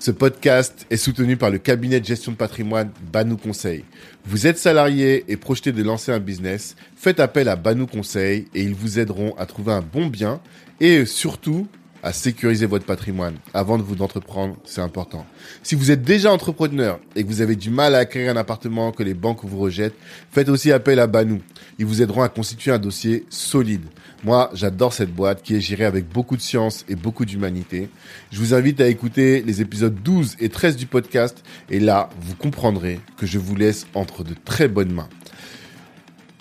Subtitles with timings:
[0.00, 3.84] Ce podcast est soutenu par le cabinet de gestion de patrimoine Banou Conseil.
[4.24, 8.62] Vous êtes salarié et projeté de lancer un business, faites appel à Banou Conseil et
[8.62, 10.40] ils vous aideront à trouver un bon bien
[10.78, 11.66] et surtout
[12.02, 15.26] à sécuriser votre patrimoine avant de vous entreprendre, c'est important.
[15.62, 18.92] Si vous êtes déjà entrepreneur et que vous avez du mal à acquérir un appartement
[18.92, 19.96] que les banques vous rejettent,
[20.30, 21.40] faites aussi appel à Banou.
[21.78, 23.84] Ils vous aideront à constituer un dossier solide.
[24.24, 27.88] Moi, j'adore cette boîte qui est gérée avec beaucoup de science et beaucoup d'humanité.
[28.32, 32.34] Je vous invite à écouter les épisodes 12 et 13 du podcast et là, vous
[32.34, 35.08] comprendrez que je vous laisse entre de très bonnes mains.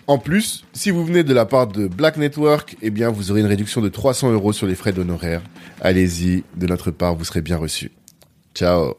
[0.08, 3.42] En plus, si vous venez de la part de Black Network, eh bien, vous aurez
[3.42, 5.42] une réduction de 300 euros sur les frais d'honoraires.
[5.82, 7.92] Allez-y, de notre part, vous serez bien reçu.
[8.56, 8.96] Ciao.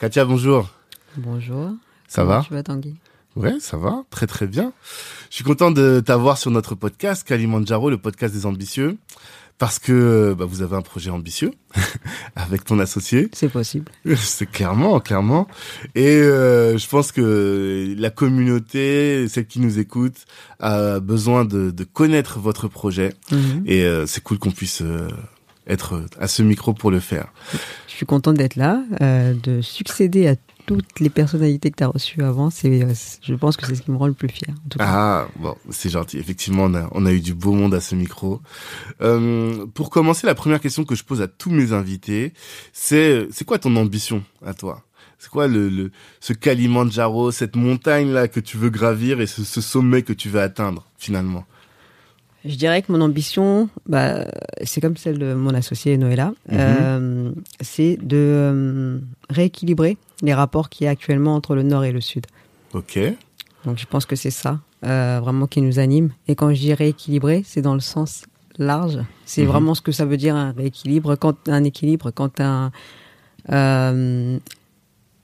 [0.00, 0.70] Katia, bonjour.
[1.16, 1.70] Bonjour.
[2.08, 2.44] Ça Comment va?
[2.44, 2.96] Tu vas, Tanguy?
[3.36, 4.72] Ouais, ça va, très très bien.
[5.30, 8.98] Je suis content de t'avoir sur notre podcast, Kalimandjaro, le podcast des ambitieux,
[9.58, 11.50] parce que bah, vous avez un projet ambitieux
[12.36, 13.28] avec ton associé.
[13.32, 13.90] C'est possible.
[14.16, 15.48] C'est clairement, clairement.
[15.94, 20.26] Et euh, je pense que la communauté, celle qui nous écoute,
[20.60, 23.14] a besoin de, de connaître votre projet.
[23.32, 23.64] Mhm.
[23.66, 25.08] Et euh, c'est cool qu'on puisse euh,
[25.66, 27.32] être à ce micro pour le faire.
[27.86, 30.36] Je suis contente d'être là, euh, de succéder à
[30.68, 32.50] toutes les personnalités que tu as reçues avant.
[32.50, 34.54] C'est, euh, c'est- je pense que c'est ce qui me rend le plus fier.
[34.64, 34.84] En tout cas.
[34.86, 36.18] Ah, bon, c'est gentil.
[36.18, 38.40] Effectivement, on a, on a eu du beau monde à ce micro.
[39.00, 42.32] Euh, pour commencer, la première question que je pose à tous mes invités,
[42.72, 44.84] c'est c'est quoi ton ambition à toi?
[45.18, 49.42] C'est quoi le, le ce Kalimandjaro, cette montagne là que tu veux gravir et ce,
[49.42, 51.44] ce sommet que tu veux atteindre finalement?
[52.44, 54.24] Je dirais que mon ambition, bah,
[54.62, 56.58] c'est comme celle de mon associé Noëlla, Mhm.
[56.60, 58.98] euh, c'est de euh,
[59.28, 62.26] rééquilibrer les rapports qu'il y a actuellement entre le Nord et le Sud.
[62.74, 62.98] Ok.
[63.64, 66.10] Donc je pense que c'est ça euh, vraiment qui nous anime.
[66.28, 68.22] Et quand je dis rééquilibrer, c'est dans le sens
[68.58, 68.98] large.
[69.24, 69.48] C'est Mhm.
[69.48, 71.16] vraiment ce que ça veut dire un rééquilibre.
[71.16, 72.70] Quand un équilibre, quand un,
[73.50, 74.38] euh,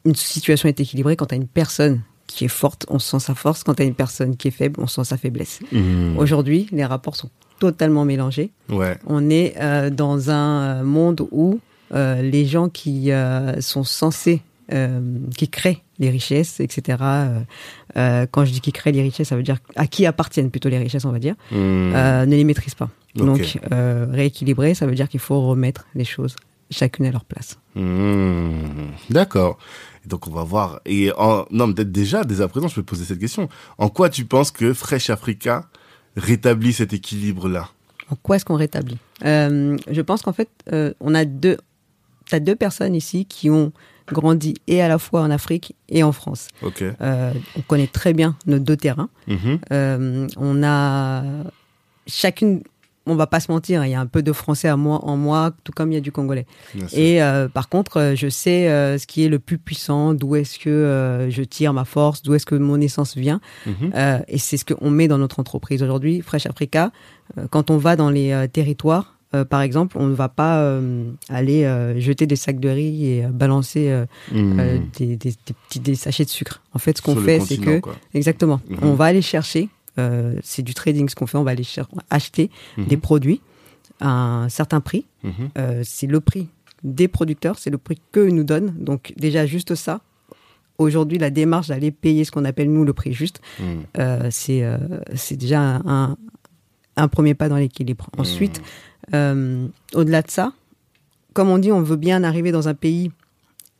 [0.04, 3.34] une situation est équilibrée, quand tu as une personne qui est forte, on sent sa
[3.34, 3.62] force.
[3.64, 5.60] Quand tu as une personne qui est faible, on sent sa faiblesse.
[5.72, 6.16] Mhm.
[6.18, 7.30] Aujourd'hui, les rapports sont
[7.60, 8.50] totalement mélangés.
[8.68, 8.98] Ouais.
[9.06, 11.60] On est euh, dans un monde où
[11.92, 13.10] les gens qui
[13.60, 16.98] sont censés, euh, qui créent les richesses, etc.
[17.00, 17.40] euh,
[17.96, 20.68] euh, quand je dis qui créent les richesses, ça veut dire à qui appartiennent plutôt
[20.68, 22.90] les richesses, on va dire, euh, ne les maîtrisent pas.
[23.14, 26.36] Donc rééquilibrer, ça veut dire qu'il faut remettre les choses
[26.70, 27.58] chacune à leur place.
[27.74, 28.92] Mhm.
[29.10, 29.58] D'accord.
[30.06, 30.80] Donc on va voir.
[30.86, 31.46] Et en...
[31.50, 33.48] non, peut-être déjà, dès à présent, je peux te poser cette question.
[33.78, 35.66] En quoi tu penses que Fresh Africa
[36.16, 37.68] rétablit cet équilibre-là?
[38.10, 38.98] En quoi est-ce qu'on rétablit?
[39.22, 40.48] Je pense qu'en fait,
[41.00, 41.58] on a deux,
[42.28, 43.72] t'as deux personnes ici qui ont
[44.12, 46.48] grandi et à la fois en Afrique et en France.
[46.82, 49.08] Euh, on connaît très bien nos deux terrains.
[49.26, 49.58] Mhm.
[49.72, 51.22] Euh, on a
[52.06, 52.62] chacune,
[53.06, 55.16] on va pas se mentir, il y a un peu de français à moi, en
[55.16, 56.46] moi, tout comme il y a du congolais.
[56.92, 60.58] Et euh, par contre, je sais euh, ce qui est le plus puissant, d'où est-ce
[60.58, 63.40] que euh, je tire ma force, d'où est-ce que mon essence vient.
[63.66, 63.92] Mhm.
[64.28, 66.92] Et c'est ce qu'on met dans notre entreprise aujourd'hui, Fresh Africa.
[67.50, 71.64] quand on va dans les territoires, euh, par exemple, on ne va pas euh, aller
[71.64, 74.06] euh, jeter des sacs de riz et balancer euh,
[74.98, 76.62] des, des- des petits des sachets de sucre.
[76.72, 77.94] En fait, ce qu'on fait, c'est que quoi.
[78.14, 78.60] Exactement.
[78.68, 78.78] Mhm.
[78.82, 79.68] On va aller chercher,
[80.42, 81.64] c'est du trading ce qu'on fait, on va aller
[82.10, 82.86] acheter Mhm.
[82.86, 83.40] des produits
[84.00, 85.06] à un certain prix.
[85.82, 86.48] C'est le prix
[86.82, 88.74] des producteurs, c'est le prix qu'eux nous donnent.
[88.78, 90.00] Donc déjà juste ça.
[90.76, 93.40] Aujourd'hui, la démarche d'aller payer ce qu'on appelle nous le prix juste,
[93.98, 94.76] euh, c'est euh,
[95.14, 96.16] c'est déjà un, un,
[96.96, 98.08] un premier pas dans l'équilibre.
[98.18, 98.60] Ensuite,
[99.12, 100.52] euh, au-delà de ça,
[101.32, 103.10] comme on dit, on veut bien arriver dans un pays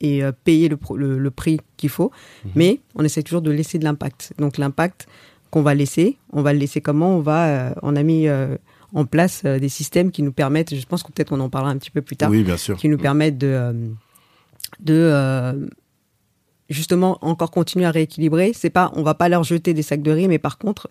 [0.00, 2.10] et euh, payer le, pro- le, le prix qu'il faut,
[2.54, 4.32] mais on essaie toujours de laisser de l'impact.
[4.38, 5.06] Donc l'impact
[5.50, 8.26] qu'on va laisser, on va le laisser comment On va, euh, on a mis
[8.92, 11.70] en place euh, des systèmes qui nous permettent, je pense que peut-être on en parlera
[11.72, 12.76] un petit peu plus tard, Oui, bien sûr.
[12.76, 13.72] qui nous permettent de,
[14.80, 15.68] de
[16.70, 18.52] justement encore continuer à rééquilibrer.
[18.54, 20.88] C'est pas, on va pas leur jeter des sacs de riz, mais par contre,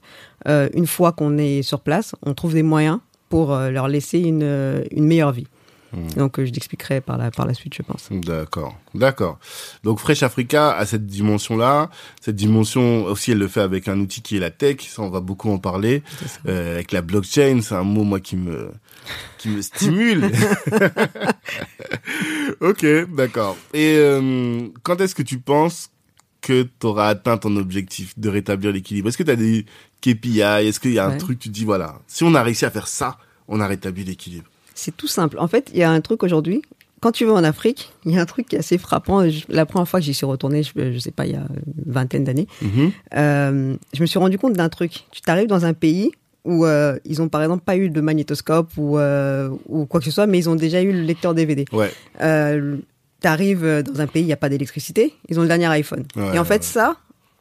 [0.48, 3.00] euh, une fois qu'on est sur place, on trouve des moyens
[3.34, 5.48] pour euh, leur laisser une, euh, une meilleure vie.
[5.92, 6.08] Hmm.
[6.18, 8.10] Donc, euh, je t'expliquerai par la, par la suite, je pense.
[8.12, 9.40] D'accord, d'accord.
[9.84, 11.90] Donc Fresh Africa a cette dimension-là,
[12.22, 14.82] cette dimension aussi, elle le fait avec un outil qui est la tech.
[14.82, 16.04] Ça, on va beaucoup en parler.
[16.48, 18.70] Euh, avec la blockchain, c'est un mot moi qui me
[19.40, 20.32] qui me stimule.
[22.62, 22.86] ok,
[23.16, 23.58] d'accord.
[23.74, 25.90] Et euh, quand est-ce que tu penses
[26.44, 29.66] que tu auras atteint ton objectif de rétablir l'équilibre Est-ce que tu as des
[30.01, 32.69] KPI Est-ce qu'il y a un truc, tu dis, voilà, si on a réussi à
[32.69, 33.18] faire ça,
[33.48, 34.45] on a rétabli l'équilibre?
[34.75, 35.40] C'est tout simple.
[35.40, 36.62] En fait, il y a un truc aujourd'hui,
[37.00, 39.25] quand tu vas en Afrique, il y a un truc qui est assez frappant.
[39.50, 41.45] La première fois que j'y suis retournée, je, ne sais pas, il y a
[41.86, 42.92] une vingtaine d'années, mm-hmm.
[43.16, 45.06] euh, je me suis rendu compte d'un truc.
[45.12, 46.12] Tu t'arrives dans un pays
[46.46, 50.06] où euh, ils ont par exemple pas eu de magnétoscope ou, euh, ou quoi que
[50.06, 51.66] ce soit, mais ils ont déjà eu le lecteur DVD.
[51.72, 51.92] Ouais.
[53.24, 56.04] Euh, T'arrives dans un pays, il n'y a pas d'électricité, ils ont le dernier iPhone.
[56.34, 56.98] et en fait, ça,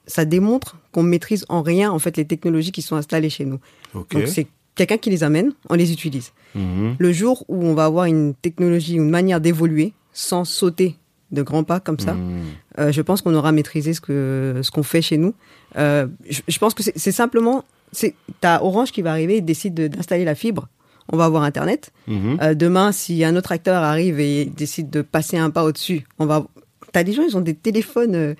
[0.06, 3.58] ça démontre qu'on maîtrise en rien en fait les technologies qui sont installées chez nous.
[3.94, 6.32] Donc c'est quelqu'un qui les amène, on les utilise.
[6.54, 6.96] Mhm.
[6.98, 10.96] Le jour où on va avoir une technologie, une manière d'évoluer sans sauter
[11.30, 12.42] de grands pas comme ça, mhm.
[12.78, 15.34] euh, je pense qu'on aura maîtrisé ce que ce qu'on fait chez nous.
[15.76, 19.74] Euh, je, je, pense que c'est simplement c'est t'as Orange qui va arriver et décide
[19.74, 20.68] d'installer la fibre.
[21.10, 21.92] On va avoir Internet.
[22.06, 22.38] Mhm.
[22.42, 26.26] Euh, demain, si un autre acteur arrive et décide de passer un pas au-dessus, on
[26.26, 26.46] va.
[26.92, 28.34] T'as des gens, ils ont des téléphones euh,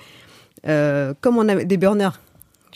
[0.68, 2.20] euh, comme on a des burners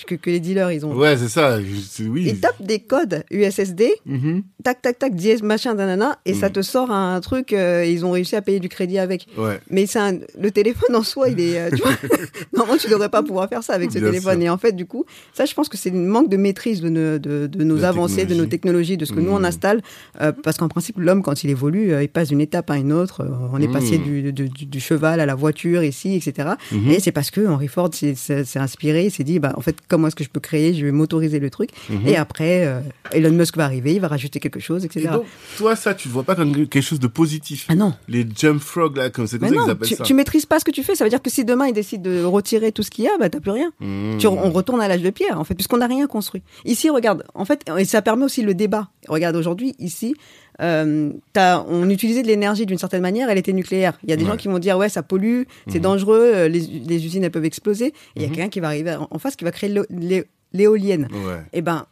[0.05, 0.95] que, que, les dealers ils ont.
[0.95, 1.59] Ouais, c'est ça.
[2.01, 2.25] Oui.
[2.27, 4.43] Ils tapent des codes USSD, mm-hmm.
[4.63, 6.53] tac, tac, tac, dièse, machin, nanana, et ça mm.
[6.53, 9.27] te sort un truc, euh, ils ont réussi à payer du crédit avec.
[9.37, 9.61] Ouais.
[9.71, 10.01] Mais c'est
[10.39, 11.59] le téléphone en soi, il est.
[11.59, 11.93] Euh, tu vois,
[12.53, 14.43] normalement, tu devrais pas pouvoir faire ça avec ce téléphone.
[14.43, 17.19] Et en fait, du coup, ça, je pense que c'est une manque de maîtrise de,
[17.19, 19.45] de, de, nos avancées, de nos technologies, de ce que nous on mm.
[19.47, 19.83] installe.
[20.21, 23.27] Euh, parce qu'en principe, l'homme, quand il évolue, il passe d'une étape à une autre.
[23.53, 24.03] On est passé mm.
[24.03, 26.51] du, du, du, cheval à la voiture ici, etc.
[26.73, 26.91] Mm-hmm.
[26.91, 30.09] Et c'est parce que Henry Ford s'est inspiré, il s'est dit, bah, en fait, comment
[30.09, 31.71] est-ce que je peux créer je vais m'autoriser le truc.
[31.89, 32.07] Mhm.
[32.07, 32.81] Et après, euh,
[33.13, 35.07] Elon Musk va arriver, il va rajouter quelque chose, etc.
[35.07, 35.25] Et donc,
[35.57, 37.95] toi, ça, tu ne vois pas comme quelque chose de positif Ah non.
[38.09, 40.05] Les jump frogs, là, comme c'est comme ça qu'ils appellent tu, ça.
[40.05, 40.95] Tu maîtrises pas ce que tu fais.
[40.95, 43.17] Ça veut dire que si demain, il décide de retirer tout ce qu'il y a,
[43.19, 43.73] bah, t'as plus rien.
[43.81, 44.19] Hmm.
[44.19, 46.43] Tu, on retourne à l'âge de pierre, en fait, puisqu'on n'a rien construit.
[46.65, 48.89] Ici, regarde, en fait, et ça permet aussi le débat.
[49.09, 50.15] Regarde, aujourd'hui, ici,
[50.61, 53.99] euh, on utilisait de l'énergie d'une certaine manière, elle était nucléaire.
[54.05, 55.83] Il y a des gens qui vont dire ouais ça pollue, c'est mhm.
[55.83, 57.93] dangereux, euh, les, usines elles peuvent exploser.
[58.15, 58.35] Il y a mhm.
[58.35, 59.75] quelqu'un qui va arriver en, face qui va créer
[60.53, 61.09] l'éolienne.
[61.53, 61.87] Et eh ben,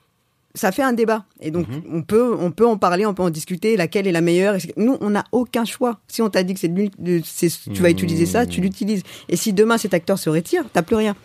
[0.55, 1.25] ça fait un débat.
[1.40, 1.82] Et donc, mhm.
[1.93, 4.56] on, peut, on peut en parler, on peut en discuter, laquelle est la meilleure.
[4.76, 5.99] Nous, on n'a aucun choix.
[6.08, 6.72] Si on t'a dit que c'est,
[7.72, 9.02] tu vas utiliser ça, tu l'utilises.
[9.28, 11.16] Et si demain cet acteur se retire, t'as plus rien.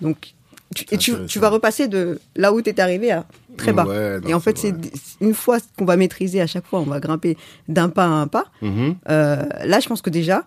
[0.00, 0.34] Donc,
[0.74, 3.24] tu, et tu, vas repasser de là où tu es arrivé à
[3.56, 3.86] très bas.
[4.26, 4.74] et en fait, c'est
[5.20, 7.36] une fois qu'on va maîtriser à chaque fois, on va grimper
[7.68, 8.46] d'un pas à un pas.
[8.62, 8.96] Mhm.
[9.08, 10.44] Euh, là, je pense que déjà,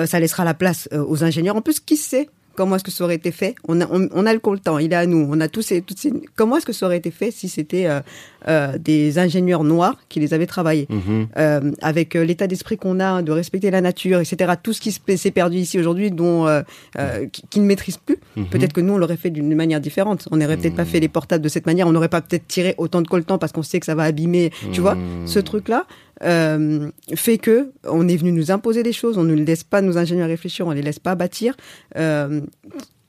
[0.00, 1.56] euh, ça laissera la place euh, aux ingénieurs.
[1.56, 4.32] En plus, qui sait Comment est-ce que ça aurait été fait on a, on, a
[4.32, 5.26] le temps, il est à nous.
[5.30, 6.12] On a tous ces, toutes ces...
[6.36, 8.00] Comment est-ce que ça aurait été fait si c'était euh,
[8.48, 11.28] euh, des ingénieurs noirs qui les avaient travaillés mhm.
[11.38, 14.54] euh, Avec l'état d'esprit qu'on a de respecter la nature, etc.
[14.62, 16.46] Tout ce qui s'est perdu ici aujourd'hui, dont
[17.32, 18.18] qui, qui, ne maîtrise plus.
[18.36, 18.46] Mhm.
[18.46, 20.28] Peut-être que nous on l'aurait fait d'une manière différente.
[20.30, 21.86] On n'aurait peut-être pas fait les portables de cette manière.
[21.86, 24.50] On n'aurait pas peut-être tiré autant de coltan parce qu'on sait que ça va abîmer.
[24.72, 24.96] Tu vois,
[25.26, 25.86] ce truc-là.
[26.22, 29.98] Euh, fait que on est venu nous imposer des choses, on ne laisse pas nos
[29.98, 31.56] ingénieurs réfléchir, on les laisse pas bâtir.
[31.96, 32.40] Euh,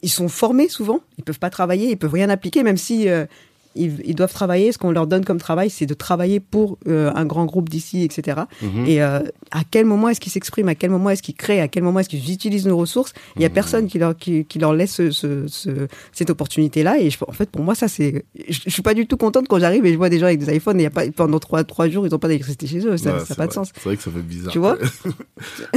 [0.02, 3.26] ils sont formés souvent, ils peuvent pas travailler, ils peuvent rien appliquer, même si euh,
[3.76, 4.72] ils, doivent travailler.
[4.72, 8.04] Ce qu'on leur donne comme travail, c'est de travailler pour euh, un grand groupe d'ici,
[8.04, 8.42] etc.
[8.62, 8.86] Et mhm.
[8.88, 9.20] euh,
[9.52, 10.70] à quel moment est-ce qu'ils s'expriment?
[10.70, 11.62] À quel moment est-ce qu'ils créent?
[11.62, 13.14] À quel moment est-ce qu'ils utilisent nos ressources?
[13.36, 13.54] Il y a mhm.
[13.54, 17.00] personne qui leur qui, leur laisse ce, ce, cette opportunité-là.
[17.00, 18.26] Et je, en fait, pour moi, ça c'est.
[18.48, 20.40] Je, je, suis pas du tout contente quand j'arrive et je vois des gens avec
[20.40, 22.86] des iPhones et y a pas pendant trois trois jours ils n'ont pas d'électricité chez
[22.86, 22.98] eux.
[22.98, 23.72] Ça n'a pas de sens.
[23.74, 24.52] C'est vrai que ça fait bizarre.
[24.52, 24.78] Tu vois?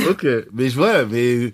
[0.08, 1.52] Ok, mais je vois, mais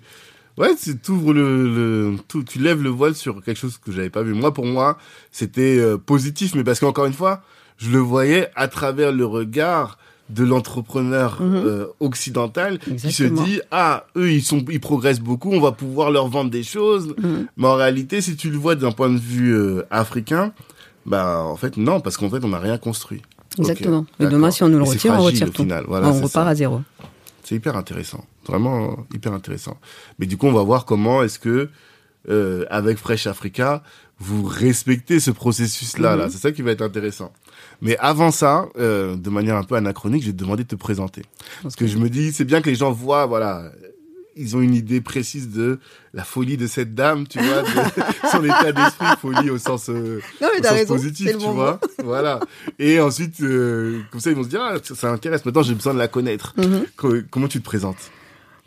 [0.57, 4.11] Ouais, tu ouvres le, le tout, tu lèves le voile sur quelque chose que j'avais
[4.11, 4.33] pas vu.
[4.33, 4.97] Moi, pour moi,
[5.31, 7.41] c'était euh, positif, mais parce qu'encore une fois,
[7.77, 9.97] je le voyais à travers le regard
[10.29, 11.55] de l'entrepreneur mhm.
[11.55, 16.11] euh, occidental qui se dit ah eux ils sont ils progressent beaucoup on va pouvoir
[16.11, 17.13] leur vendre des choses.
[17.21, 17.47] Mhm.
[17.57, 20.53] mais en réalité si tu le vois d'un point de vue euh, africain
[21.05, 23.21] bah en fait non parce qu'en fait on n'a rien construit.
[23.59, 24.05] Exactement.
[24.19, 25.67] Et demain si on nous le retire on retire tout.
[25.87, 26.81] Voilà, on repart à zéro.
[27.43, 29.77] C'est hyper intéressant, vraiment hyper intéressant.
[30.19, 31.69] Mais du coup, on va voir comment est-ce que
[32.29, 33.83] euh, avec Fresh Africa,
[34.19, 36.15] vous respectez ce processus-là.
[36.15, 36.31] Là, mhm.
[36.31, 37.33] c'est ça qui va être intéressant.
[37.81, 40.75] Mais avant ça, euh, de manière un peu anachronique, je vais te demander de te
[40.75, 41.23] présenter.
[41.61, 43.71] Parce que je me dis, c'est bien que les gens voient, voilà,
[44.35, 45.79] ils ont une idée précise de
[46.13, 47.67] la folie de cette dame, tu vois, de
[48.31, 50.21] son état d'esprit, folie au sens, euh,
[50.87, 51.79] positif, tu vois.
[52.03, 52.39] voilà.
[52.79, 55.45] Et ensuite, euh, comme ça, ils vont se dire, ah, ça, intéresse.
[55.45, 56.53] Maintenant, j'ai besoin de la connaître.
[56.57, 57.25] Mhm.
[57.29, 58.11] Comment tu te présentes?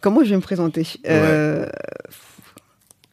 [0.07, 0.87] Comment je vais me présenter?
[1.09, 1.67] Euh,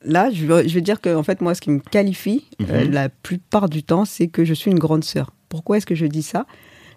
[0.05, 2.91] Là, je veux, je veux dire que, en fait, moi, ce qui me qualifie mhm.
[2.91, 5.31] la plupart du temps, c'est que je suis une grande sœur.
[5.49, 6.45] Pourquoi est-ce que je dis ça?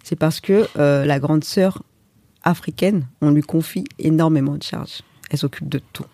[0.04, 1.82] C'est parce que la grande sœur
[2.42, 5.00] africaine, on lui confie énormément de charges
[5.30, 6.06] elle s'occupe de tout.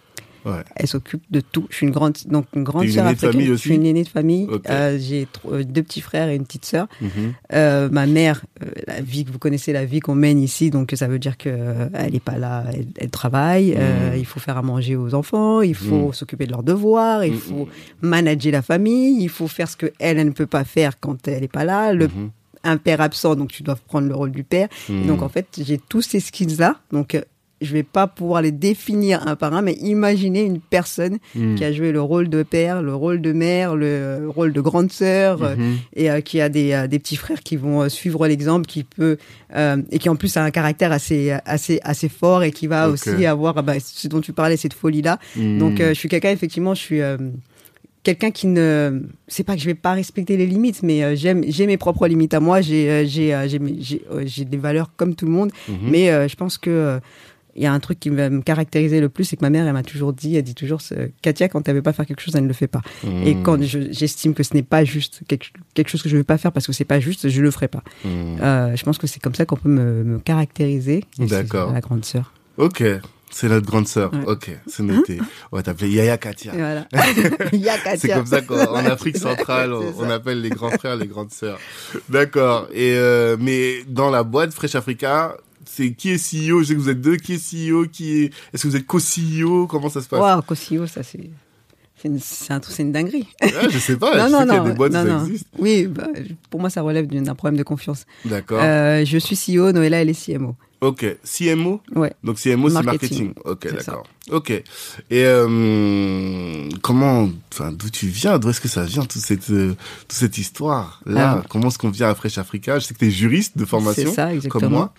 [0.45, 0.63] Ouais.
[0.77, 1.67] Elle s'occupe de tout.
[1.71, 3.33] Je suis une grande, donc une grande sœur aînée de africaine.
[3.33, 4.49] famille Je suis une aînée de famille.
[4.69, 6.89] Euh, j'ai euh, deux petits frères et une petite sœur.
[7.01, 7.11] Mhm.
[7.53, 10.93] Euh, ma mère, euh, la vie que vous connaissez, la vie qu'on mène ici, donc
[10.97, 13.71] ça veut dire que elle est pas là, elle, elle travaille.
[13.73, 14.19] Mhm.
[14.19, 16.13] il faut faire à manger aux enfants, il faut Mhm.
[16.13, 17.69] s'occuper de leurs devoirs, il faut
[18.01, 21.29] manager la famille, il faut faire ce que elle, elle ne peut pas faire quand
[21.29, 21.93] elle est pas là.
[21.93, 22.09] Le
[22.65, 24.69] un père absent, donc tu dois prendre le rôle du père.
[24.89, 27.21] Donc en fait, j'ai tous ces skills là, donc
[27.65, 31.55] je vais pas pouvoir les définir un par un, mais imaginez une personne Mhm.
[31.57, 34.91] qui a joué le rôle de père, le rôle de mère, le rôle de grande
[34.93, 35.77] sœur, euh, Mhm.
[35.97, 38.85] et euh, qui a des, euh, des petits frères qui vont euh, suivre l'exemple, qui
[38.85, 39.17] peut
[39.57, 42.89] euh, et qui en plus a un caractère assez assez assez fort et qui va
[42.89, 45.19] aussi avoir ah bah, ce dont tu parlais cette folie là.
[45.37, 45.59] Mhm.
[45.59, 47.17] Donc euh, je suis quelqu'un effectivement, je suis euh,
[48.03, 51.45] quelqu'un qui ne c'est pas que je vais pas respecter les limites, mais euh, j'aime
[51.47, 52.61] j'ai mes propres limites à moi.
[52.61, 55.77] J'ai euh, j'ai euh, j'ai euh, des valeurs comme tout le monde, Mhm.
[55.91, 56.99] mais euh, je pense que euh,
[57.55, 59.67] il y a un truc qui va me caractériser le plus, c'est que ma mère,
[59.67, 60.81] elle m'a toujours dit, elle dit toujours,
[61.21, 62.83] Katia, quand elle veut pas faire quelque chose, elle ne le fait pas.
[63.05, 63.43] Et Mhm.
[63.43, 66.25] quand je- j'estime que ce n'est pas juste, quelque, quelque chose que je ne veux
[66.25, 67.83] pas faire parce que c'est pas juste, je le ferai pas.
[68.05, 68.39] Mhm.
[68.43, 71.05] Euh, je pense que c'est comme ça qu'on peut me, me caractériser.
[71.19, 71.73] Et D'accord.
[71.73, 72.33] La grande sœur.
[72.57, 72.83] Ok.
[73.35, 74.13] C'est notre grande sœur.
[74.13, 74.25] Ouais.
[74.27, 75.19] Ok, c'est noté.
[75.51, 76.53] On va t'appeler Yaya Katia.
[76.55, 76.87] Et voilà.
[77.97, 81.59] C'est comme ça qu'en en Afrique centrale, on, appelle les grands frères les grandes sœurs.
[82.11, 82.69] D'accord.
[82.75, 86.81] Et euh, mais dans la boîte Fresh Africa, c'est qui est CEO Je sais que
[86.81, 87.17] vous êtes deux.
[87.17, 90.21] Qui est CEO Qui est Est-ce que vous êtes co-CEO Comment ça se passe?
[90.21, 91.31] Waouh, Cosio, ça c'est.
[91.97, 93.29] C'est une, c'est un c'est une dinguerie.
[93.41, 94.17] Ah, Je sais pas.
[94.17, 95.47] non, je non, sais qu'il y a des boîtes non, ça existe.
[95.57, 96.09] Oui, bah,
[96.51, 98.07] pour moi, ça relève d'un problème de confiance.
[98.25, 98.61] D'accord.
[98.61, 100.57] Euh, je suis CEO, Noëlla, elle est CMO.
[100.83, 101.07] Ok.
[101.25, 102.13] CMO Ouais.
[102.25, 103.33] Donc CMO c'est Marketing.
[103.45, 104.03] Ok, d'accord.
[104.31, 104.51] Ok.
[104.51, 104.65] Et
[105.11, 108.39] euh, comment, enfin, d'où tu viens?
[108.39, 109.75] D'où est-ce que ça vient toute cette euh,
[110.09, 111.47] toute cette histoire là Ah.
[111.49, 112.79] Comment est-ce qu'on vient à Fresh Africa?
[112.81, 114.61] Je sais que tu es juriste de formation, C'est ça, exactement.
[114.61, 114.95] comme moi.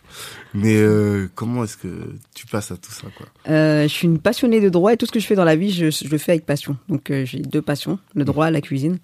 [0.54, 1.88] Mais euh, comment est-ce que
[2.34, 3.25] tu passes à tout ça quoi?
[3.50, 5.56] Euh, je suis une passionnée de droit et tout ce que je fais dans la
[5.58, 6.78] vie, je, je le fais avec passion.
[6.90, 9.00] Donc euh, j'ai deux passions, le droit et la cuisine.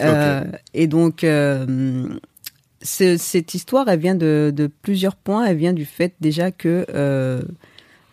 [0.00, 2.06] Euh, Et donc euh,
[2.82, 5.44] ce- cette histoire, elle vient de, de plusieurs points.
[5.46, 7.42] Elle vient du fait déjà que euh,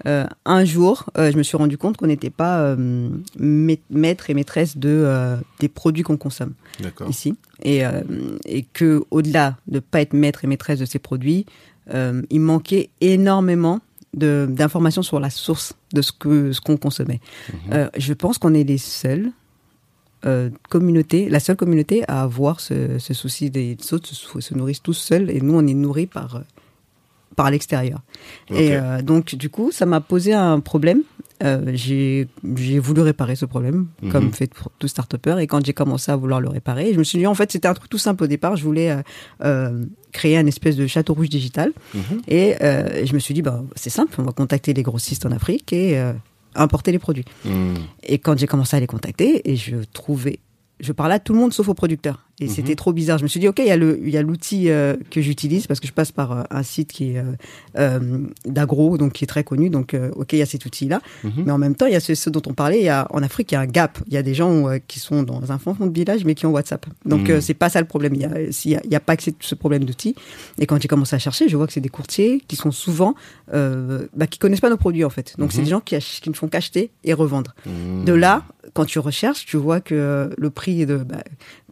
[0.06, 2.76] euh, un jour, euh, je me suis rendu compte qu'on n'était pas
[3.38, 6.54] ma- maître et maîtresse de des produits qu'on consomme
[7.10, 7.82] ici et,
[8.46, 11.46] et que au-delà de pas être maître et maîtresse de ces produits,
[11.94, 13.82] il manquait énormément
[14.14, 17.20] d'informations sur la source de ce que ce qu'on consommait.
[17.74, 19.32] Euh, je pense qu'on est les seuls
[20.26, 24.82] euh, communauté, la seule communauté à avoir ce, ce souci des autres se, se nourrissent
[24.84, 26.40] tous seuls et nous on est nourris par euh,
[27.36, 28.02] par l'extérieur.
[28.50, 31.04] Et euh, donc du coup ça m'a posé un problème.
[31.42, 34.12] Euh, j'ai j'ai voulu réparer ce problème Mhm.
[34.12, 37.06] comme fait pour tout start-upper et quand j'ai commencé à vouloir le réparer, je me
[37.06, 38.58] suis dit en fait c'était un truc tout simple au départ.
[38.58, 38.94] Je voulais
[40.12, 42.22] créer un espèce de château rouge digital Mhm.
[42.28, 42.56] et
[43.06, 45.98] je me suis dit bah c'est simple, on va contacter les grossistes en Afrique et
[46.60, 47.26] importer les produits.
[47.46, 47.76] Mhm.
[48.04, 50.40] Et quand j'ai commencé à les contacter, et je trouvais,
[50.80, 52.24] je parlais à tout le monde sauf aux producteurs.
[52.42, 52.52] Et Mhm.
[52.52, 53.18] c'était trop bizarre.
[53.18, 53.66] Je me suis dit, ok, il
[54.10, 57.12] y a l'outil euh, que j'utilise parce que je passe par euh, un site qui
[57.12, 57.24] est
[57.78, 58.00] euh,
[58.46, 59.70] d'agro, donc qui est très connu.
[59.70, 61.02] Donc, ok, il y a cet outil-là.
[61.26, 61.32] Mhm.
[61.46, 62.82] Mais en même temps, il y a ce, ce dont on parlait.
[62.82, 64.00] Y a, en Afrique, il y a un gap.
[64.08, 66.52] Il y a des gens qui sont dans un fond de village, mais qui ont
[66.52, 66.86] WhatsApp.
[67.06, 68.16] Donc, euh, c'est pas ça le problème.
[68.16, 70.16] Il y a, y a, il y a pas que ce problème d'outils.
[70.60, 73.16] Et quand j'ai commencé à chercher, je vois que c'est des courtiers qui sont souvent,
[73.52, 75.36] bah, qui connaissent pas nos produits en fait.
[75.38, 75.64] Donc, c'est Mhm.
[75.66, 77.54] des gens qui, qui ne font qu'acheter et revendre.
[77.66, 78.06] Mhm.
[78.06, 78.44] De là,
[78.80, 81.18] quand tu recherches, tu vois que le prix de, bah,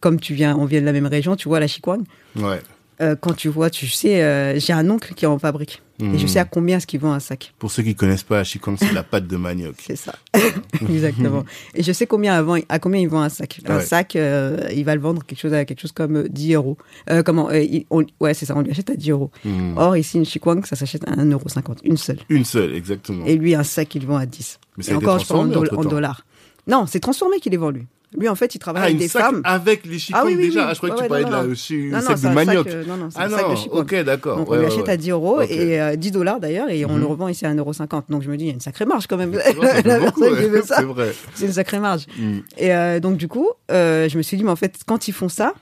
[0.02, 2.02] comme tu viens, on vient de la même région, tu vois la chikwang.
[2.36, 2.60] Ouais.
[3.00, 6.24] Euh, quand tu vois, tu sais, euh, j'ai un oncle qui en fabrique et je
[6.24, 6.28] Mhm.
[6.28, 7.54] sais à combien est-ce qu'il vend un sac.
[7.60, 9.76] Pour ceux qui connaissent pas, Chikang, c'est la pâte de manioc.
[9.80, 10.14] C'est ça,
[10.90, 11.46] exactement.
[11.76, 13.60] Et je sais combien avant, à combien il vend un sac.
[13.68, 13.84] Un Ouais.
[13.86, 16.78] sac, euh, il va le vendre quelque chose à quelque chose comme euh, 10 euros.
[17.10, 19.32] Euh, comment euh, il- on- Ouais, c'est ça, on lui achète à 10 euros.
[19.46, 19.76] Mhm.
[19.78, 22.20] Or ici, une chikwang, ça s'achète à 1,50€, une seule.
[22.30, 23.26] Une seule, exactement.
[23.26, 24.60] Et lui, un sac, il le vend à 10.
[24.78, 26.26] Mais Et encore, je parle en, dollars.
[26.68, 27.88] Non, c'est transformé qu'il les vend lui.
[28.30, 29.42] En fait, il travaille Ah, avec des sac femmes.
[29.44, 30.62] avec les Chikang Ah oui, oui, déjà.
[30.62, 30.66] oui.
[30.70, 31.48] Ah, je croyais que tu ouais, parlais non, de la non.
[31.48, 32.68] Non, de manioc.
[32.70, 34.38] sac, euh, non, non, c'est Ah un sac de ok, d'accord.
[34.38, 34.90] Donc on ouais, achète ouais.
[34.92, 37.00] à 10 euros et euh, 10 dollars d'ailleurs et on Mhm.
[37.02, 38.04] le revend ici à 1,50€.
[38.10, 39.34] Donc je me dis, il y a une sacrée marge quand même.
[39.44, 41.14] C'est vrai.
[41.34, 42.06] c'est une sacrée marge.
[42.18, 42.38] Mm.
[42.58, 45.14] Et euh, donc du coup, euh, je me suis dit, mais en fait, quand ils
[45.14, 45.54] font ça,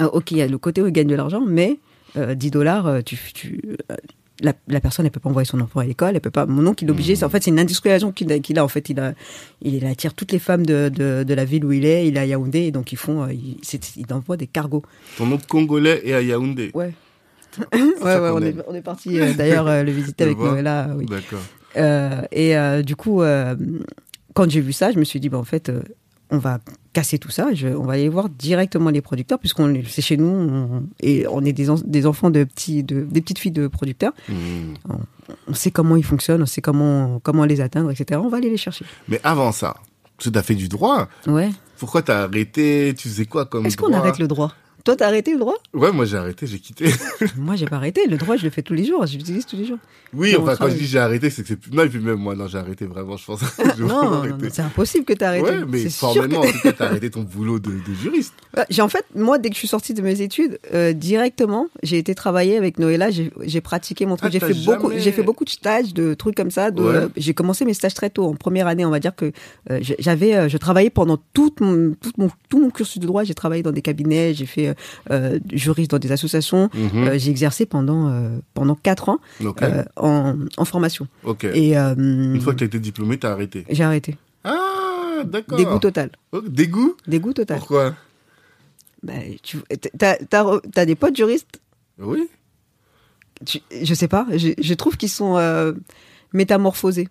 [0.00, 1.78] euh, ok, il y a le côté où ils gagnent de l'argent, mais
[2.16, 3.94] euh, 10 dollars, euh, tu, tu, euh,
[4.40, 6.46] la, la personne, elle peut pas envoyer son enfant à l'école, elle peut pas.
[6.46, 7.16] Mon oncle, il est obligé.
[7.16, 8.64] c'est- En fait, c'est une industrialisation qu'il a.
[8.64, 9.12] En fait, il a,
[9.62, 12.06] il attire toutes les femmes de, de, de la ville où il est.
[12.06, 13.56] Il est à Yaoundé, et donc ils font, il,
[13.96, 14.82] il envoie des cargos.
[15.18, 16.70] Ton oncle congolais est à Yaoundé.
[16.74, 16.92] Ouais.
[17.72, 18.62] ouais, ouais, on est, aime.
[18.68, 20.38] on est parti euh, d'ailleurs euh, le visiter avec.
[20.38, 20.90] Noëlla.
[20.96, 21.06] Oui.
[21.06, 21.40] D'accord.
[21.76, 23.22] Euh, et du coup,
[24.34, 25.70] quand j'ai vu ça, je me suis dit, bah, en fait,
[26.30, 26.58] on va
[26.92, 27.52] casser tout ça.
[27.54, 31.26] Je, on va aller voir directement les producteurs, puisqu'on est- c'est chez nous, on- et
[31.28, 34.12] on est des, en- des enfants de petits, de, des petites filles de producteurs.
[34.28, 34.34] Mm.
[35.48, 38.20] on sait comment ils fonctionnent, on sait comment, comment les atteindre, etc.
[38.24, 38.84] On va aller les chercher.
[39.08, 39.76] Mais avant ça,
[40.18, 41.08] tu as fait du droit.
[41.26, 41.50] Ouais.
[41.78, 42.94] Pourquoi t'as arrêté?
[42.98, 44.52] Tu faisais quoi comme Est-ce qu'on arrête le droit?
[44.84, 45.56] Toi, t'as arrêté le droit?
[45.74, 46.86] Ouais, moi j'ai arrêté, j'ai quitté.
[47.36, 48.06] Moi, j'ai pas arrêté.
[48.06, 49.04] Le droit, je le fais tous les jours.
[49.06, 49.78] Je l'utilise tous les jours.
[50.12, 51.70] Oui, enfin quand je dis j'ai arrêté, c'est que c'est plus.
[51.70, 53.40] Non, et puis même moi, non, j'ai arrêté vraiment, je pense.
[53.78, 55.48] Non, non, non, c'est impossible que t'aies arrêté.
[55.50, 58.34] Ouais, mais sûr que- formellement, en t'as arrêté ton boulot de, de juriste.
[58.56, 61.68] Ouais, J'ai en fait, moi, dès que je suis sortie de mes études, euh, directement,
[61.82, 63.10] j'ai été travailler avec Noëlla.
[63.10, 64.28] J'ai pratiqué mon truc.
[64.28, 66.70] Ah, j'ai fait beaucoup, j'ai fait beaucoup de stages, de trucs comme ça.
[66.70, 67.06] de- Ouais.
[67.16, 68.84] J'ai commencé mes stages très tôt, en première année.
[68.84, 69.30] On va dire que
[69.70, 73.22] euh, j'avais, euh, je travaillais pendant tout mon, tout mon, tout mon cursus de droit.
[73.24, 74.74] J'ai travaillé dans des cabinets, j'ai fait euh,
[75.10, 76.70] euh, juriste dans des associations.
[76.74, 77.08] Mhm.
[77.08, 78.10] Euh, j'ai exercé pendant
[78.54, 79.18] pendant quatre ans
[79.96, 81.06] en, en formation.
[81.52, 83.64] Et Une fois que t'as été diplômé, t'as arrêté.
[83.68, 84.16] j'ai arrêté.
[84.44, 85.58] Ah, d'accord.
[85.58, 86.10] Dégoût total.
[86.32, 86.96] Oh, dégoût?
[87.06, 87.58] Dégoût total.
[87.58, 87.94] Pourquoi?
[89.02, 89.12] Bah,
[89.42, 89.58] tu,
[89.98, 91.60] t'as, t'as des potes juristes?
[91.98, 92.28] Oui.
[93.46, 95.72] tu- je sais pas, je, je trouve qu'ils sont euh,
[96.32, 97.08] métamorphosés.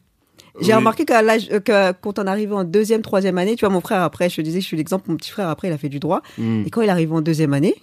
[0.62, 0.74] J'ai Oui.
[0.74, 3.82] remarqué qu'à l'âge, euh, que quand on arrivait en deuxième, troisième année, tu vois, mon
[3.82, 5.90] frère après, je te disais, je suis l'exemple, mon petit frère après, il a fait
[5.90, 6.22] du droit.
[6.38, 6.64] Hmm.
[6.66, 7.76] Et quand il arrive en deuxième année,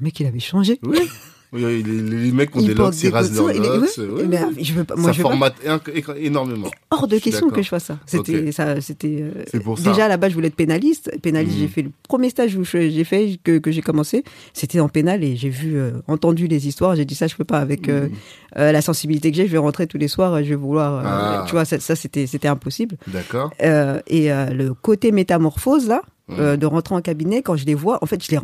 [0.00, 0.78] mec, il avait changé.
[0.82, 0.98] Oui.
[1.52, 3.56] Les, les mecs ont des locks, ils rasent leurs locks.
[3.98, 4.62] ouais, oui, mais, oui.
[4.64, 5.30] je veux pas, moi, ça je veux pas.
[5.30, 6.70] formate éno- énormément.
[6.92, 7.98] Hors de question que je fasse ça.
[8.06, 8.52] C'était, Ok.
[8.52, 9.24] ça, c'était.
[9.54, 9.90] euh, pour ça.
[9.90, 11.10] Déjà à la base, je voulais être pénaliste.
[11.22, 14.22] Pénaliste, j'ai fait le premier stage où j'ai fait que, que j'ai commencé,
[14.54, 16.94] c'était en pénal et j'ai vu, euh, entendu les histoires.
[16.94, 18.08] J'ai dit ça, je peux pas avec euh,
[18.56, 19.46] euh, la sensibilité que j'ai.
[19.46, 20.94] Je vais rentrer tous les soirs, je vais vouloir.
[20.98, 21.44] euh, Ah.
[21.48, 22.96] Tu vois, ça, ça, c'était, c'était impossible.
[23.08, 23.50] D'accord.
[23.62, 26.02] Euh, et euh, le côté métamorphose là,
[26.38, 28.38] euh, de rentrer en cabinet, quand je les vois, en fait, je les.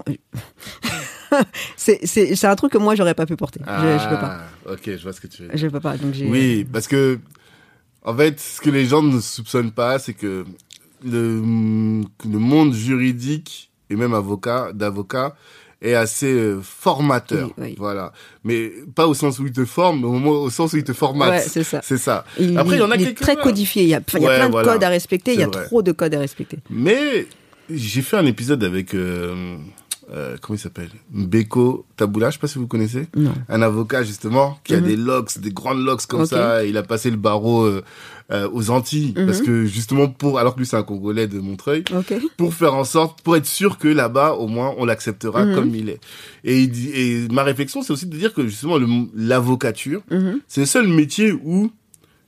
[1.76, 3.60] c'est, c'est, c'est un truc que moi j'aurais pas pu porter.
[3.66, 4.38] Je, je peux pas.
[4.66, 5.56] Ah, Ok, je vois ce que tu veux dire.
[5.56, 5.96] Je peux pas.
[5.96, 6.26] Donc j'ai.
[6.28, 7.18] Oui, parce que,
[8.04, 10.44] en fait, ce que les gens ne soupçonnent pas, c'est que
[11.04, 15.36] le, le monde juridique et même avocat, d'avocat,
[15.82, 17.48] est assez euh, formateur.
[17.58, 17.74] Oui, oui.
[17.78, 18.12] Voilà.
[18.44, 20.84] Mais pas au sens où il te forme, mais au, moment- au sens où il
[20.84, 21.30] te formate.
[21.30, 21.80] Ouais, c'est ça.
[21.84, 22.24] C'est ça.
[22.40, 23.82] Il, Après, il y en a il est très codifié.
[23.82, 25.34] Il y a, enfin, il y a Ouais, plein de codes à respecter.
[25.34, 25.66] Il y a vrai.
[25.66, 26.58] trop de codes à respecter.
[26.70, 27.26] Mais
[27.70, 29.56] j'ai fait un épisode avec euh,
[30.12, 30.90] euh, comment il s'appelle?
[31.10, 33.08] Beko Taboula, je sais pas si vous connaissez.
[33.16, 33.32] Non.
[33.48, 34.86] Un avocat justement qui a Mhm.
[34.86, 36.64] des locks, des grandes locks comme ça.
[36.64, 37.82] Il a passé le barreau euh,
[38.32, 39.26] euh, aux Antilles Mhm.
[39.26, 41.84] parce que justement pour alors que lui c'est un Congolais de Montreuil
[42.36, 45.54] pour faire en sorte pour être sûr que là-bas au moins on l'acceptera Mhm.
[45.54, 46.00] comme il est.
[46.44, 48.78] Et, il dit, et ma réflexion c'est aussi de dire que justement
[49.14, 50.02] l'avocature
[50.48, 51.70] c'est le seul métier où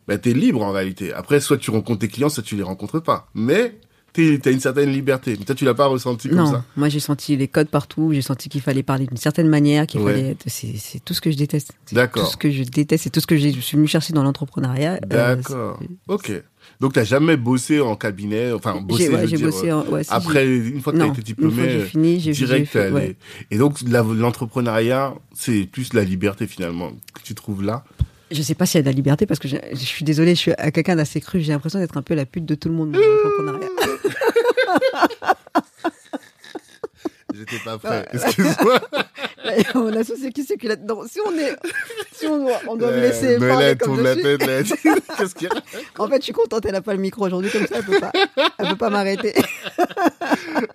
[0.06, 1.12] bah, tu es libre en réalité.
[1.12, 3.28] Après, soit tu rencontres tes clients, soit tu les rencontres pas.
[3.34, 3.78] Mais
[4.12, 5.36] tu as une certaine liberté.
[5.38, 6.64] Mais toi, tu l'as pas ressenti comme Non, ça.
[6.76, 8.10] moi j'ai senti les codes partout.
[8.12, 10.12] J'ai senti qu'il fallait parler d'une certaine manière, qu'il Ouais.
[10.12, 10.36] fallait.
[10.46, 11.72] C'est, tout ce que je déteste.
[11.92, 12.24] D'accord.
[12.24, 14.94] Tout ce que je déteste, c'est tout ce que je suis venu chercher dans l'entrepreneuriat.
[15.12, 15.78] Euh, D'accord.
[16.08, 16.42] ok.
[16.80, 19.72] Donc, tu jamais bossé en cabinet, enfin, bossé, ouais, dire, bossé.
[19.72, 23.16] en- ouais, si, après, une fois que non, été diplômé, fini, direct, fait-.
[23.50, 27.84] Et donc, l'entrepreneuriat, c'est plus la liberté finalement que tu trouves là.
[28.30, 30.34] Je sais pas s'il y a de la liberté parce que je, je suis désolée,
[30.34, 31.40] je suis à quelqu'un d'assez cru.
[31.40, 32.96] J'ai l'impression d'être un peu la pute de tout le monde.
[37.34, 38.08] J'étais pas prêt.
[38.12, 38.80] Excuse-moi.
[39.74, 41.04] Mon associé qui sait qu'il est dedans.
[41.08, 41.56] Si on est,
[42.12, 44.22] si on doit, on doit me laisser mais là, parler elle comme je la suis.
[44.22, 44.62] tête, là.
[45.18, 47.50] Qu'est-ce qu'il y a En fait, je suis contente, elle a pas le micro aujourd'hui
[47.50, 48.12] comme ça, elle peut pas,
[48.58, 49.34] elle peut pas m'arrêter.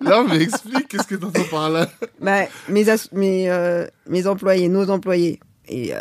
[0.00, 1.88] Non, mais explique, qu'est-ce que t'entends par là?
[2.20, 5.40] Bah, mes, mes, euh, mes employés, nos employés.
[5.68, 5.96] Et euh,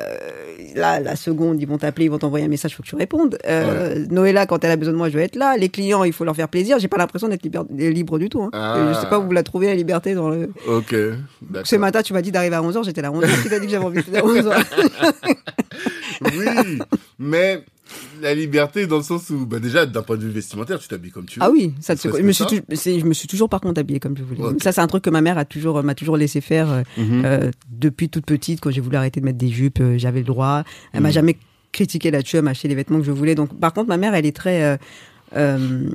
[0.76, 3.38] là, la seconde, ils vont t'appeler, ils vont t'envoyer un message, faut que tu répondes.
[3.47, 5.56] Euh, Noëlla, quand elle a besoin de moi, je vais être là.
[5.58, 6.80] Les clients, il faut leur faire plaisir.
[6.80, 8.41] J'ai pas l'impression d'être libre, libre du tout.
[8.41, 8.49] Hein.
[8.52, 8.91] Ah.
[8.93, 10.15] Je sais pas où vous la trouvez, la liberté.
[10.15, 10.52] Dans le...
[10.67, 10.95] Ok.
[11.63, 13.43] Ce matin, tu m'as dit d'arriver à 11h, j'étais là à 11h.
[13.43, 14.65] Qui t'a dit que j'avais envie d'être à 11h
[16.38, 16.80] Oui,
[17.19, 17.63] mais
[18.21, 21.12] la liberté dans le sens où, bah déjà, d'un point de vue vestimentaire, tu t'habilles
[21.12, 21.45] comme tu veux.
[21.45, 22.45] Ah oui, ça, te- je, me suis
[22.99, 24.41] je me suis toujours par contre habillée comme je voulais.
[24.62, 26.71] Ça, c'est un truc que ma mère a toujours, m'a toujours laissé faire.
[26.71, 27.21] euh, Mhm.
[27.25, 30.25] Euh, depuis toute petite, quand j'ai voulu arrêter de mettre des jupes, euh, j'avais le
[30.25, 30.63] droit.
[30.93, 31.13] Elle m'a Mhm.
[31.13, 31.38] jamais
[31.71, 33.36] critiqué là-dessus, elle m'a acheté les vêtements que je voulais.
[33.36, 34.77] Donc, par contre, ma mère, elle est très,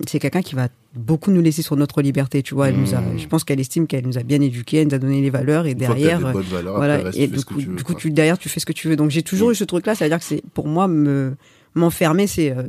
[0.07, 2.71] c'est quelqu'un qui va beaucoup nous laisser sur notre liberté, tu vois.
[2.71, 3.19] Elle nous a, Mhm.
[3.19, 5.67] je pense qu'elle estime qu'elle nous a bien éduqués, elle nous a donné les valeurs
[5.67, 6.95] et Une fois que derrière, des bonnes valeurs, voilà.
[6.95, 8.01] après, le reste, et du coup, tu veux, du coup, quoi.
[8.01, 8.97] tu derrière, tu fais ce que tu veux.
[8.97, 11.35] Donc, j'ai toujours eu ce truc-là, c'est-à-dire que c'est pour moi me
[11.79, 12.65] m'enfermer, c'est euh,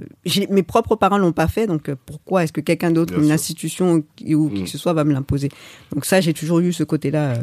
[0.50, 3.34] mes propres parents l'ont pas fait, donc euh, pourquoi est-ce que quelqu'un d'autre, une sûr.
[3.34, 4.64] institution qui- ou qui Mhm.
[4.64, 5.50] que ce soit, va me l'imposer?
[5.94, 7.42] Donc ça, j'ai toujours eu ce côté-là euh,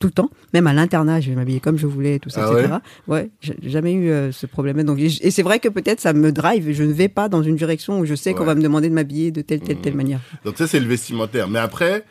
[0.00, 0.30] tout le temps.
[0.52, 2.74] Même à l'internat, je vais m'habiller comme je voulais, tout ça, Ah etc.
[3.06, 4.82] Ouais, j'ai jamais eu ce problème.
[4.82, 6.72] Donc et c'est vrai que peut-être ça me drive.
[6.72, 8.46] Je ne vais pas dans une direction où je sais qu'on Ouais.
[8.46, 9.96] va me demander de m'habiller de telle telle telle Mhm.
[9.96, 10.20] manière.
[10.44, 11.48] Donc ça, c'est le vestimentaire.
[11.48, 12.04] Mais après,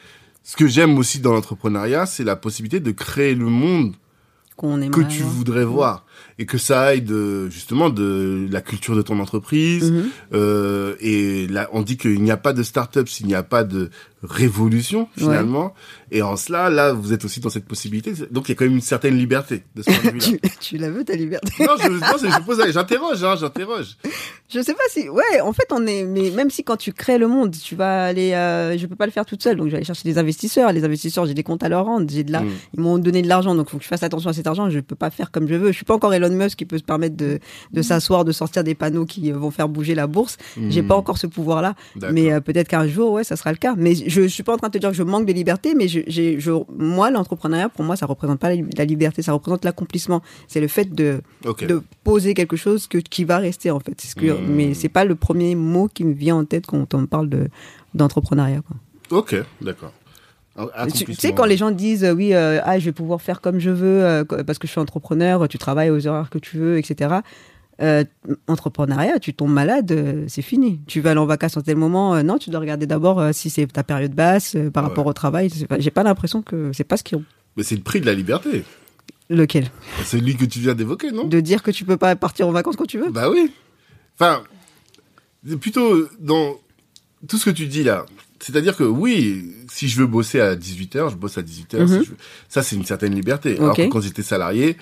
[0.44, 3.94] ce que j'aime aussi dans l'entrepreneuriat, c'est la possibilité de créer le monde
[4.58, 5.34] que tu avoir.
[5.34, 6.06] voudrais voir.
[6.38, 9.92] Et que ça aille de justement de la culture de ton entreprise.
[9.92, 10.10] Mhm.
[10.34, 13.64] Euh, et là, on dit qu'il n'y a pas de start-up s'il n'y a pas
[13.64, 13.90] de
[14.26, 15.74] révolution finalement.
[16.12, 18.14] Et en cela, là, vous êtes aussi dans cette possibilité.
[18.32, 20.38] Donc, il y a quand même une certaine liberté de ce point de vue-là.
[20.44, 21.52] tu, tu la veux ta liberté?
[21.60, 23.98] Non, je, non, je pose, j'interroge, hein, j'interroge.
[24.48, 27.18] Je sais pas si, ouais, en fait, on est, mais même si quand tu crées
[27.18, 29.72] le monde, tu vas aller, euh, je peux pas le faire toute seule, donc je
[29.72, 30.72] vais aller chercher des investisseurs.
[30.72, 32.50] Les investisseurs, j'ai des comptes à leur rendre, j'ai de la, Mm.
[32.76, 34.70] ils m'ont donné de l'argent, donc faut que je fasse attention à cet argent.
[34.70, 35.72] Je peux pas faire comme je veux.
[35.72, 37.40] Je suis pas encore Elon Musk qui peut se permettre de,
[37.74, 40.38] de s'asseoir, de sortir des panneaux qui vont faire bouger la bourse.
[40.70, 40.88] J'ai Mm.
[40.88, 41.74] pas encore ce pouvoir-là,
[42.12, 43.74] mais euh, peut-être qu'un jour, ouais, ça sera le cas.
[43.78, 45.74] Mais je, je suis pas en train de te dire que je manque de liberté,
[45.76, 49.34] mais je, j'ai, je, moi, l'entrepreneuriat, pour moi, ça représente pas la, la liberté, ça
[49.34, 50.22] représente l'accomplissement.
[50.48, 51.22] C'est le fait de,
[52.04, 54.00] poser quelque chose que, qui va rester en fait.
[54.00, 54.56] Ce que, Hmm.
[54.56, 57.48] Mais c'est pas le premier mot qui me vient en tête quand on parle de
[57.94, 58.62] d'entrepreneuriat.
[59.10, 59.94] Ok, d'accord.
[60.94, 63.60] Tu, sais quand les gens disent euh, oui euh, ah je vais pouvoir faire comme
[63.60, 66.78] je veux euh, parce que je suis entrepreneur, tu travailles aux horaires que tu veux,
[66.78, 67.16] etc.
[67.82, 68.06] Euh,
[68.48, 70.80] entrepreneuriat, tu tombes malade, euh, c'est fini.
[70.88, 73.50] Tu vas aller en vacances en tel moment, euh, non, tu dois regarder d'abord si
[73.50, 74.90] c'est ta période basse par Ouais.
[74.90, 75.50] rapport au travail.
[75.80, 77.26] J'ai pas l'impression que c'est pas ce qu'ils ont.
[77.58, 78.64] Mais c'est le prix de la liberté.
[79.30, 79.72] Lequel?
[80.06, 81.28] C'est lui que tu viens d'évoquer, non?
[81.28, 83.10] De dire que tu peux pas partir en vacances quand tu veux?
[83.12, 83.52] Bah oui.
[84.18, 84.42] Enfin,
[85.60, 86.58] plutôt dans
[87.28, 88.06] tout ce que tu dis là.
[88.40, 91.80] C'est-à-dire que oui, si je veux bosser à 18h, je bosse à 18h.
[91.82, 91.88] Mhm.
[91.88, 92.18] si je veux-
[92.50, 93.58] Ça, c'est une certaine liberté.
[93.58, 94.78] Alors que quand j'étais salarié,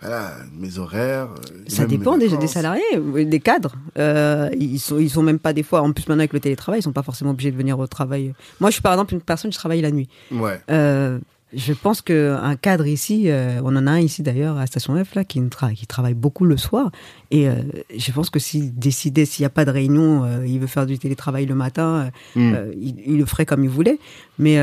[0.00, 1.28] voilà, mes horaires.
[1.30, 2.82] euh, Ça dépend déjà des salariés,
[3.24, 3.76] des cadres.
[3.98, 5.80] Euh, ils sont, ils sont même pas des fois.
[5.82, 8.34] En plus maintenant avec le télétravail, ils sont pas forcément obligés de venir au travail.
[8.60, 10.08] Moi, je suis par exemple une personne, je travaille la nuit.
[10.30, 10.60] Ouais.
[10.70, 11.18] Euh,
[11.54, 15.02] je pense que un cadre ici, euh, on en a un ici d'ailleurs à Station
[15.02, 16.90] F là qui, tra- qui travaille beaucoup le soir.
[17.30, 17.48] Et
[17.96, 20.98] je pense que s'il décidait, s'il n'y a pas de réunion, il veut faire du
[20.98, 22.54] télétravail le matin, Hmm.
[22.78, 23.98] il, il le ferait comme il voulait.
[24.38, 24.58] Mais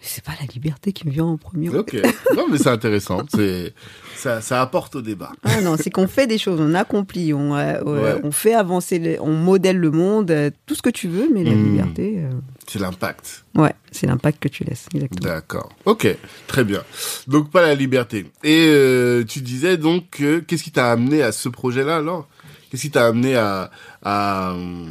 [0.00, 1.68] c'est pas la liberté qui me vient en premier.
[1.70, 1.96] Ok.
[2.36, 3.22] non, mais c'est intéressant.
[3.34, 3.74] C'est
[4.16, 5.32] ça, ça apporte au débat.
[5.44, 8.20] Ah non, c'est qu'on fait des choses, on accomplit, on, euh, euh, Ouais.
[8.24, 11.44] on fait avancer, les- on modèle le monde, euh, tout ce que tu veux, mais
[11.44, 11.64] la Mm.
[11.64, 12.30] liberté, euh,
[12.66, 13.44] C'est l'impact.
[13.56, 14.86] ouais, c'est l'impact que tu laisses.
[14.94, 15.32] Exactement.
[15.34, 15.68] D'accord.
[15.84, 16.06] Ok.
[16.46, 16.82] Très bien.
[17.26, 18.26] Donc pas la liberté.
[18.44, 22.28] Et tu disais donc que qu'est-ce qui t'a amené à ce projet-là alors?
[22.70, 23.70] Qu'est-ce qui t'a amené à,
[24.02, 24.86] à euh,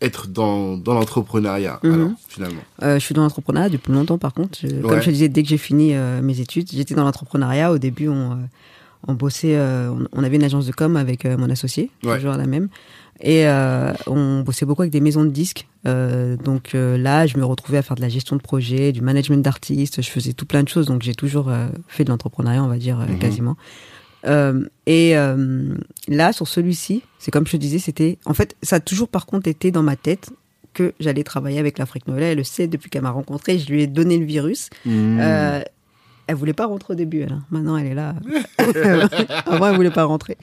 [0.00, 2.14] être dans, dans l'entrepreneuriat Mhm.
[2.28, 4.58] finalement Euh, je suis dans l'entrepreneuriat depuis longtemps, par contre.
[4.62, 4.82] Je- Ouais.
[4.82, 7.72] Comme je te disais, dès que j'ai fini euh, mes études, j'étais dans l'entrepreneuriat.
[7.72, 8.34] Au début, on, euh,
[9.06, 12.16] on bossait, on, on avait une agence de com avec mon associé, Ouais.
[12.16, 12.68] toujours la même.
[13.20, 13.46] Et
[14.06, 15.66] on bossait beaucoup avec des maisons de disques.
[15.84, 20.02] Donc là, je me retrouvais à faire de la gestion de projet, du management d'artistes.
[20.02, 20.86] Je faisais tout plein de choses.
[20.86, 21.50] Donc j'ai toujours
[21.88, 23.18] fait de l'entrepreneuriat, on va dire, Mhm.
[23.18, 23.56] quasiment.
[24.26, 25.74] Euh, et euh,
[26.08, 28.18] là, sur celui-ci, c'est comme je te disais, c'était.
[28.24, 30.30] En fait, ça a toujours par contre été dans ma tête
[30.74, 32.18] que j'allais travailler avec l'Afrique noire.
[32.20, 33.58] Elle le sait depuis qu'elle m'a rencontré.
[33.58, 34.70] Je lui ai donné le virus.
[34.84, 35.18] Hmm.
[35.20, 35.60] Euh,
[36.26, 37.20] elle voulait pas rentrer au début.
[37.22, 37.44] Elle, hein.
[37.50, 38.14] Maintenant, elle est là.
[39.46, 40.36] Avant, elle voulait pas rentrer.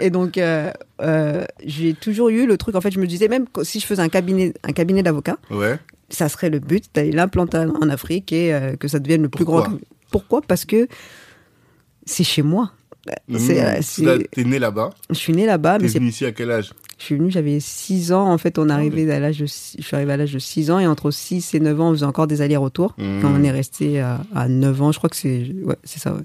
[0.00, 2.74] Et donc, euh, euh, j'ai toujours eu le truc.
[2.74, 5.38] En fait, je me disais même que si je faisais un cabinet, un cabinet d'avocats,
[5.50, 5.78] Ouais.
[6.10, 9.44] ça serait le but d'aller l'implanter en Afrique et euh, que ça devienne le plus
[9.44, 9.62] Pourquoi?
[9.68, 9.78] grand.
[10.10, 10.42] Pourquoi?
[10.42, 10.88] Parce que
[12.04, 12.72] c'est chez moi.
[13.28, 13.36] Hmm.
[13.50, 14.90] euh, Tu T'es né là-bas.
[15.08, 16.72] je suis née là-bas, mais T'es venu ici à quel âge?
[16.98, 18.30] Je suis venue, j'avais 6 ans.
[18.30, 20.38] En fait, on est arrivé à l'âge de, six- je suis arrivée à l'âge de
[20.38, 22.94] 6 ans et entre 6 et 9 ans, on faisait encore des allers-retours.
[22.98, 23.22] Mhm.
[23.22, 26.12] Quand on est resté à, à 9 ans, je crois que c'est, ouais, c'est ça,
[26.12, 26.20] ouais.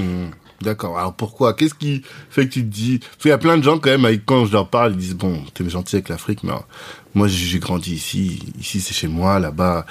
[0.00, 0.30] Hmm.
[0.62, 0.98] D'accord.
[0.98, 1.54] Alors pourquoi?
[1.54, 3.90] Qu'est-ce qui fait que tu te dis Parce qu'il y a plein de gens quand
[3.90, 6.68] même, avec, quand je leur parle, ils disent bon, t'es gentil avec l'Afrique, mais alors,
[7.14, 8.40] moi j'ai grandi ici.
[8.60, 9.40] Ici c'est chez moi.
[9.40, 9.84] Là-bas,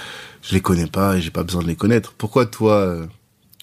[0.43, 2.13] je les connais pas et j'ai pas besoin de les connaître.
[2.17, 3.05] Pourquoi toi euh,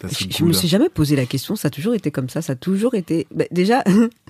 [0.04, 2.52] Je, je me suis jamais posé la question, ça a toujours été comme ça, ça
[2.52, 3.26] a toujours été.
[3.34, 3.82] bah, déjà,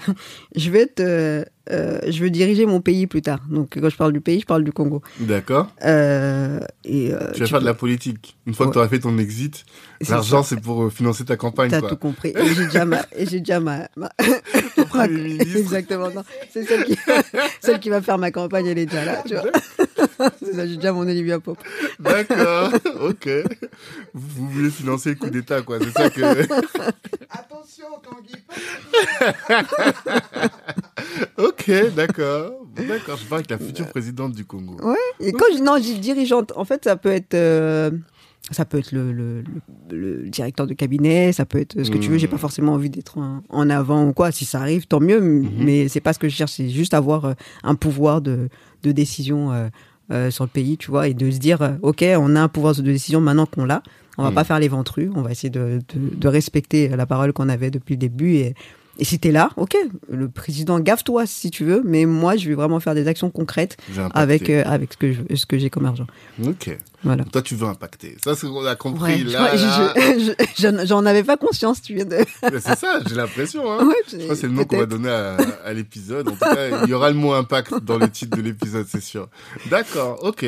[0.57, 3.41] je vais être, euh, euh, je veux diriger mon pays plus tard.
[3.51, 5.03] Donc quand je parle du pays, je parle du Congo.
[5.19, 5.69] D'accord.
[5.85, 8.37] Euh, et Tu vas tu faire de la politique.
[8.47, 9.65] Une fois que tu auras fait ton exit,
[10.09, 11.71] l'argent c'est pour euh, financer ta campagne.
[11.71, 12.33] T'as tout compris.
[12.37, 14.11] Et j'ai déjà ma, et j'ai déjà ma, ma-
[14.89, 15.57] Premier ministre.
[15.59, 16.11] exactement.
[16.11, 16.97] Non, c'est celle qui,
[17.61, 19.23] celle qui va faire ma campagne, elle est déjà là.
[19.27, 19.45] Tu vois.
[20.43, 21.59] c'est ça, j'ai déjà mon Olivia Pope.
[21.99, 22.73] D'accord.
[23.01, 23.29] ok.
[24.15, 25.79] Vous, vous voulez financer le coup d'État, quoi.
[25.81, 26.21] C'est ça que.
[27.31, 28.45] Attention, Tanguy.
[31.39, 32.53] ok, d'accord.
[32.77, 33.17] D'accord.
[33.17, 34.77] Je parle avec la future présidente du Congo.
[34.83, 34.97] Ouais.
[35.21, 37.91] Et quand je, non, je dis dirigeante, en fait, ça peut être, euh,
[38.53, 39.43] ça peut être le, le,
[39.91, 42.19] le- le directeur de cabinet, ça peut être ce que tu veux.
[42.19, 44.31] J'ai pas forcément envie d'être en, en avant ou quoi.
[44.33, 45.21] Si ça arrive, tant mieux.
[45.59, 46.53] Mais c'est pas ce que je cherche.
[46.53, 47.33] C'est juste avoir euh,
[47.65, 48.49] un pouvoir de,
[48.85, 49.69] de décision euh,
[50.13, 52.49] euh, sur le pays, tu vois, et de se dire, euh, ok, on a un
[52.49, 53.83] pouvoir de décision maintenant qu'on l'a.
[54.19, 54.35] On va Mhm.
[54.35, 55.11] pas faire les ventrus.
[55.15, 58.55] On va essayer de, de, de respecter la parole qu'on avait depuis le début et
[58.99, 59.77] et si t'es là, ok,
[60.11, 63.77] le président gaffe-toi si tu veux, mais moi je vais vraiment faire des actions concrètes
[64.15, 66.07] avec euh, avec ce que je, ce que j'ai comme argent.
[66.45, 66.77] Ok.
[67.05, 67.25] Voilà.
[67.25, 68.17] Toi, tu veux impacter.
[68.25, 69.23] Ça, c'est ce qu'on a compris.
[69.23, 72.17] Ouais, là, je- je- je- j'en j'en avais pas conscience, tu viens de.
[72.59, 73.71] C'est ça, j'ai l'impression.
[73.71, 73.87] Hein.
[73.87, 76.27] Ouais, Je crois que c'est le nom qu'on va donner à, à l'épisode.
[76.29, 79.03] En tout cas, il y aura le mot impact dans le titre de l'épisode, c'est
[79.03, 79.29] sûr.
[79.71, 80.45] D'accord, ok.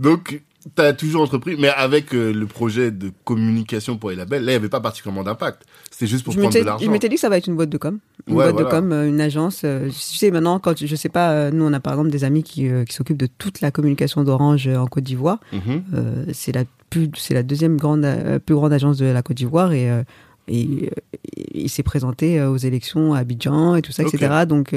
[0.00, 0.40] Donc,
[0.76, 4.52] tu as toujours entrepris, mais avec euh, le projet de communication pour les labels, là,
[4.52, 5.62] il n'y avait pas particulièrement d'impact.
[5.90, 6.90] C'était juste pour Je prendre de m'étais je l'argent.
[6.90, 7.98] m'étais dit que ça va être une boîte de com.
[8.26, 8.68] Une Ouais, boîte voilà.
[8.68, 9.62] de com, euh, une agence.
[9.64, 12.24] euh, Tu sais, maintenant, quand je sais pas, euh, nous, on a par exemple des
[12.24, 15.38] amis qui, qui s'occupent de toute la communication d'Orange en Côte d'Ivoire.
[15.52, 15.82] Mhm.
[16.34, 18.06] C'est la plus, c'est la deuxième grande,
[18.44, 19.88] plus grande agence de la Côte d'Ivoire et,
[20.48, 20.90] et,
[21.54, 24.44] il s'est présenté aux élections à Abidjan et tout ça, etc.
[24.46, 24.74] Donc,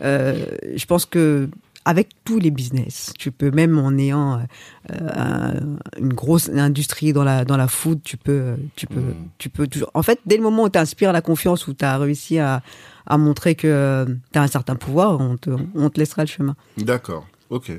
[0.00, 1.48] je pense que
[1.86, 7.24] avec tous les business, tu peux même en ayant euh, un- une grosse industrie dans
[7.24, 9.14] la dans la food, tu peux euh, tu peux Mhm.
[9.38, 9.90] tu peux toujours.
[9.94, 12.62] En fait, dès le moment où tu inspires la confiance, où tu as réussi à
[13.06, 16.56] à montrer que tu as un certain pouvoir, on te on te laissera le chemin.
[16.78, 17.70] D'accord, ok.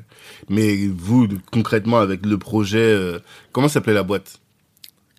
[0.49, 3.19] Mais vous, concrètement, avec le projet, euh,
[3.51, 4.39] comment s'appelait la boîte?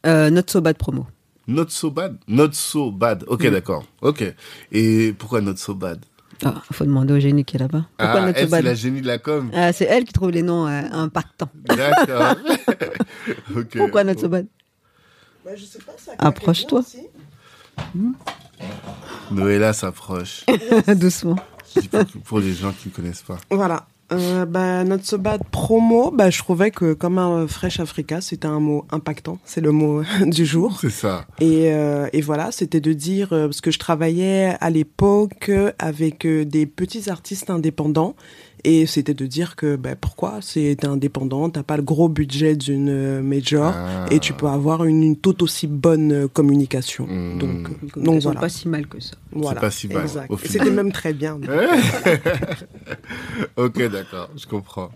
[0.07, 1.07] Euh, not so bad promo.
[1.49, 2.19] Not so bad?
[2.29, 3.25] Not so bad.
[3.27, 3.51] Ok, Mm.
[3.51, 3.85] d'accord.
[4.03, 4.23] Ok.
[4.71, 5.99] Et pourquoi not so bad?
[6.45, 7.85] Ah, faut demander au génie qui est là-bas.
[7.97, 9.51] Pourquoi Ah, elle, c'est la génie de la com.
[9.55, 11.51] Ah, c'est elle qui trouve les noms euh, impactants.
[11.65, 12.37] D'accord.
[13.57, 13.77] ok.
[13.77, 14.47] Pourquoi not so bad
[15.45, 16.81] Bah, je sais pas, ça Approche-toi.
[16.81, 17.07] aussi.
[19.31, 20.45] Noëlla s'approche.
[20.97, 21.37] Doucement.
[21.75, 23.39] Je dis pas que pour les gens qui ne connaissent pas.
[23.51, 23.87] Voilà.
[24.13, 28.47] Euh, bah, notre so bad promo, bah, je trouvais que comme un Fresh Africa, c'était
[28.47, 29.39] un mot impactant.
[29.45, 30.79] C'est le mot du jour.
[30.81, 31.27] C'est ça.
[31.41, 36.25] Et, euh, et voilà, c'était de dire, euh, parce que je travaillais à l'époque avec
[36.25, 38.15] euh, des petits artistes indépendants,
[38.69, 42.89] et c'était de dire que ben, pourquoi c'est indépendant, t'as pas le gros budget d'une
[42.91, 44.07] euh, major, Ah.
[44.11, 47.07] et tu peux avoir une, une tout aussi bonne euh, communication.
[47.07, 47.39] Mm.
[47.39, 47.63] Donc, euh,
[47.95, 48.41] Donc, donc voilà.
[48.41, 49.15] pas si mal que ça.
[49.31, 49.61] voilà.
[49.61, 50.31] pas si mal, Exact.
[50.33, 50.49] Et.
[50.49, 51.39] C'était même très bien.
[53.57, 54.91] ok, d'accord, je comprends.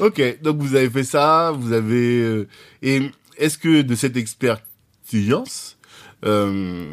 [0.00, 2.20] Ok, donc vous avez fait ça, vous avez...
[2.22, 2.46] euh,
[2.82, 5.75] et est-ce que de cette expérience,
[6.24, 6.86] euh,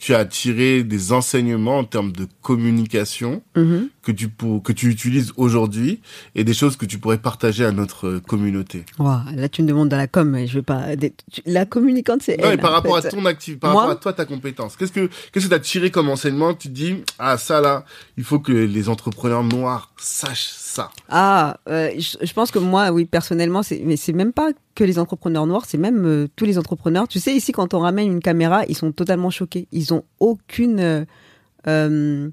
[0.00, 3.88] tu as tiré des enseignements en termes de communication Mhm.
[4.02, 6.00] que tu, pour, que tu utilises aujourd'hui
[6.34, 9.68] et des choses que tu pourrais partager à notre euh, communauté Ouah, là, tu me
[9.68, 10.94] demandes dans la com, mais je vais pas.
[10.96, 12.58] des- tu- La communicante, c'est elle.
[12.58, 13.08] par rapport fait.
[13.08, 15.54] à ton activité, par Moi rapport à toi, ta compétence, qu'est-ce que qu'est-ce que tu
[15.54, 17.84] as tiré comme enseignement Tu dis ah ça là,
[18.16, 20.90] il faut que les entrepreneurs noirs sachent ça.
[21.08, 24.98] Ah, euh, je, pense que moi, oui, personnellement, c'est, mais c'est même pas que les
[24.98, 27.08] entrepreneurs noirs, c'est même euh, tous les entrepreneurs.
[27.08, 29.68] Tu sais, ici, quand on ramène une caméra, ils sont totalement choqués.
[29.72, 31.06] Ils ont aucune,
[31.66, 32.30] euh,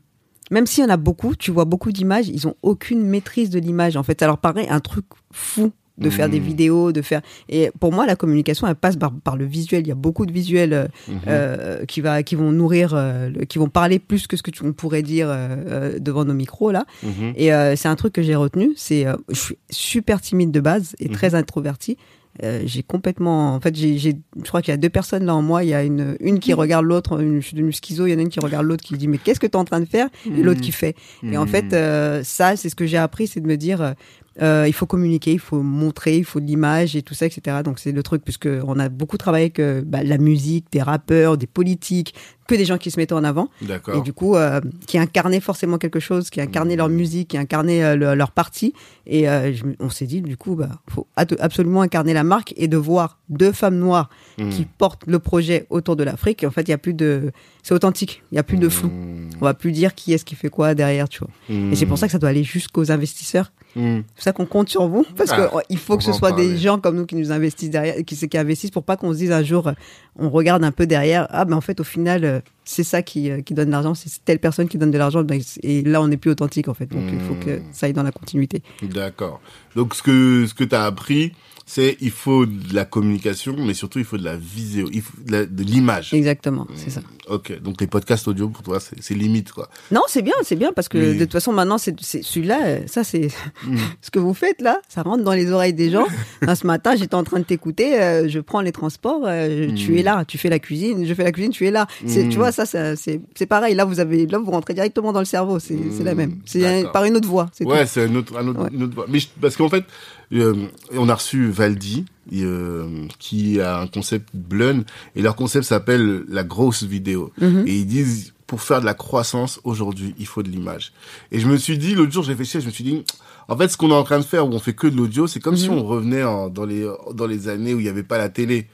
[0.52, 3.60] même s'il y en a beaucoup, tu vois beaucoup d'images, ils ont aucune maîtrise de
[3.60, 3.98] l'image.
[3.98, 6.46] En fait, ça leur paraît un truc fou de faire des Mhm.
[6.46, 7.22] vidéos, de faire.
[7.48, 9.82] Et pour moi, la communication, elle passe par, par le visuel.
[9.82, 11.20] Il y a beaucoup de visuels euh, Mhm.
[11.28, 14.64] euh, qui va, qui vont nourrir, euh, qui vont parler plus que ce que tu
[14.66, 16.86] on pourrait dire euh, devant nos micros là.
[17.04, 17.34] Mhm.
[17.36, 18.74] Et euh, c'est un truc que j'ai retenu.
[18.76, 21.98] C'est, euh, je suis super timide de base et très introverti.
[22.44, 25.34] Euh, j'ai complètement, en fait, j'ai, j'ai, je crois qu'il y a deux personnes là
[25.34, 25.64] en moi.
[25.64, 28.08] Il y a une, une qui regarde l'autre, une, je suis devenue schizo.
[28.08, 29.56] Il y en a une qui regarde l'autre qui dit mais qu'est-ce que tu es
[29.56, 30.10] en train de faire?
[30.26, 30.96] Et l'autre qui fait.
[31.24, 33.96] Et en fait, euh, ça, c'est ce que j'ai appris, c'est de me dire.
[34.42, 37.58] Euh, il faut communiquer, il faut montrer, il faut de l'image et tout ça, etc.
[37.64, 40.82] Donc c'est le truc, puisque on a beaucoup travaillé avec euh, bah, la musique, des
[40.82, 42.14] rappeurs, des politiques,
[42.48, 43.50] que des gens qui se mettaient en avant.
[43.94, 47.84] Et du coup, euh, qui incarnaient forcément quelque chose, qui incarnaient leur musique, qui incarnaient
[47.84, 48.74] euh, le- leur parti.
[49.08, 52.68] Et euh, je on s'est dit, du coup, bah, faut absolument incarner la marque et
[52.68, 54.50] de voir deux femmes noires Mhm.
[54.50, 56.44] qui portent le projet autour de l'Afrique.
[56.44, 57.32] En fait, il y a plus de,
[57.64, 58.22] c'est authentique.
[58.32, 58.90] Il y a plus de flou.
[58.90, 59.30] Mhm.
[59.42, 61.30] On va plus dire qui est-ce qui fait quoi derrière, tu vois.
[61.72, 63.52] Et c'est pour ça que ça doit aller jusqu'aux investisseurs.
[63.76, 63.82] C'est
[64.16, 66.30] pour ça qu'on compte sur vous, parce Ah, que il faut on que ce soit
[66.30, 66.48] parler.
[66.48, 69.18] des gens comme nous qui nous investissent derrière, qui, qui investissent pour pas qu'on se
[69.18, 69.70] dise un jour,
[70.18, 73.30] on regarde un peu derrière, ah ben en fait au final euh, c'est ça qui,
[73.30, 76.08] euh, qui donne l'argent, c'est telle personne qui donne de l'argent, ben, et là on
[76.08, 77.64] n'est plus authentique en fait, donc il faut que Hmm.
[77.72, 78.62] ça aille dans la continuité.
[78.82, 79.40] D'accord.
[79.76, 81.32] Donc ce que ce que tu as appris,
[81.66, 85.14] c'est il faut de la communication, mais surtout il faut de la vidéo, il faut
[85.26, 86.14] de l'image.
[86.14, 87.02] Exactement, c'est ça.
[87.28, 87.60] Ok.
[87.62, 89.68] Donc les podcasts audio pour toi c'est limite quoi.
[89.92, 92.80] Non, c'est bien, c'est bien parce que Mais- de toute façon maintenant c'est celui-là, euh,
[92.86, 93.30] ça c'est
[93.66, 93.78] Mhm.
[94.02, 96.06] ce que vous faites là, ça rentre dans les oreilles des gens.
[96.42, 99.98] Là, ce matin, j'étais en train de t'écouter, euh, je prends les transports, euh, tu
[100.00, 101.88] es là, tu fais la cuisine, je fais la cuisine, tu es là.
[102.06, 103.74] Tu vois, ça, ça, c'est, pareil.
[103.74, 105.58] Là, vous avez, là, vous rentrez directement dans le cerveau.
[105.60, 106.36] C'est, la même.
[106.46, 107.50] C'est par une autre voie.
[107.62, 108.70] Ouais, c'est un autre, un autre, Ouais.
[108.72, 109.06] une autre voie.
[109.10, 109.84] Mais je- parce qu'en fait,
[110.34, 110.54] euh,
[110.94, 114.84] on a reçu Valdi, euh, qui a un concept Blun,
[115.16, 117.32] et leur concept s'appelle la grosse vidéo.
[117.40, 117.64] Mhm.
[117.68, 120.94] Et ils disent, pour faire de la croissance aujourd'hui, il faut de l'image.
[121.32, 123.04] Et je me suis dit, l'autre jour, j'ai réfléchi, je me suis dit,
[123.48, 125.28] en fait, ce qu'on est en train de faire, où on fait que de l'audio,
[125.28, 125.78] c'est comme si Mhm.
[125.78, 128.68] on revenait en- dans les dans les années où il n'y avait pas la télé.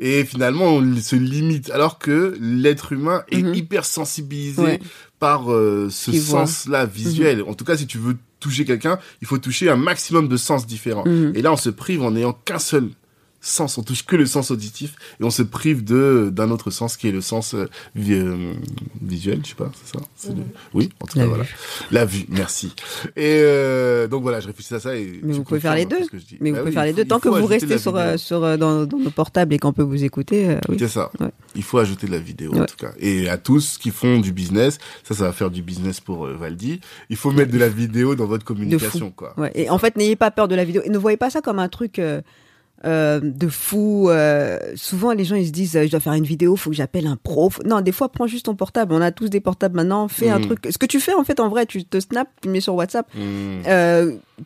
[0.00, 3.54] Et finalement, on se limite, alors que l'être humain est Mhm.
[3.54, 4.80] hyper sensibilisé Ouais.
[5.18, 7.42] par euh, ce sens-là visuel.
[7.42, 10.66] En tout cas, si tu veux toucher quelqu'un, il faut toucher un maximum de sens
[10.66, 11.06] différents.
[11.06, 11.32] Mhm.
[11.34, 12.88] Et là, on se prive en n'ayant qu'un seul
[13.40, 13.78] sens.
[13.78, 17.08] On touche que le sens auditif et on se prive de d'un autre sens qui
[17.08, 18.52] est le sens euh, euh,
[19.00, 20.04] visuel, je sais pas, c'est ça?
[20.16, 20.42] C'est le-
[20.74, 21.34] Oui, en tout La cas, vue.
[21.36, 21.50] voilà.
[21.90, 22.74] La vue, merci.
[23.16, 25.96] Et euh, donc voilà, je réfléchis à ça et Mais vous pouvez faire les deux.
[25.98, 27.04] Mais Bah vous oui, pouvez faire les deux.
[27.04, 30.04] Tant que vous restez la sur, sur, dans, dans nos portables et qu'on peut vous
[30.04, 30.76] écouter, euh, oui.
[30.78, 31.10] C'est ça.
[31.20, 31.30] Ouais.
[31.54, 32.92] Il faut ajouter de la vidéo en tout cas.
[32.98, 36.80] Et à tous qui font du business, ça, ça va faire du business pour Valdi.
[37.08, 39.34] Il faut mettre de la vidéo dans votre communication, quoi.
[39.38, 39.52] Ouais.
[39.54, 40.82] Et en fait, n'ayez pas peur de la vidéo.
[40.84, 42.00] Et ne voyez pas ça comme un truc
[42.84, 44.08] euh, de fou.
[44.08, 46.76] euh, souvent, les gens ils se disent, euh, je dois faire une vidéo, faut que
[46.76, 47.50] j'appelle un pro.
[47.66, 48.94] Non, des fois, prends juste ton portable.
[48.94, 50.06] On a tous des portables maintenant.
[50.08, 50.46] Fais un Mhm.
[50.46, 50.58] truc.
[50.70, 53.06] Ce que tu fais en fait, en vrai, tu te snaps, tu mets sur WhatsApp.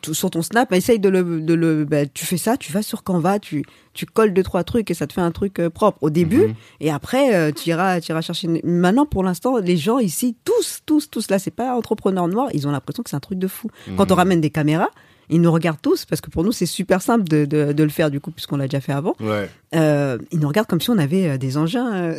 [0.01, 2.81] Tu- sur ton snap, essaye de le, de le, bah, tu fais ça, tu vas
[2.81, 5.99] sur Canva, tu, tu colles deux trois trucs et ça te fait un truc propre
[6.01, 6.47] au début.
[6.47, 6.53] Mhm.
[6.79, 8.47] Et après, tu iras, tu iras chercher.
[8.47, 12.49] une- Maintenant, pour l'instant, les gens ici, tous, tous, tous là, c'est pas entrepreneurs noirs,
[12.53, 13.69] ils ont l'impression que c'est un truc de fou.
[13.95, 14.89] Quand on ramène des caméras,
[15.33, 17.89] ils nous regardent tous parce que pour nous, c'est super simple de, de, de le
[17.89, 19.15] faire du coup, puisqu'on l'a déjà fait avant.
[19.19, 19.49] Ouais.
[19.75, 22.13] Euh, ils nous regardent comme si on avait euh, des engins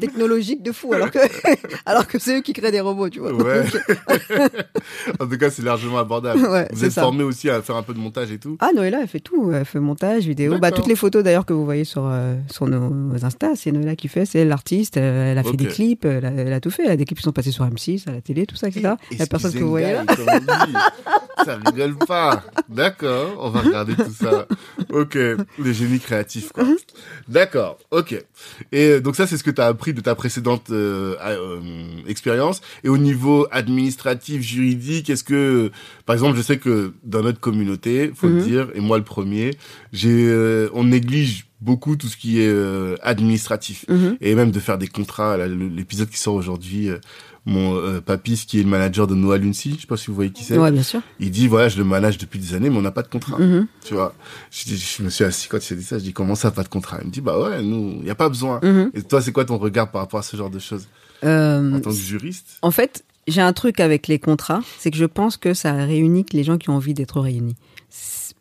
[0.00, 1.18] technologiques de fou, alors que,
[1.86, 3.32] alors que c'est eux qui créent des robots, tu vois.
[3.32, 3.64] Ouais.
[5.20, 6.40] En tout cas, c'est largement abordable.
[6.46, 7.02] Ouais, Vous êtes ça.
[7.02, 8.56] formé aussi à faire un peu de montage et tout.
[8.60, 9.52] Ah, Noëlla, elle fait tout.
[9.52, 10.58] Elle fait montage, vidéo.
[10.58, 13.96] Bah, toutes les photos d'ailleurs que vous voyez sur, euh, sur nos Insta, c'est Noëlla
[13.96, 14.24] qui fait.
[14.24, 14.96] C'est l'artiste.
[14.96, 16.04] euh, Elle a fait des clips.
[16.04, 16.84] Elle a, elle a tout fait.
[16.84, 18.94] Elle a des clips qui sont passés sur M6, à la télé, tout ça, etc.
[19.10, 20.04] Et La personne que vous voyez là.
[21.44, 22.44] Ça rigole pas.
[22.68, 24.46] D'accord, on va regarder tout ça.
[24.92, 26.62] Ok, le génie créatif, quoi.
[27.26, 28.22] D'accord, ok.
[28.70, 31.60] Et donc ça, c'est ce que tu as appris de ta précédente euh, euh,
[32.06, 32.60] expérience.
[32.84, 35.70] Et au niveau administratif, juridique, est-ce que,
[36.06, 38.42] par exemple, je sais que dans notre communauté, faut le Mhm.
[38.50, 39.48] dire, et moi le premier,
[39.92, 42.52] j'ai, euh, on néglige beaucoup tout ce qui est
[43.02, 44.16] administratif Mhm.
[44.20, 45.36] et même de faire des contrats.
[45.36, 46.88] L'épisode qui sort aujourd'hui,
[47.44, 50.06] mon euh, papy, ce qui est le manager de Noah Luncy, je sais pas si
[50.06, 51.00] vous voyez qui c'est, Ouais, bien sûr.
[51.18, 53.38] il dit voilà, je le manage depuis des années, mais on n'a pas de contrat.
[53.38, 53.66] Mhm.
[53.84, 54.14] Tu vois,
[54.50, 56.50] je, dis- je me suis assis quand il s'est dit ça, je dis comment ça,
[56.52, 56.98] pas de contrat?
[57.02, 58.60] Il me dit bah ouais, nous, il y a pas besoin.
[58.62, 58.90] Mhm.
[58.94, 60.86] Et toi, c'est quoi ton regard par rapport à ce genre de choses?
[61.24, 62.58] Euh, en tant que juriste?
[62.62, 66.24] En fait, j'ai un truc avec les contrats, c'est que je pense que ça réunit
[66.24, 67.56] que les gens qui ont envie d'être réunis.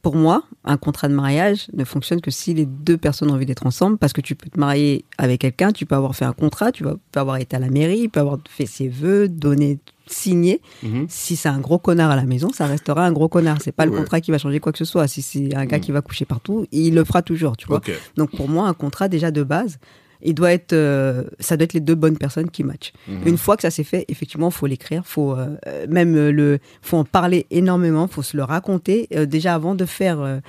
[0.02, 3.46] Pour moi, un contrat de mariage ne fonctionne que si les deux personnes ont envie
[3.46, 6.34] d'être ensemble, parce que tu peux te marier avec quelqu'un, tu peux avoir fait un
[6.34, 9.28] contrat, tu vas- peux avoir été à la mairie, il peut avoir fait ses vœux,
[9.30, 10.60] donné, signé.
[10.82, 11.06] Mhm.
[11.08, 13.60] Si c'est un gros connard à la maison, ça restera un gros connard.
[13.62, 15.08] C'est pas le contrat qui va changer quoi que ce soit.
[15.08, 15.84] Si c'est un gars Mhm.
[15.84, 17.80] qui va coucher partout, il le fera toujours, tu vois.
[18.18, 19.78] Donc pour moi, un contrat déjà de base,
[20.24, 22.94] il doit être, euh, ça doit être les deux bonnes personnes qui matchent.
[23.08, 23.22] Mhm.
[23.28, 26.60] Une fois que ça s'est fait, effectivement, faut l'écrire, faut euh, euh, même euh, le,
[26.82, 30.42] faut en parler énormément, faut se le raconter déjà avant de faire.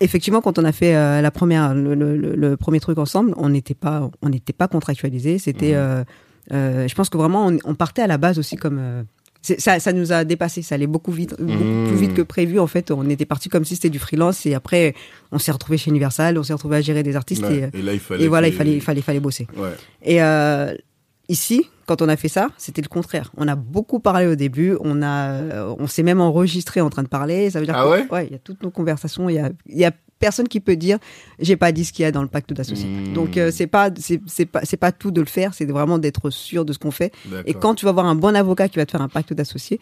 [0.00, 0.92] Effectivement, quand on a fait
[1.22, 4.68] la première, le, le- le- le premier truc ensemble, on n'était pas, on n'était pas
[4.68, 5.38] contractualisé.
[5.38, 6.86] C'était, Mhm.
[6.88, 9.04] je pense que vraiment, on, on partait à la base aussi comme.
[9.42, 11.88] Ça, ça nous a dépassé, ça allait beaucoup vite, beaucoup Mhm.
[11.88, 12.58] plus vite que prévu.
[12.60, 14.94] En fait, on était parti comme si c'était du freelance et après,
[15.32, 17.70] on s'est retrouvé chez Universal, on s'est retrouvé à gérer des artistes Ouais.
[17.72, 18.24] et, Et là, il fallait.
[18.24, 19.46] et voilà, il fallait, il fallait, bosser.
[19.56, 19.70] Ouais.
[20.02, 20.74] Et euh,
[21.28, 23.32] ici, quand on a fait ça, c'était le contraire.
[23.36, 24.76] On a beaucoup parlé au début.
[24.80, 27.50] On a, on s'est même enregistré en train de parler.
[27.50, 29.28] Ça veut dire Ah que- ouais il y a toutes nos conversations.
[29.28, 30.98] Il y a, il y a personne qui peut dire
[31.40, 32.88] j'ai pas dit ce qu'il y a dans le pacte d'associés.
[32.88, 33.12] Mmh.
[33.14, 35.52] Donc euh, c'est pas, c'est pas, c'est pas tout de le faire.
[35.54, 37.12] C'est vraiment d'être sûr de ce qu'on fait.
[37.46, 39.80] Et quand tu vas voir un bon avocat qui va te faire un pacte d'associés,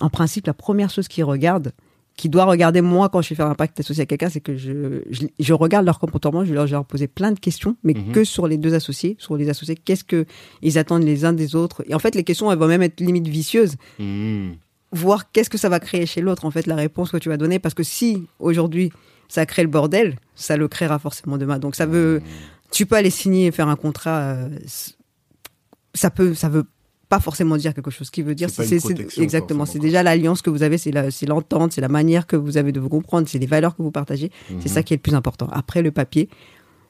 [0.00, 1.72] en principe, la première chose qu'il regarde,
[2.16, 4.56] qui doit regarder moi quand je vais faire un pacte d'associés à quelqu'un, c'est que
[4.56, 8.12] je, je, je regarde leur comportement, je leur, leur poser plein de questions, mais Mhm.
[8.12, 10.26] que sur les deux associés, sur les associés, qu'est-ce que
[10.60, 11.82] ils attendent les uns des autres.
[11.88, 13.76] Et en fait, les questions, elles vont même être limite vicieuses.
[13.98, 14.56] Mhm.
[14.92, 17.38] Voir qu'est-ce que ça va créer chez l'autre, en fait, la réponse que tu vas
[17.38, 17.58] donner.
[17.58, 18.92] Parce que si, aujourd'hui,
[19.32, 21.58] ça crée le bordel, ça le créera forcément demain.
[21.58, 22.20] Donc ça veut,
[22.70, 24.18] tu peux aller signer et faire un contrat.
[24.20, 24.48] euh,
[25.94, 26.64] ça peut, ça veut
[27.08, 28.08] pas forcément dire quelque chose.
[28.08, 28.72] Ce qui veut dire, C'est
[29.22, 29.64] exactement.
[29.66, 32.80] C'est déjà l'alliance que vous avez, c'est l'entente, c'est la manière que vous avez de
[32.80, 34.30] vous comprendre, c'est les valeurs que vous partagez.
[34.48, 34.68] C'est Mhm.
[34.68, 35.48] ça qui est le plus important.
[35.50, 36.28] Après, le papier,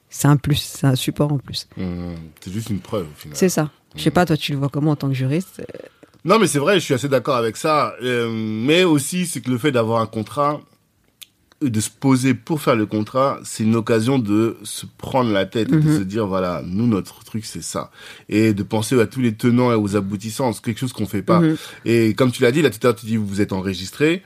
[0.09, 1.67] c'est un plus, c'est un support en plus.
[1.77, 2.15] Mhm.
[2.41, 3.37] C'est juste une preuve au final.
[3.37, 3.71] C'est ça.
[3.95, 5.87] Je sais pas, toi, tu le vois comment en tant que juriste euh,
[6.25, 7.93] Non, mais c'est vrai, je suis assez d'accord avec ça.
[8.01, 10.61] Euh, mais aussi, c'est que le fait d'avoir un contrat,
[11.69, 15.69] de se poser pour faire le contrat, c'est une occasion de se prendre la tête
[15.69, 15.97] et de Mhm.
[15.97, 17.91] se dire, voilà, nous, notre truc, c'est ça.
[18.29, 20.53] Et de penser à tous les tenants et aux aboutissants.
[20.53, 21.39] C'est quelque chose qu'on fait pas.
[21.39, 21.55] Mhm.
[21.85, 24.23] Et comme tu l'as dit, là, tout à l'heure, tu dis, vous êtes enregistré.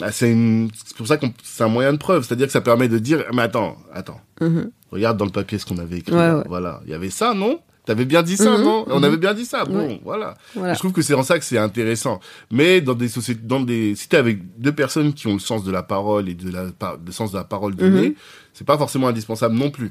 [0.00, 2.24] Ah, C'est une- pour ça que c'est un moyen de preuve.
[2.24, 4.20] C'est-à-dire que ça permet de dire, mais attends, attends.
[4.40, 4.70] Mhm.
[4.92, 6.12] Regarde dans le papier ce qu'on avait écrit.
[6.12, 6.38] Ouais, là.
[6.38, 6.44] ouais.
[6.48, 6.80] Voilà.
[6.84, 7.58] Il y avait ça, non?
[7.90, 8.84] T'avais bien dit ça, Mhm, non?
[8.86, 9.04] On mhm.
[9.04, 9.64] avait bien dit ça.
[9.64, 10.36] Bon, voilà.
[10.54, 10.74] Voilà.
[10.74, 12.20] Je trouve que c'est en ça que c'est intéressant.
[12.52, 15.64] Mais dans des sociétés, dans des, si t'es avec deux personnes qui ont le sens
[15.64, 16.66] de la parole et de la,
[17.04, 18.14] le sens de la parole donnée, Mhm.
[18.52, 19.90] c'est pas forcément indispensable non plus.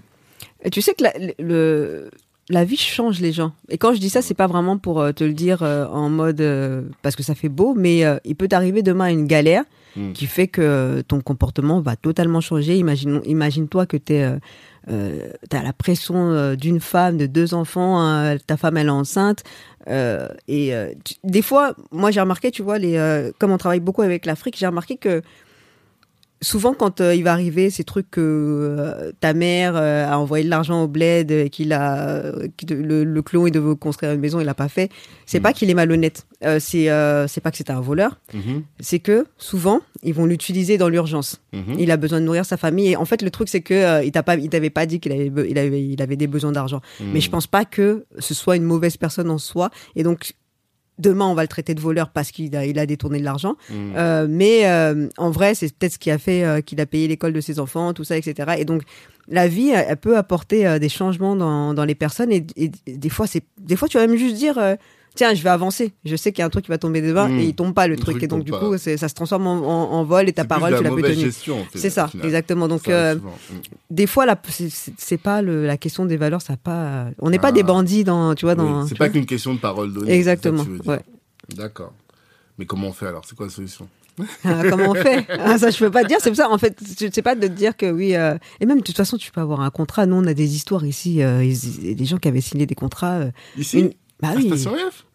[0.63, 2.09] Et tu sais que la, le,
[2.49, 3.52] la vie change les gens.
[3.67, 6.10] Et quand je dis ça, c'est pas vraiment pour euh, te le dire euh, en
[6.10, 9.65] mode euh, parce que ça fait beau, mais euh, il peut t'arriver demain une galère
[9.95, 10.12] Mm.
[10.13, 12.75] qui fait que ton comportement va totalement changer.
[12.77, 14.31] Imagine, imagine-toi que tu es
[14.90, 18.92] euh, t'as la pression euh, d'une femme, de deux enfants, hein, ta femme elle est
[18.92, 19.44] enceinte.
[19.88, 24.02] euh, et euh, des fois, moi j'ai remarqué, tu vois, les, comme on travaille beaucoup
[24.02, 25.21] avec l'Afrique, j'ai remarqué que
[26.42, 30.44] souvent quand euh, il va arriver ces trucs que euh, ta mère euh, a envoyé
[30.46, 32.31] de l'argent au bled, qu'il a,
[32.69, 34.90] le, le clone il devait construire une maison, il l'a pas fait.
[35.25, 35.44] C'est Mm.
[35.44, 36.25] pas qu'il est malhonnête,
[36.60, 36.87] c'est
[37.27, 41.42] c'est pas que c'était un voleur, Mhm, c'est que souvent ils vont l'utiliser dans l'urgence.
[41.54, 41.75] mhm.
[41.77, 42.90] Il a besoin de nourrir sa famille.
[42.92, 45.12] Et en fait, le truc, c'est que il t'a pas, il t'avait pas dit qu'il
[45.12, 46.81] avait, il avait, il avait des besoins d'argent.
[47.13, 49.69] Mais je pense pas que ce soit une mauvaise personne en soi.
[49.96, 50.33] Et donc,
[51.00, 53.56] demain, on va le traiter de voleur parce qu'il a, il a détourné de l'argent.
[53.69, 53.73] Mm.
[53.95, 57.08] Euh, mais euh, en vrai, c'est peut-être ce qui a fait euh, qu'il a payé
[57.08, 58.56] l'école de ses enfants, tout ça, etc.
[58.60, 58.83] Et donc,
[59.27, 62.31] la vie, elle, elle peut apporter des changements dans, dans les personnes.
[62.31, 64.60] Et, et des fois, c'est, des fois, tu vas même juste dire.
[65.15, 65.91] Tiens, je vais avancer.
[66.05, 67.39] Je sais qu'il y a un truc qui va tomber demain Mm.
[67.39, 68.15] et il tombe pas le, Le truc.
[68.15, 68.60] truc Et donc, du pas.
[68.60, 71.77] coup, ça se transforme en, en- en vol et ta parole, tu la en fait,
[71.77, 72.67] C'est ça, exactement.
[72.67, 73.29] Donc, euh, souvent.
[73.51, 73.55] Mm.
[73.89, 74.25] des fois,
[74.97, 77.07] c'est- pas le- la question des valeurs, ça pas.
[77.19, 77.51] On n'est pas Ah.
[77.53, 78.83] des bandits dans, tu vois, dans.
[78.83, 80.13] Oui, c'est pas qu'une question de parole donnée.
[80.13, 80.63] Exactement.
[80.85, 81.01] Ouais.
[81.55, 81.93] D'accord.
[82.57, 83.23] Mais comment on fait alors?
[83.25, 83.87] C'est quoi la solution?
[84.43, 85.25] Ah, comment on fait?
[85.39, 86.17] Ah, Ça, je peux pas te dire.
[86.21, 88.15] C'est pour ça, en fait, je sais pas de te dire que oui.
[88.15, 90.05] euh, Et même, de toute façon, tu peux avoir un contrat.
[90.05, 91.21] Nous, on a des histoires ici.
[91.23, 93.13] euh, des gens qui avaient signé des contrats.
[93.15, 93.79] euh, Ici?
[93.79, 94.51] une- Bah à oui.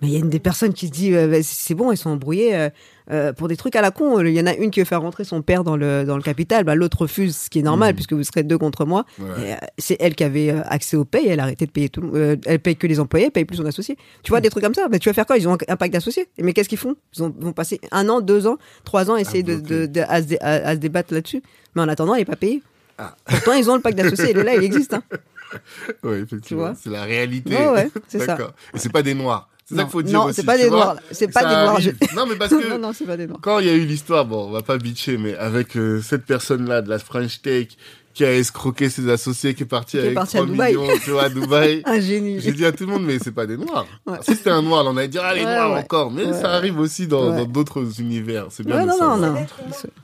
[0.00, 1.96] Mais il y a une des personnes qui se dit euh, bah, c'est bon, ils
[1.98, 2.70] sont embrouillés euh,
[3.11, 4.18] euh, pour des trucs à la con.
[4.20, 6.22] Il y en a une qui veut faire rentrer son père dans le dans le
[6.22, 7.96] capital, bah, l'autre refuse, ce qui est normal Mm.
[7.96, 9.05] puisque vous serez deux contre moi.
[9.18, 9.26] Ouais.
[9.38, 12.00] Euh, C'est elle qui avait accès au paye, elle a arrêté de payer tout.
[12.00, 13.98] le- elle paye que les employés, elle paye plus son associé.
[14.22, 14.88] Tu vois des trucs comme ça.
[14.88, 15.36] Bah, tu vas faire quoi?
[15.36, 16.28] Ils ont un pack d'associés.
[16.40, 16.96] Mais qu'est-ce qu'ils font?
[17.14, 20.00] Ils ont- vont passer un an, deux ans, trois ans à essayer de, de- de-
[20.09, 21.42] à, se dé- à- à se débattre là-dessus.
[21.74, 22.62] Mais en attendant, elle n'est pas payée.
[22.96, 23.14] Ah.
[23.26, 24.30] Pourtant, ils ont le pack d'associés.
[24.30, 24.94] Il est là, il existe.
[24.94, 25.02] Hein.
[26.02, 26.74] Oui, effectivement.
[26.80, 27.57] C'est la réalité.
[27.57, 28.36] Ouais, ouais, c'est ça.
[28.74, 29.48] Et c'est pas des noirs.
[29.66, 30.34] C'est ça qu'il faut dire Non, aussi.
[30.34, 30.96] c'est pas des noirs.
[31.11, 31.80] C'est pas des noirs.
[32.14, 33.40] Non, mais parce que non, non, c'est pas des noirs.
[33.42, 36.26] quand il y a eu l'histoire, bon, on va pas bitcher, mais avec euh, cette
[36.26, 37.68] personne-là de la French Tech
[38.15, 40.77] qui a escroqué ses associés, qui est parti Qui est avec parti à 3 Dubaï.
[40.77, 41.83] millions, tu vois, à Dubaï.
[41.85, 42.39] Un génie.
[42.41, 43.87] J'ai dit à tout le monde, mais c'est pas des noirs.
[44.07, 44.19] Ouais.
[44.23, 45.81] Si c'était un noir, on allait dire, ah, les Ouais, noirs ouais.
[45.81, 46.11] encore.
[46.12, 48.47] Mais ça arrive aussi dans d'autres univers.
[48.51, 49.19] C'est bien de non, savoir.
[49.19, 49.47] non, non.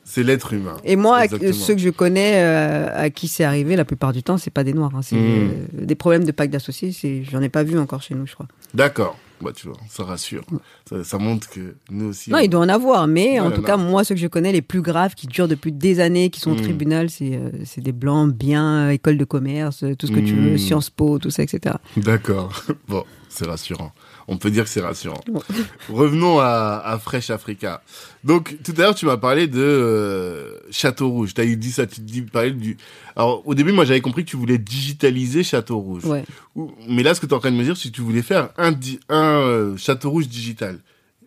[0.05, 0.77] C'est l'être humain.
[0.85, 1.53] Et moi, Exactement.
[1.53, 4.65] ceux que je connais, euh, à qui c'est arrivé, la plupart du temps, c'est pas
[4.65, 4.91] des noirs.
[4.95, 5.01] hein.
[5.03, 5.21] C'est Mm.
[5.81, 6.93] euh, des problèmes de pacte d'associés.
[7.31, 8.47] J'en ai pas vu encore chez nous, je crois.
[8.75, 9.17] D'accord.
[9.41, 10.45] Bah, tu vois, ça rassure.
[10.89, 12.31] Ça, ça montre que nous aussi.
[12.31, 14.27] Non, on- il doit en avoir, mais Ouais, en tout cas, moi, ceux que je
[14.27, 16.61] connais, les plus graves, qui durent depuis des années, qui sont au Mm.
[16.63, 20.21] tribunal, c'est euh, c'est des blancs bien, euh, école de commerce, euh, tout ce que
[20.21, 21.77] tu veux, Sciences Po, tout ça, etc.
[21.97, 22.53] D'accord.
[22.89, 23.93] Bon, c'est rassurant.
[24.33, 25.21] On peut dire que c'est rassurant.
[25.89, 27.83] Revenons à, à Fresh Africa.
[28.23, 31.35] Donc, tout à l'heure, tu m'as parlé de euh, Château Rouge.
[31.35, 32.77] Tu as dit ça, tu dis parler du.
[33.17, 36.05] Alors, au début, moi, j'avais compris que tu voulais digitaliser Château Rouge.
[36.05, 36.25] Ouais.
[36.55, 38.03] Ou- Mais là, ce que tu es en train de me dire, c'est que tu
[38.03, 38.73] voulais faire un,
[39.09, 40.79] un euh, Château Rouge digital.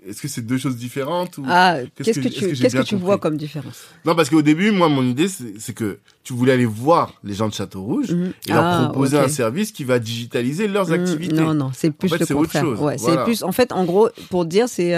[0.07, 1.45] Est-ce que c'est deux choses différentes ou...
[1.47, 5.03] Ah, Qu'est-ce que- tu, que tu vois comme différence Non, parce qu'au début, moi, mon
[5.03, 8.33] idée, c'est que tu voulais aller voir les gens de Château Rouge Mhm.
[8.47, 11.35] et leur Ah, proposer un service qui va digitaliser leurs Mm, activités.
[11.35, 12.63] Non, non, c'est plus fait, le autre contraire.
[12.63, 12.79] chose.
[12.81, 13.17] Ouais, Voilà.
[13.19, 13.43] c'est plus.
[13.43, 14.93] En fait, en gros, pour dire, c'est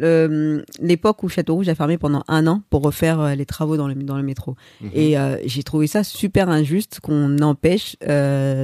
[0.00, 3.76] euh, l'époque où Château Rouge a fermé pendant un an pour refaire euh, les travaux
[3.76, 4.54] dans le dans le métro.
[4.80, 4.90] Mhm.
[4.94, 7.96] Et euh, j'ai trouvé ça super injuste qu'on empêche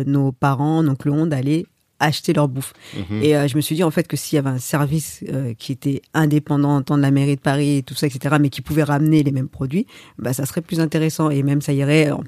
[0.06, 1.66] nos parents, nos clones d'aller
[2.00, 2.72] acheter leur bouffe.
[2.94, 3.22] Mhm.
[3.22, 5.54] Et euh, je me suis dit en fait que s'il y avait un service euh,
[5.54, 8.60] qui était indépendant tant de la mairie de Paris et tout ça, etc., mais qui
[8.60, 9.86] pouvait ramener les mêmes produits,
[10.18, 12.10] bah ça serait plus intéressant et même ça irait.
[12.10, 12.22] en-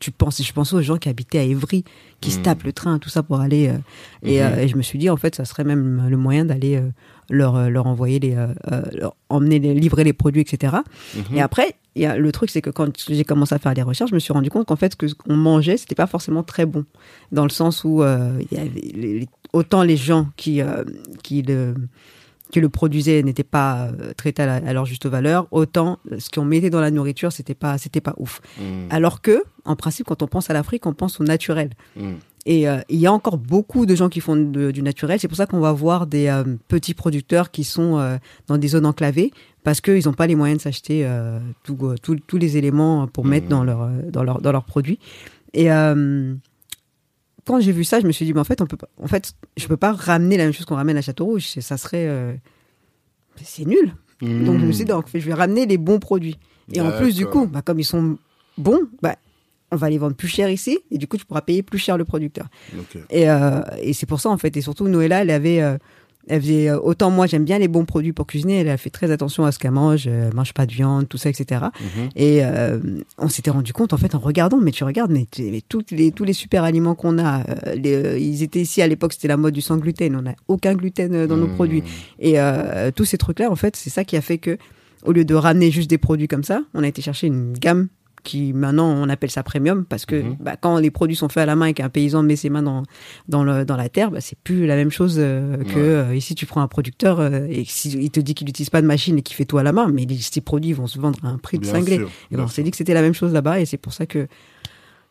[0.00, 1.84] Tu penses, je pensais aux gens qui habitaient à Évry,
[2.20, 2.42] qui se Mhm.
[2.42, 3.68] tapent le train, tout ça pour aller.
[3.68, 3.78] euh,
[4.24, 4.52] et, Mhm.
[4.52, 6.90] euh, et je me suis dit en fait ça serait même le moyen d'aller euh,
[7.30, 10.76] leur euh, leur envoyer les, euh, euh, leur emmener les, livrer les produits, etc.
[11.14, 11.36] Mhm.
[11.36, 14.10] Et après, y a, le truc, c'est que quand j'ai commencé à faire des recherches,
[14.10, 16.84] je me suis rendu compte qu'en fait, ce qu'on mangeait, c'était pas forcément très bon.
[17.32, 20.82] Dans le sens où euh, il y avait les- les- autant les gens qui, euh,
[21.22, 21.74] qui, le,
[22.50, 26.44] qui le produisaient n'étaient pas traités à, la- à leur juste valeur, autant ce qu'on
[26.44, 28.40] mettait dans la nourriture, c'était pas, c'était pas ouf.
[28.60, 28.88] Mhm.
[28.90, 31.70] Alors que, en principe, quand on pense à l'Afrique, on pense au naturel.
[31.96, 32.16] Mhm.
[32.46, 35.18] Et euh, il y a encore beaucoup de gens qui font de- du naturel.
[35.18, 38.18] C'est pour ça qu'on va voir des euh, petits producteurs qui sont euh,
[38.48, 39.32] dans des zones enclavées
[39.62, 41.08] parce qu'ils n'ont pas les moyens de s'acheter
[41.64, 43.50] tous les éléments pour mettre Mhm.
[43.50, 44.98] dans leur, dans leur, dans leurs produits.
[45.54, 45.68] Et
[47.46, 49.06] quand j'ai vu ça, je me suis dit, mais en fait, on peut pas, en
[49.06, 51.44] fait, je peux pas ramener la même chose qu'on ramène à Château Rouge.
[51.60, 52.38] Ça serait,
[53.42, 53.94] c'est nul.
[54.20, 56.38] Donc je me suis dit, donc, je vais ramener les bons produits.
[56.72, 58.18] Et en plus, du coup, bah, comme ils sont
[58.58, 59.16] bons, bah,
[59.74, 61.98] on va les vendre plus cher ici, et du coup, tu pourras payer plus cher
[61.98, 62.46] le producteur.
[63.10, 64.56] Et, euh, et c'est pour ça, en fait.
[64.56, 65.60] Et surtout, Noëlla, elle avait.
[65.60, 65.76] euh,
[66.26, 68.60] Elle faisait euh, autant moi j'aime bien les bons produits pour cuisiner.
[68.60, 71.18] Elle a fait très attention à ce qu'elle mange, euh, mange pas de viande, tout
[71.18, 71.66] ça, etc.
[71.78, 72.08] Mhm.
[72.16, 72.78] Et euh,
[73.18, 75.26] on s'était rendu compte en fait en regardant, mais tu regardes, mais,
[75.68, 79.12] tous les tous les super aliments qu'on a, euh, les, ils étaient ici à l'époque,
[79.12, 80.16] c'était la mode du sans gluten.
[80.16, 81.54] On n'a aucun gluten dans nos Mhm.
[81.56, 81.82] produits.
[82.18, 84.56] Et euh, tous ces trucs-là, en fait, c'est ça qui a fait que
[85.04, 87.88] au lieu de ramener juste des produits comme ça, on a été chercher une gamme
[88.24, 90.36] qui maintenant on appelle ça premium parce que Mhm.
[90.40, 92.62] bah, quand les produits sont faits à la main et qu'un paysan met ses mains
[92.62, 92.82] dans
[93.28, 96.10] dans, le, dans la terre, bah, c'est plus la même chose euh, que Ouais.
[96.10, 98.82] euh, ici tu prends un producteur euh, et si, il te dit qu'il n'utilise pas
[98.82, 100.98] de machine et qu'il fait tout à la main, mais les, ces produits vont se
[100.98, 101.96] vendre à un prix de Bien cinglé.
[101.98, 103.92] sûr, Et ben, on s'est dit que c'était la même chose là-bas et c'est pour
[103.92, 104.26] ça que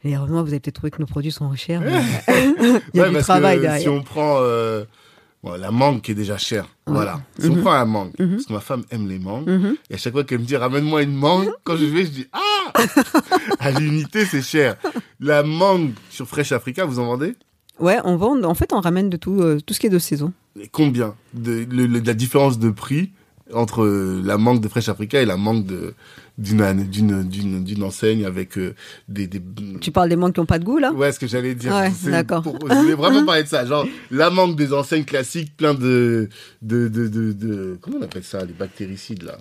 [0.04, 1.80] les vous avez peut-être trouvé que nos produits sont chers.
[1.82, 1.92] mais
[2.94, 3.82] Il y a Ouais, du travail derrière.
[3.82, 4.40] Si on prend
[5.44, 7.22] bon, la mangue qui est déjà chère, voilà.
[7.40, 7.62] Si on Mhm.
[7.62, 8.30] prend la mangue, Mhm.
[8.32, 9.50] parce que ma femme aime les mangues,
[9.90, 12.28] et à chaque fois qu'elle me dit ramène-moi une mangue, quand je vais, je dis
[12.34, 12.40] ah
[13.60, 14.76] À l'unité, c'est cher.
[15.20, 17.36] La mangue sur Fresh Africa, vous en vendez?
[17.80, 18.42] Ouais, on vend.
[18.44, 20.32] En fait, on ramène de tout, euh, tout ce qui est de saison.
[20.60, 21.16] Et Combien?
[21.34, 23.12] De, le- le- La différence de prix
[23.54, 25.94] entre euh, la mangue de Fresh Africa et la mangue de
[26.40, 28.74] d'une d'une d'une d'une enseigne avec euh,
[29.08, 29.40] des, des
[29.82, 30.92] Tu parles des mangues qui n'ont pas de goût là?
[30.92, 31.72] Ouais, ce que j'allais dire.
[31.74, 32.42] Ouais, C'est d'accord.
[32.42, 33.66] pour- Je voulais vraiment parler de ça.
[33.66, 36.30] Genre, la mangue des enseignes classiques, plein de,
[36.64, 39.38] de, de, de, de- comment on appelle ça, les bactéricides, là?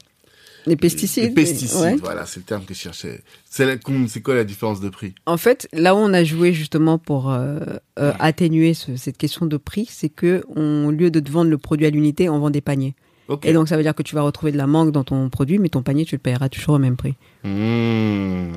[0.67, 1.25] Les pesticides.
[1.25, 1.97] Les pesticides, ouais.
[1.97, 3.23] voilà, c'est le terme que je cherchais.
[3.51, 5.15] C'est quoi la différence de prix?
[5.27, 7.59] En fait, là où on a joué justement pour euh,
[7.99, 11.51] euh, atténuer ce- cette question de prix, c'est que on, au lieu de te vendre
[11.51, 12.95] le produit à l'unité, on vend des paniers.
[13.29, 13.45] Ok.
[13.47, 15.59] Et donc ça veut dire que tu vas retrouver de la mangue dans ton produit,
[15.59, 17.15] mais ton panier tu le payeras toujours au même prix.
[17.45, 18.53] Mmh.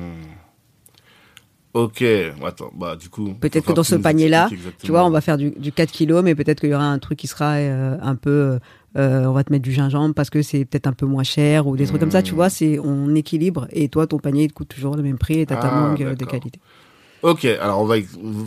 [1.74, 2.02] Ok,
[2.42, 3.34] attends, bah, du coup.
[3.34, 4.48] Peut-être que dans ce panier-là.
[4.82, 6.98] Tu vois, on va faire du, du 4 kilos, mais peut-être qu'il y aura un
[6.98, 8.58] truc qui sera euh, un peu,
[8.96, 11.76] on va te mettre du gingembre parce que c'est peut-être un peu moins cher ou
[11.76, 12.22] des trucs comme ça.
[12.22, 12.36] Tu Mmh.
[12.36, 15.40] vois, c'est on équilibre et toi ton panier il te coûte toujours le même prix
[15.40, 16.58] et t'as ta Ah, mangue euh, de qualité.
[17.22, 17.96] Ok, alors on va,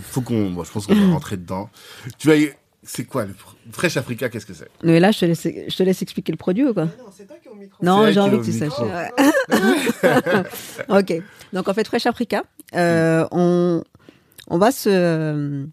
[0.02, 1.70] faut qu'on, bon, je pense qu'on va rentrer dedans.
[2.18, 2.36] Tu vas,
[2.84, 3.34] c'est quoi le
[3.72, 4.70] Fresh Africa, qu'est-ce que c'est?
[4.84, 6.86] Mais là, je te laisse, je te laisse expliquer le produit ou quoi?
[6.86, 7.84] Non, c'est toi qui es au micro.
[7.86, 8.80] Non, j'ai envie que tu saches.
[8.80, 9.10] Ouais.
[10.90, 11.24] ok.
[11.54, 12.44] Donc en fait, Fresh Africa,
[12.76, 13.84] euh, on,
[14.48, 15.66] on va se,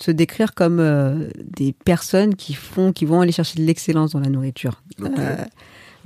[0.00, 4.20] se décrire comme euh, des personnes qui font, qui vont aller chercher de l'excellence dans
[4.20, 4.82] la nourriture.
[5.02, 5.36] Euh,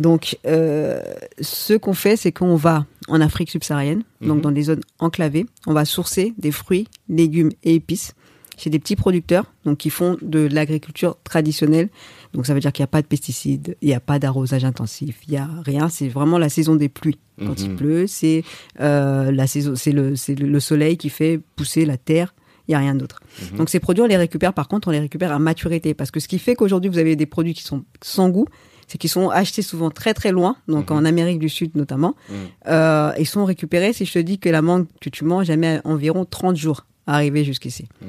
[0.00, 1.00] donc, euh,
[1.40, 4.40] ce qu'on fait, c'est qu'on va en Afrique subsaharienne, donc Mhm.
[4.42, 8.14] dans des zones enclavées, on va sourcer des fruits, légumes et épices
[8.56, 11.88] chez des petits producteurs, donc qui font de l'agriculture traditionnelle.
[12.34, 14.64] Donc, ça veut dire qu'il n'y a pas de pesticides, il n'y a pas d'arrosage
[14.64, 15.88] intensif, il n'y a rien.
[15.88, 17.18] C'est vraiment la saison des pluies.
[17.44, 17.76] Quand il Mhm.
[17.76, 18.44] pleut, c'est
[18.80, 22.32] euh, la saison, c'est le, c'est le soleil qui fait pousser la terre.
[22.68, 23.20] Il n'y a rien d'autre.
[23.52, 23.58] Mhm.
[23.58, 24.52] Donc ces produits, on les récupère.
[24.54, 27.14] Par contre, on les récupère à maturité, parce que ce qui fait qu'aujourd'hui vous avez
[27.16, 28.46] des produits qui sont sans goût,
[28.86, 30.96] c'est qu'ils sont achetés souvent très très loin, donc Mhm.
[30.96, 32.14] en Amérique du Sud notamment.
[32.28, 32.36] Mhm.
[32.68, 33.92] Euh, ils sont récupérés.
[33.92, 36.86] Si je te dis que la mangue que tu manges, elle met environ 30 jours
[37.06, 37.86] à arriver jusqu'ici.
[38.00, 38.06] Mmh.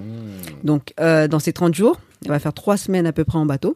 [0.64, 3.45] Donc, euh, dans ces 30 jours, elle va faire trois semaines à peu près en
[3.45, 3.76] bateau.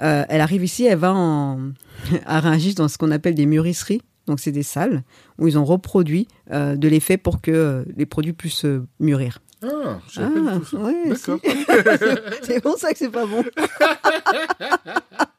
[0.00, 1.60] Euh, elle arrive ici, elle va en,
[2.26, 4.02] à Rungis dans ce qu'on appelle des mûrisseries.
[4.26, 5.02] Donc, c'est des salles
[5.38, 8.66] où ils ont reproduit de l'effet pour que les produits puissent
[9.00, 9.41] mûrir.
[9.64, 10.76] Ah, je pas Ah, du tout ça.
[10.78, 11.38] ouais, D'accord.
[12.42, 13.44] C'est pour ça que c'est pas bon.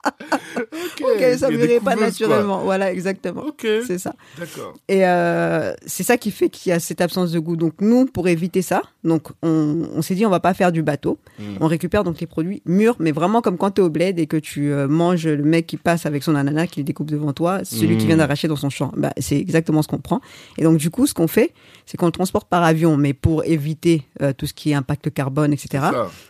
[0.05, 2.05] Ok, Ok, ça mûrit pas quoi.
[2.05, 2.59] naturellement.
[2.63, 3.41] Voilà, exactement.
[3.41, 4.13] Ok, C'est ça.
[4.37, 4.73] d'accord.
[4.87, 7.55] Et euh, c'est ça qui fait qu'il y a cette absence de goût.
[7.55, 10.83] Donc nous, pour éviter ça, donc on, on s'est dit on va pas faire du
[10.83, 11.19] bateau.
[11.39, 11.43] Mm.
[11.61, 14.27] On récupère donc les produits mûrs, mais vraiment comme quand tu es au bled et
[14.27, 17.33] que tu euh, manges le mec qui passe avec son ananas qui le découpe devant
[17.33, 18.07] toi, celui qui Mm.
[18.07, 18.91] vient d'arracher dans son champ.
[18.97, 20.19] Bah, c'est exactement ce qu'on prend.
[20.57, 21.53] Et donc du coup, ce qu'on fait,
[21.85, 25.13] c'est qu'on le transporte par avion, mais pour éviter euh, tout ce qui est impact
[25.13, 25.83] carbone, etc.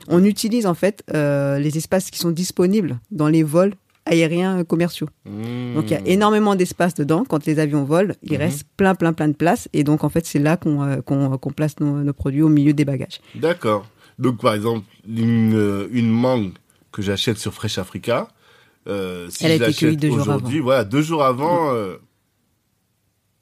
[0.07, 3.73] On utilise en fait euh, les espaces qui sont disponibles dans les vols
[4.05, 5.07] aériens commerciaux.
[5.25, 5.75] Mmh.
[5.75, 7.23] Donc il y a énormément d'espace dedans.
[7.27, 8.37] Quand les avions volent, il Mhm.
[8.39, 9.69] reste plein, plein, plein de place.
[9.73, 12.83] Et donc en fait, c'est là qu'on euh, place nos, nos produits au milieu des
[12.85, 13.21] bagages.
[13.35, 13.85] D'accord.
[14.19, 16.51] Donc, par exemple, une, une mangue
[16.91, 18.27] que j'achète sur Fresh Africa,
[18.85, 18.91] si
[19.45, 21.71] Elle a je été cueillie l'achète deux jours aujourd'hui, voilà, deux jours avant,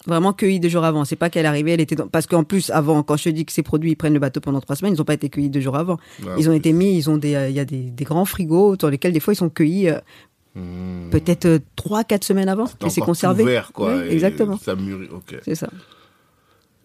[0.08, 1.06] Vraiment cueillis deux jours avant.
[1.06, 2.08] C'est pas qu'elle arrivait, elle était dans...
[2.08, 4.39] parce qu'en plus avant, quand je te dis que ces produits ils prennent le bateau
[4.39, 5.97] pendant trois semaines, ils n'ont pas été cueillis deux jours avant.
[6.38, 8.78] Ils ont été mis, ils ont des, euh, il y a des, des grands frigos
[8.78, 9.99] dans lesquels des fois ils sont cueillis euh,
[10.54, 11.12] Mmh.
[11.12, 13.43] peut-être euh, trois, quatre semaines avant et c'est conservé.
[13.43, 14.06] tout vert, quoi.
[14.06, 14.58] Exactement.
[14.58, 15.38] Ça mûrit, ok.
[15.43, 15.70] C'est ça.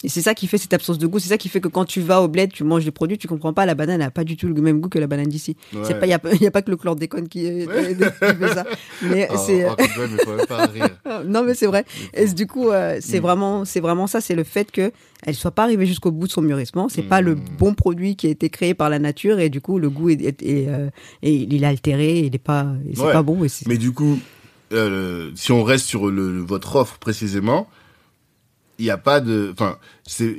[0.05, 1.19] Et c'est ça qui fait cette absence de goût.
[1.19, 3.27] C'est ça qui fait que quand tu vas au bled, tu manges des produits, tu
[3.29, 3.65] comprends pas.
[3.65, 5.57] La banane n'a pas du tout le même goût que la banane d'ici.
[5.75, 5.81] Ouais.
[6.03, 6.17] Il y a,
[6.49, 8.65] a pas que le chlordécone qui, qui fait ça.
[9.03, 9.67] Mais Oh, c'est,
[11.27, 11.85] non mais c'est vrai.
[12.15, 13.23] Et du coup, euh, c'est Mm.
[13.23, 14.21] vraiment, c'est vraiment ça.
[14.21, 14.93] C'est le fait que
[15.25, 16.89] elle soit pas arrivée jusqu'au bout de son mûrissement.
[16.89, 17.41] C'est pas le Mm.
[17.59, 20.21] bon produit qui a été créé par la nature et du coup le goût est,
[20.23, 20.89] est- est, euh,
[21.23, 22.19] il est altéré.
[22.21, 23.13] Il est pas, et c'est Ouais.
[23.13, 23.43] pas bon.
[23.45, 24.19] Et Mais du coup,
[24.73, 27.67] euh, si on reste sur le, votre offre précisément,
[28.79, 30.37] il n'y a pas de, enfin, c'est,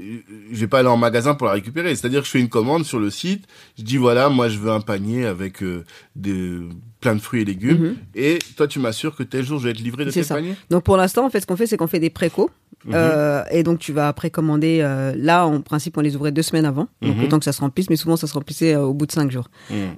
[0.51, 1.95] je vais pas aller en magasin pour la récupérer.
[1.95, 3.45] C'est-à-dire que je fais une commande sur le site,
[3.77, 5.83] je dis voilà, moi je veux un panier avec euh,
[6.15, 6.59] des
[7.01, 7.95] plein de fruits et légumes, Mhm.
[8.15, 10.35] et toi tu m'assures que tel jour je vais être livré de tel ça.
[10.35, 10.55] panier.
[10.69, 12.49] Donc pour l'instant, en fait, ce qu'on fait, c'est qu'on fait des précos.
[12.85, 12.91] Mhm.
[12.95, 14.79] Euh, et donc tu vas précommander.
[14.81, 17.21] Euh, là, en principe, on les ouvrait deux semaines avant, donc Mhm.
[17.23, 17.89] le temps que ça se remplisse.
[17.89, 19.49] Mais souvent, ça se remplissait euh, au bout de cinq jours.
[19.71, 19.95] Mhm.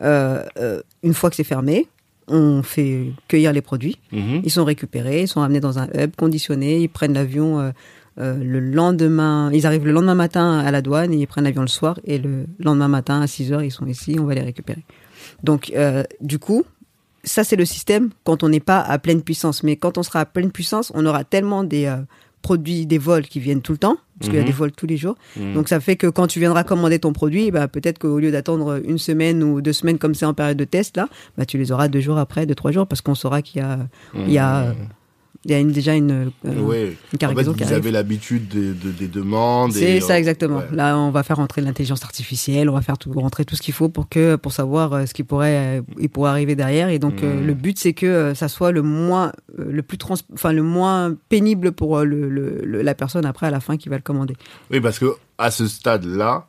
[1.04, 1.88] Une fois que c'est fermé,
[2.28, 3.98] on fait cueillir les produits.
[4.12, 4.42] Mhm.
[4.44, 7.74] Ils sont récupérés, ils sont amenés dans un hub conditionné, ils prennent l'avion
[8.20, 11.68] le lendemain, ils arrivent le lendemain matin à la douane et ils prennent l'avion le
[11.68, 14.84] soir et le lendemain matin à 6 heures ils sont ici, on va les récupérer.
[15.44, 16.64] Donc euh, du coup,
[17.24, 20.22] ça c'est le système quand on n'est pas à pleine puissance, mais quand on sera
[20.22, 21.98] à pleine puissance, on aura tellement des euh,
[22.42, 24.48] produits, des vols qui viennent tout le temps, parce qu'il y a Mhm.
[24.48, 25.16] des vols tous les jours.
[25.36, 25.54] Mhm.
[25.54, 28.82] Donc ça fait que quand tu viendras commander ton produit, bah, peut-être qu'au lieu d'attendre
[28.86, 31.72] une semaine ou deux semaines comme c'est en période de test là, bah, tu les
[31.74, 33.80] auras deux jours après, deux trois jours, parce qu'on saura qu'il y a
[34.16, 34.74] il y a, euh,
[35.46, 38.74] il y a une, déjà une, euh, une En fait, qui vous avez l'habitude de-
[38.74, 39.72] de- des demandes.
[39.72, 40.58] C'est et, ça euh, exactement.
[40.58, 40.66] ouais.
[40.74, 43.74] Là, on va faire rentrer l'intelligence artificielle, on va faire tout, rentrer tout ce qu'il
[43.74, 46.90] faut pour que pour savoir euh, ce qui pourrait euh, il pourrait arriver derrière.
[46.90, 47.48] Et donc euh, Mhm.
[47.48, 50.62] le but c'est que euh, ça soit le moins euh, le plus trans, enfin le
[50.64, 53.96] moins pénible pour euh, le, le- le- la personne après à la fin qui va
[53.96, 54.36] le commander.
[54.72, 55.06] Oui, parce que
[55.38, 56.48] à ce stade-là,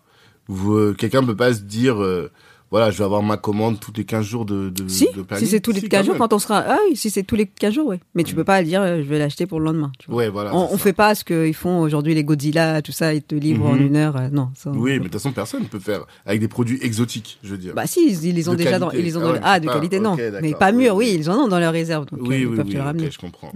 [0.48, 2.28] vous, euh, quelqu'un peut pas se dire, euh,
[2.70, 5.46] voilà, je vais avoir ma commande tous les 15 jours de, de, Si, de si
[5.48, 6.64] c'est tous les Si, 15 jours, quand on sera.
[6.66, 7.96] Ah oui, si c'est tous les 15 jours, oui.
[8.14, 9.90] Mais tu peux pas dire, euh, je vais l'acheter pour le lendemain.
[9.98, 10.18] tu vois.
[10.18, 10.54] Ouais, voilà.
[10.54, 13.66] on, on fait pas ce qu'ils font aujourd'hui, les Godzilla, tout ça, ils te livrent
[13.66, 13.86] en Mhm.
[13.86, 14.16] une heure.
[14.16, 14.50] euh, non.
[14.54, 17.50] ça, Oui, mais de toute façon, personne ne peut faire avec des produits exotiques, je
[17.50, 17.74] veux dire.
[17.74, 19.38] Bah si, ils, ils les ont De déjà dans, ils les ont Ah dans ouais,
[19.38, 21.16] le- ah, de pas- qualité non, mais pas mûrs, oui.
[21.18, 22.82] ils en ont dans leur réserve, donc euh, oui, ils oui, peuvent oui, te le
[22.84, 23.10] ramener.
[23.10, 23.52] je comprends.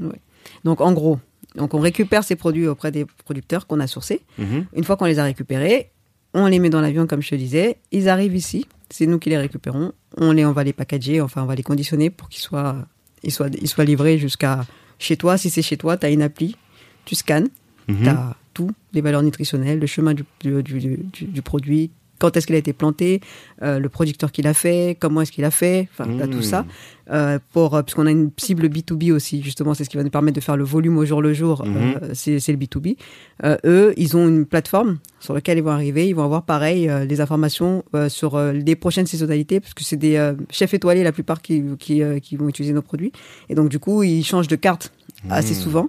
[0.65, 1.19] Donc en gros,
[1.55, 4.23] donc on récupère ces produits auprès des producteurs qu'on a sourcés.
[4.39, 4.67] Mhm.
[4.75, 5.91] Une fois qu'on les a récupérés,
[6.33, 9.29] on les met dans l'avion comme je te disais, ils arrivent ici, c'est nous qui
[9.31, 12.43] les récupérons, on les on va les packager, enfin on va les conditionner pour qu'ils
[12.49, 12.87] soient
[13.25, 14.65] ils soient ils soient livrés jusqu'à
[15.01, 16.57] chez toi, si c'est chez toi, tu as une appli,
[17.05, 17.49] tu scannes,
[17.89, 18.03] Mhm.
[18.05, 22.55] tu as tout, les valeurs nutritionnelles, le chemin du, du- du produit, quand est-ce qu'il
[22.57, 23.21] a été planté,
[23.63, 26.29] euh, le producteur qui l'a fait, comment est-ce qu'il a fait, enfin, Mmh.
[26.31, 26.65] tout ça.
[27.11, 30.05] Euh, pour, euh, parce qu'on a une cible B2B aussi, justement, c'est ce qui va
[30.05, 31.77] nous permettre de faire le volume au jour le jour, Mhm.
[32.03, 32.97] euh, c'est c'est le B2B.
[33.45, 36.89] Euh, eux, ils ont une plateforme sur laquelle ils vont arriver, ils vont avoir pareil
[36.89, 40.73] euh, les informations euh, sur euh, les prochaines saisonnalités, parce que c'est des euh, chefs
[40.73, 43.13] étoilés la plupart qui, qui, euh, qui vont utiliser nos produits.
[43.51, 44.93] Et donc du coup, ils changent de carte
[45.31, 45.57] assez Mmh.
[45.57, 45.89] souvent.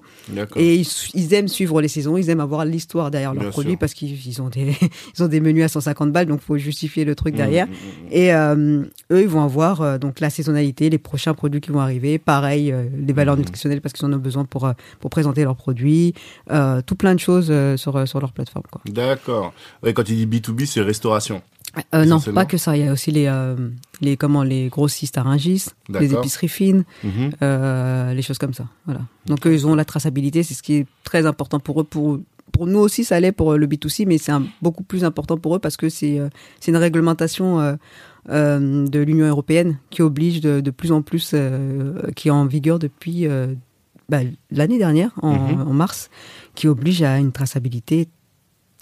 [0.55, 3.93] Et ils, ils aiment suivre les saisons, ils aiment avoir l'histoire derrière leurs produits parce
[3.93, 4.75] qu'ils ils ont des
[5.17, 7.67] ils ont des menus à 150 balles, donc faut justifier le truc derrière.
[7.67, 11.61] Mhm, mhm, Et euh, eux, ils vont avoir euh, donc la saisonnalité, les prochains produits
[11.61, 14.69] qui vont arriver, pareil, euh, les valeurs nutritionnelles parce qu'ils en ont besoin pour
[14.99, 16.13] pour présenter leurs produits,
[16.85, 18.63] tout plein de choses sur sur leur plateforme.
[18.85, 19.53] D'accord.
[19.83, 21.41] Ouais, quand il dit B2B, c'est restauration.
[21.93, 22.77] Euh, non, pas que ça.
[22.77, 23.55] Il y a aussi les euh,
[24.01, 26.83] les comment les grossistes à Rungis, les épiceries fines.
[27.03, 27.31] Mhm.
[27.41, 28.67] euh, les choses comme ça.
[28.85, 29.01] Voilà.
[29.25, 31.83] Donc eux, ils ont la traçabilité, c'est ce qui est très important pour eux.
[31.83, 32.19] Pour
[32.51, 35.59] pour nous aussi, ça l'est pour le B2C, mais c'est beaucoup plus important pour eux
[35.59, 36.29] parce que c'est euh,
[36.61, 37.75] c'est une réglementation euh,
[38.29, 42.45] euh, de l'Union européenne qui oblige de, de plus en plus, euh, qui est en
[42.45, 43.53] vigueur depuis euh,
[44.07, 44.19] bah,
[44.51, 45.61] l'année dernière, en, Mhm.
[45.67, 46.09] en mars,
[46.53, 48.07] qui oblige à une traçabilité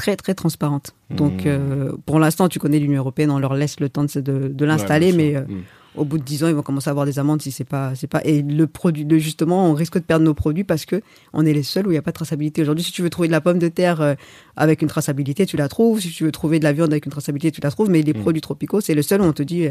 [0.04, 0.94] très très transparente.
[1.12, 1.48] Donc Mhm.
[1.48, 4.66] euh, pour l'instant, tu connais l'Union européenne, on leur laisse le temps de, de, de
[4.66, 5.62] l'installer, Ouais, mais euh, Mhm.
[5.96, 7.96] au bout de 10 ans, ils vont commencer à avoir des amendes si c'est pas,
[7.96, 8.22] c'est pas.
[8.26, 11.02] Et le produit, justement, on risque de perdre nos produits parce que
[11.32, 12.62] on est les seuls où il n'y a pas de traçabilité.
[12.64, 14.16] Aujourd'hui, si tu veux trouver de la pomme de terre euh,
[14.58, 16.02] avec une traçabilité, tu la trouves.
[16.02, 17.90] Si tu veux trouver de la viande avec une traçabilité, tu la trouves.
[17.90, 18.20] Mais les Mm.
[18.24, 19.68] produits tropicaux, c'est le seul où on te dit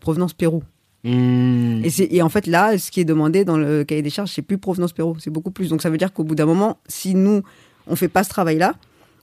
[0.00, 0.62] provenance Pérou.
[1.84, 4.30] Et, c'est- et en fait, là, ce qui est demandé dans le cahier des charges,
[4.32, 5.68] c'est plus provenance Pérou, c'est beaucoup plus.
[5.70, 7.42] Donc ça veut dire qu'au bout d'un moment, si nous,
[7.86, 8.74] on fait pas ce travail-là,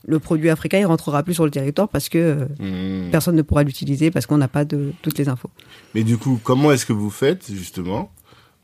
[0.06, 3.10] le produit africain, il rentrera plus sur le territoire parce que euh, Mhm.
[3.10, 5.50] personne ne pourra l'utiliser parce qu'on n'a pas de toutes les infos.
[5.94, 8.10] Mais du coup, comment est-ce que vous faites justement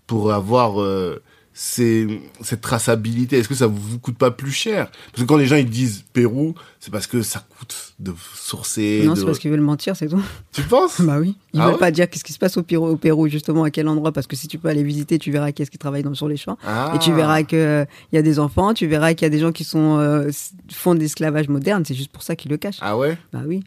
[0.06, 1.22] pour avoir euh,
[1.62, 4.90] cette traçabilité Est-ce que ça vous coûte pas plus cher?
[5.12, 9.02] Parce que quand les gens ils disent Pérou, c'est parce que ça coûte de sourcer.
[9.04, 9.18] non, de...
[9.18, 10.22] c'est parce qu'ils veulent mentir, c'est tout.
[10.52, 11.02] Tu penses?
[11.02, 11.36] Bah oui.
[11.52, 11.78] Ils Ah veulent ouais?
[11.78, 14.26] pas dire qu'est-ce qui se passe au Pérou, au Pérou, justement, à quel endroit, parce
[14.26, 16.38] que si tu peux aller visiter, tu verras qui est-ce qui travaille dans, sur les
[16.38, 16.56] champs.
[16.66, 16.92] Ah.
[16.94, 19.52] Et tu verras qu'il y a des enfants, tu verras qu'il y a des gens
[19.52, 20.30] qui sont, euh,
[20.72, 22.78] font de l'esclavage moderne, c'est juste pour ça qu'ils le cachent.
[22.80, 23.18] Ah ouais?
[23.34, 23.62] Bah oui.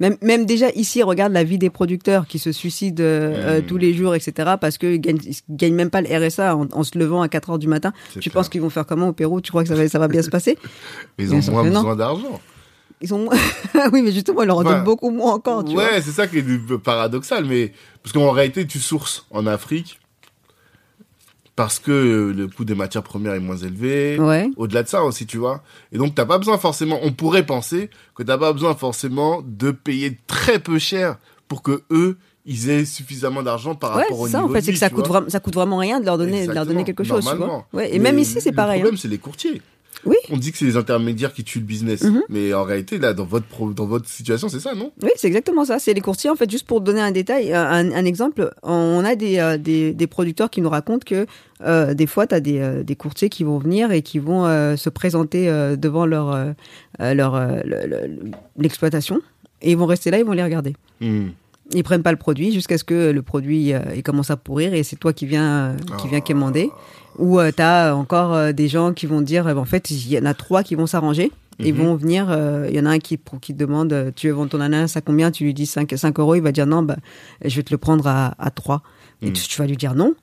[0.00, 3.64] Même, même déjà ici, regarde la vie des producteurs qui se suicident euh, euh, Mm.
[3.64, 4.54] tous les jours, etc.
[4.60, 7.50] Parce qu'ils gagnent, ils gagnent même pas le RSA en, en se levant à 4
[7.50, 7.92] heures du matin.
[8.12, 8.32] Tu clair.
[8.34, 9.40] penses qu'ils vont faire comment au Pérou?
[9.40, 10.56] Tu crois que ça va, ça va bien se passer?
[11.18, 12.40] Ils ont moins besoin d'argent.
[13.00, 13.28] Ils ont...
[13.92, 15.64] oui, mais justement, ils leur en Enfin, donnent beaucoup moins encore.
[15.64, 15.76] Tu.
[15.76, 17.72] Ouais, c'est ça qui est paradoxal, mais
[18.02, 20.00] parce qu'en réalité, tu sources en Afrique
[21.58, 24.16] parce que le coût des matières premières est moins élevé.
[24.16, 24.48] Ouais.
[24.56, 25.64] Au-delà de ça aussi, tu vois.
[25.90, 29.72] Et donc, t'as pas besoin forcément, on pourrait penser que t'as pas besoin forcément de
[29.72, 31.16] payer très peu cher
[31.48, 34.54] pour que eux, ils aient suffisamment d'argent par Ouais, rapport au c'est ça, niveau en
[34.54, 36.84] fait, c'est que ça coûte, ça coûte vraiment rien de leur donner, de leur donner
[36.84, 37.66] quelque chose, tu vois.
[37.72, 38.78] Ouais, et Mais même ici, c'est pareil.
[38.80, 38.90] Le hein.
[38.90, 39.60] problème, c'est les courtiers.
[40.04, 40.16] Oui.
[40.30, 42.02] On dit que c'est les intermédiaires qui tuent le business.
[42.02, 42.22] Mhm.
[42.28, 44.92] Mais en réalité, là, dans votre, pro- dans votre situation, c'est ça, non?
[45.02, 45.78] Oui, c'est exactement ça.
[45.78, 46.30] C'est les courtiers.
[46.30, 49.58] En fait, juste pour donner un détail, euh, un, un exemple, on a des, euh,
[49.58, 51.26] des, des producteurs qui nous racontent que
[51.62, 54.44] euh, des fois, tu as des, euh, des courtiers qui vont venir et qui vont
[54.76, 55.46] se présenter
[55.76, 56.54] devant leur,
[57.00, 59.20] leur le- le- l'exploitation
[59.62, 60.74] et ils vont rester là, ils vont les regarder.
[61.00, 61.28] Hmm.
[61.74, 64.72] Ils prennent pas le produit jusqu'à ce que le produit euh, il commence à pourrir
[64.74, 66.22] et c'est toi qui viens euh, qui vient Ah.
[66.22, 66.70] quémander.
[67.18, 70.18] Ou tu as encore euh, des gens qui vont dire, euh, en fait, il y
[70.18, 71.30] en a trois qui vont s'arranger.
[71.60, 71.80] Ils Mhm.
[71.80, 74.28] vont venir, euh, il y en a un qui, pour- qui te demande, euh, tu
[74.28, 75.32] veux vendre ton ananas à combien?
[75.32, 76.96] Tu lui dis 5, 5 euros, il va dire non, bah,
[77.44, 78.82] je vais te le prendre à, à 3.
[79.22, 79.32] Et Mhm.
[79.32, 80.14] tu, tu vas lui dire non.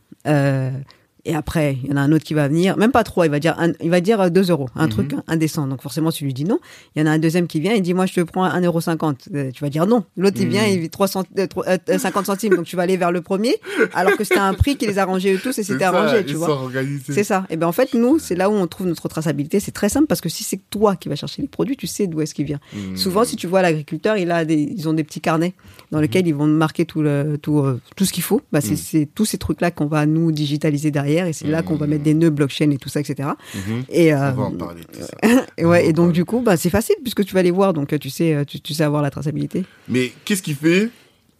[1.27, 3.25] Euh, et après, il y en a un autre qui va venir, même pas 3,
[3.25, 4.89] il va dire, un- il va dire euh, 2 euros, un Mhm.
[4.91, 5.67] truc indécent.
[5.67, 6.59] Donc forcément, tu lui dis non.
[6.95, 9.27] Il y en a un deuxième qui vient, il dit, moi, je te prends 1,50
[9.27, 9.35] euro.
[9.35, 10.03] Euh, tu vas dire non.
[10.17, 10.51] L'autre, il Mhm.
[10.51, 12.55] vient, il dit 3 cent- euh, trois- euh, euh, 50 centimes.
[12.55, 13.55] Donc tu vas aller vers le premier,
[13.93, 16.69] alors que c'était un prix qui les arrangeait eux tous et c'était arrangé, tu vois.
[17.09, 17.45] C'est ça.
[17.49, 19.59] Et ben en fait, nous, c'est là où on trouve notre traçabilité.
[19.59, 22.07] C'est très simple parce que si c'est toi qui vas chercher les produits, tu sais
[22.07, 22.59] d'où est-ce qu'il vient.
[22.73, 22.95] Hmm.
[22.95, 25.53] Souvent, si tu vois l'agriculteur, il a des, ils ont des petits carnets
[25.91, 28.41] dans lesquels ils vont marquer tout le, tout, euh, tout ce qu'il faut.
[28.51, 28.77] Bah, c'est, Mhm.
[28.77, 32.03] c'est tous ces trucs-là qu'on va nous digitaliser derrière et c'est là qu'on va mettre
[32.03, 33.29] des nœuds blockchain et tout ça, etc.
[33.53, 33.83] Mhm.
[33.89, 35.45] Et, On euh, va en parler de tout ça.
[35.57, 37.93] et ouais, et donc du coup, bah, c'est facile puisque tu vas les voir, donc
[37.93, 39.65] euh, tu sais, euh, tu, tu sais avoir la traçabilité.
[39.87, 40.89] Mais qu'est-ce qui fait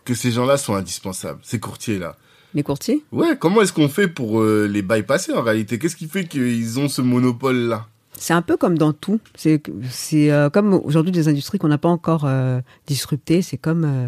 [0.05, 2.15] que ces gens-là sont indispensables, ces courtiers-là
[2.53, 3.03] Les courtiers?
[3.11, 5.80] Ouais, comment est-ce qu'on fait pour euh, les bypasser en réalité?
[5.80, 9.19] Qu'est-ce qui fait qu'ils ont ce monopole-là C'est un peu comme dans tout.
[9.36, 9.61] C'est
[10.32, 13.41] euh, comme aujourd'hui des industries qu'on n'a pas encore euh, disruptées.
[13.41, 14.07] C'est comme euh,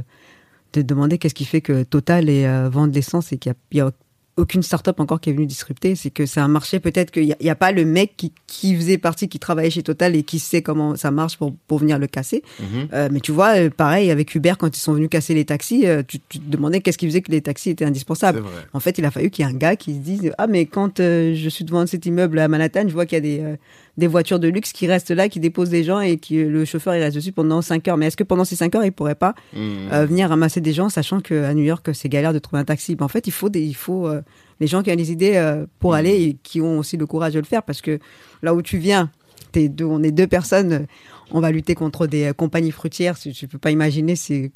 [0.74, 3.82] de demander qu'est-ce qui fait que Total est euh, vend de l'essence et qu'il n'y
[3.82, 3.92] a, a
[4.38, 5.96] aucune start-up encore qui est venue disrupter.
[5.96, 8.14] C'est que c'est un marché peut-être qu'il n'y a, il y a pas le mec
[8.16, 11.54] qui, qui faisait partie, qui travaillait chez Total et qui sait comment ça marche pour,
[11.68, 12.44] pour venir le casser.
[12.60, 12.88] Mhm.
[12.94, 15.86] Euh, mais tu vois, euh, pareil avec Uber quand ils sont venus casser les taxis,
[15.86, 18.44] euh, tu, tu te demandais qu'est-ce qui faisait que les taxis étaient indispensables.
[18.74, 20.66] En fait, il a fallu qu'il y ait un gars qui se dise Ah, mais
[20.66, 23.40] quand euh, je suis devant cet immeuble à Manhattan, je vois qu'il y a des,
[23.42, 23.56] euh,
[23.98, 26.96] des voitures de luxe qui restent là, qui déposent des gens et qui le chauffeur
[26.96, 27.98] il reste dessus pendant 5 heures.
[27.98, 29.60] Mais est-ce que pendant ces 5 heures, il pourrait pas Mhm.
[29.92, 32.96] euh, venir ramasser des gens, sachant qu'à New York, c'est galère de trouver un taxi?
[32.96, 34.22] Ben, En fait, il faut, des, il faut euh,
[34.60, 37.34] les gens qui ont des idées euh, pour aller et qui ont aussi le courage
[37.34, 38.00] de le faire parce que
[38.44, 39.10] là où tu viens,
[39.52, 40.80] t'es deux, on est deux personnes, euh,
[41.32, 43.18] on va lutter contre des euh, compagnies fruitières.
[43.18, 44.52] Tu, tu peux pas imaginer c'est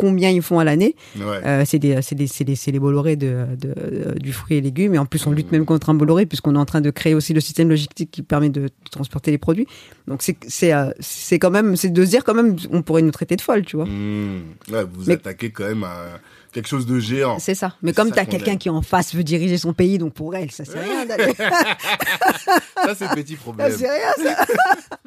[0.00, 0.96] combien ils font à l'année.
[1.16, 1.40] Ouais.
[1.44, 4.60] Euh, c'est des, c'est des, c'est des, c'est les Bolloré de, de, du fruit et
[4.62, 4.94] légumes.
[4.94, 7.14] Et en plus, on lutte même contre un Bolloré puisqu'on est en train de créer
[7.14, 9.66] aussi le système logistique qui permet de, transporter les produits.
[10.08, 13.02] Donc, c'est, c'est, euh, c'est quand même, c'est de se dire quand même, on pourrait
[13.02, 13.84] nous traiter de folle, tu vois.
[13.84, 16.18] Ouais, vous Mais- attaquez quand même à
[16.52, 17.38] quelque chose de géant.
[17.38, 17.74] C'est ça.
[17.82, 20.50] Mais comme tu as quelqu'un qui en face veut diriger son pays, donc pour elle,
[20.50, 21.32] ça c'est rien d'aller.
[22.84, 23.72] Ça, c'est petit Ça problème.
[23.76, 24.46] c'est rien, ça.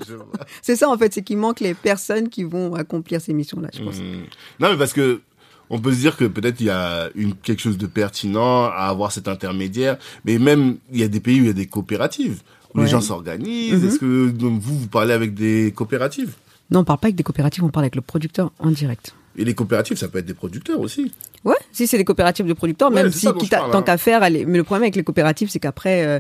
[0.61, 3.81] C'est ça en fait, c'est qu'il manque les personnes qui vont accomplir ces missions-là, je
[3.83, 3.97] pense.
[3.97, 4.23] Mhm.
[4.59, 5.21] Non, mais parce que
[5.69, 8.87] on peut se dire que peut-être il y a une, quelque chose de pertinent à
[8.89, 11.65] avoir cet intermédiaire, mais même il y a des pays où il y a des
[11.67, 12.41] coopératives,
[12.73, 12.85] où Ouais.
[12.85, 13.81] les gens s'organisent.
[13.81, 13.87] Mhm.
[13.87, 16.33] Est-ce que donc, vous, vous parlez avec des coopératives?
[16.69, 19.15] Non, on parle pas avec des coopératives, on parle avec le producteur en direct.
[19.35, 21.11] Et les coopératives, ça peut être des producteurs aussi.
[21.45, 23.83] Ouais, si c'est des coopératives de producteurs, Ouais, même si quitte parle, tant hein.
[23.83, 26.19] qu'à faire, allez, mais le problème avec les coopératives, c'est qu'après, euh,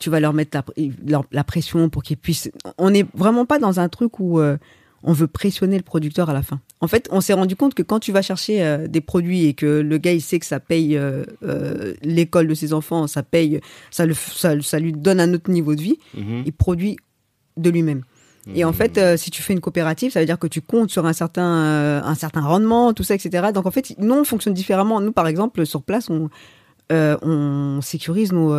[0.00, 2.50] tu vas leur mettre la, pr- leur- la pression pour qu'ils puissent.
[2.78, 4.56] On n'est vraiment pas dans un truc où euh,
[5.04, 6.60] on veut pressionner le producteur à la fin.
[6.80, 9.54] En fait, on s'est rendu compte que quand tu vas chercher euh, des produits et
[9.54, 10.98] que le gars il sait que ça paye
[12.02, 13.60] l'école de ses enfants, ça paye,
[13.90, 16.42] ça, le, ça, ça lui donne un autre niveau de vie, Mhm.
[16.46, 16.96] il produit
[17.56, 18.02] de lui-même.
[18.54, 20.90] Et en fait, euh, si tu fais une coopérative, ça veut dire que tu comptes
[20.90, 23.48] sur un certain, euh, un certain rendement, tout ça, etc.
[23.54, 25.00] Donc en fait, nous, on fonctionne différemment.
[25.00, 26.28] Nous, par exemple, sur place, on,
[26.92, 28.54] euh, on sécurise nos,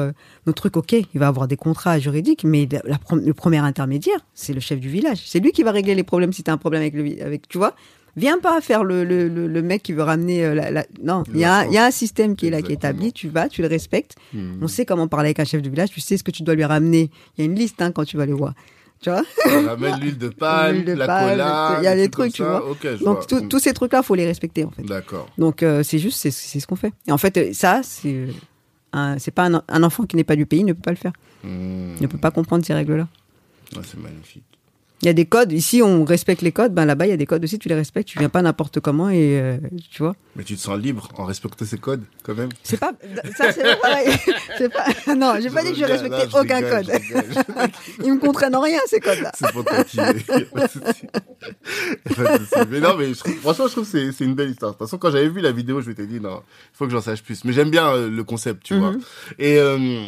[0.48, 0.78] nos trucs.
[0.78, 4.54] Ok, il va avoir des contrats juridiques, mais la- la prom- le premier intermédiaire, c'est
[4.54, 5.22] le chef du village.
[5.26, 7.48] C'est lui qui va régler les problèmes si tu as un problème avec le, avec,
[7.48, 7.76] tu vois.
[8.18, 11.40] Viens pas faire le, le, le, le mec qui veut ramener la, la- non, il
[11.42, 13.12] y, a il y a un système qui est là, qui est établi.
[13.12, 14.16] Tu vas, tu le respectes.
[14.34, 14.60] Mhm.
[14.62, 15.90] On sait comment parler avec un chef de village.
[15.92, 17.12] Tu sais ce que tu dois lui ramener.
[17.38, 18.54] Il y a une liste hein, quand tu vas les voir.
[19.06, 21.76] Tu vois On ramène l'huile de palme, de la palme, cola.
[21.80, 22.64] il y a des trucs, tu vois.
[23.04, 23.42] Donc vois.
[23.48, 24.82] tous ces trucs-là, faut les respecter en fait.
[24.82, 25.28] D'accord.
[25.38, 26.92] Donc euh, c'est juste, c'est ce qu'on fait.
[27.08, 28.26] Et en fait, ça, c'est
[28.94, 30.98] un- c'est pas un, un enfant qui n'est pas du pays ne peut pas le
[30.98, 31.14] faire.
[31.44, 33.08] Il ne peut pas comprendre ces règles-là.
[33.76, 34.44] Ouais, c'est magnifique.
[35.06, 35.52] Il y a des codes.
[35.52, 36.74] Ici, on respecte les codes.
[36.74, 37.60] Ben là-bas, il y a des codes aussi.
[37.60, 38.08] Tu les respectes.
[38.08, 39.58] Tu viens pas n'importe comment et euh,
[39.92, 40.16] tu vois.
[40.36, 42.92] Mais tu te sens libre en respectant ces codes, quand même C'est pas
[43.38, 44.08] ça, c'est pas pareil.
[44.58, 44.86] C'est pas.
[45.16, 46.92] Non, j'ai pas dit que je respectais là, aucun code.
[48.04, 49.32] Ils me contraignent en rien ces codes-là.
[49.36, 49.64] C'est pour.
[52.72, 54.72] Mais non, mais je trouve- franchement, je trouve que c'est, une belle histoire.
[54.72, 56.42] De toute façon, quand j'avais vu la vidéo, je m'étais dit, non,
[56.74, 57.46] il faut que j'en sache plus.
[57.46, 58.94] Mais j'aime bien euh, le concept, tu vois.
[59.38, 60.04] Et euh,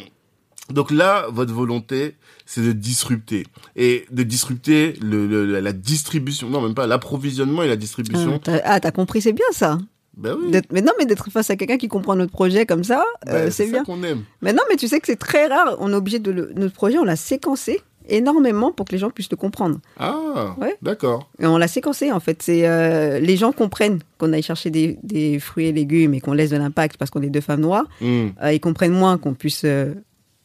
[0.72, 2.16] donc là, votre volonté,
[2.48, 3.46] c'est de disrupter.
[3.76, 8.40] Et de disrupter le, le- la- distribution, non, même pas, l'approvisionnement et la distribution.
[8.48, 9.78] Ah, t'as- Ah, compris, c'est bien ça.
[10.16, 10.52] Ben oui.
[10.72, 13.52] Mais non, mais d'être face à quelqu'un qui comprend notre projet comme ça, Ben, euh,
[13.52, 13.84] c'est bien.
[13.84, 14.24] qu'on aime.
[14.42, 15.76] Mais non, mais tu sais que c'est très rare.
[15.80, 16.52] On est obligé de le...
[16.56, 19.80] notre projet, on l'a séquencé énormément pour que les gens puissent le comprendre.
[20.00, 20.76] Ah, Ouais.
[20.82, 21.30] d'accord.
[21.40, 22.42] Et on l'a séquencé en fait.
[22.42, 26.34] C'est euh, les gens comprennent qu'on aille chercher des, des fruits et légumes et qu'on
[26.34, 27.86] laisse de l'impact parce qu'on est deux femmes noires.
[28.02, 29.94] Hmm, Euh, ils comprennent moins qu'on puisse euh,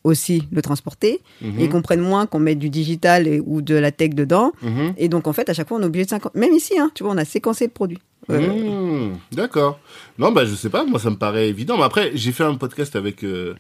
[0.05, 1.21] aussi le transporter.
[1.41, 4.53] mhm, Ils comprennent moins qu'on mette du digital et- ou de la tech dedans.
[4.63, 4.95] mhm.
[4.97, 6.39] Et donc en fait, à chaque fois, on est obligé de séquencer.
[6.39, 7.99] Même ici, hein, tu vois, on a séquencé le produit.
[8.31, 9.81] Euh, Hmm, D'accord.
[10.19, 11.77] Non, bah je sais pas, moi ça me paraît évident.
[11.77, 13.55] Mais après, j'ai fait un podcast avec euh,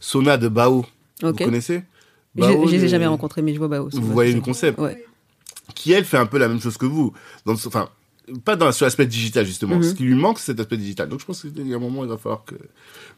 [0.00, 0.84] Sona de Bao.
[1.22, 1.82] Vous connaissez?
[2.36, 3.88] Je Bao, je les ai jamais rencontrés, mais je vois Bao.
[3.92, 5.04] Vous voyez le concept Ouais.
[5.74, 7.12] Qui elle fait un peu la même chose que vous.
[7.46, 7.88] Dans le- enfin,
[8.44, 9.76] pas dans, sur l'aspect digital justement.
[9.76, 9.82] Mhm.
[9.82, 11.08] Ce qui lui manque, c'est cet aspect digital.
[11.08, 12.54] Donc je pense qu'il y a un moment, il va falloir que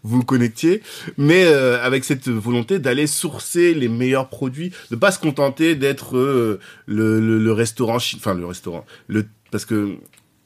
[0.02, 0.82] vous vous connectiez.
[1.16, 6.16] Mais euh, avec cette volonté d'aller sourcer les meilleurs produits, de pas se contenter d'être
[6.16, 9.96] euh, le, le, le restaurant, enfin le restaurant, le parce que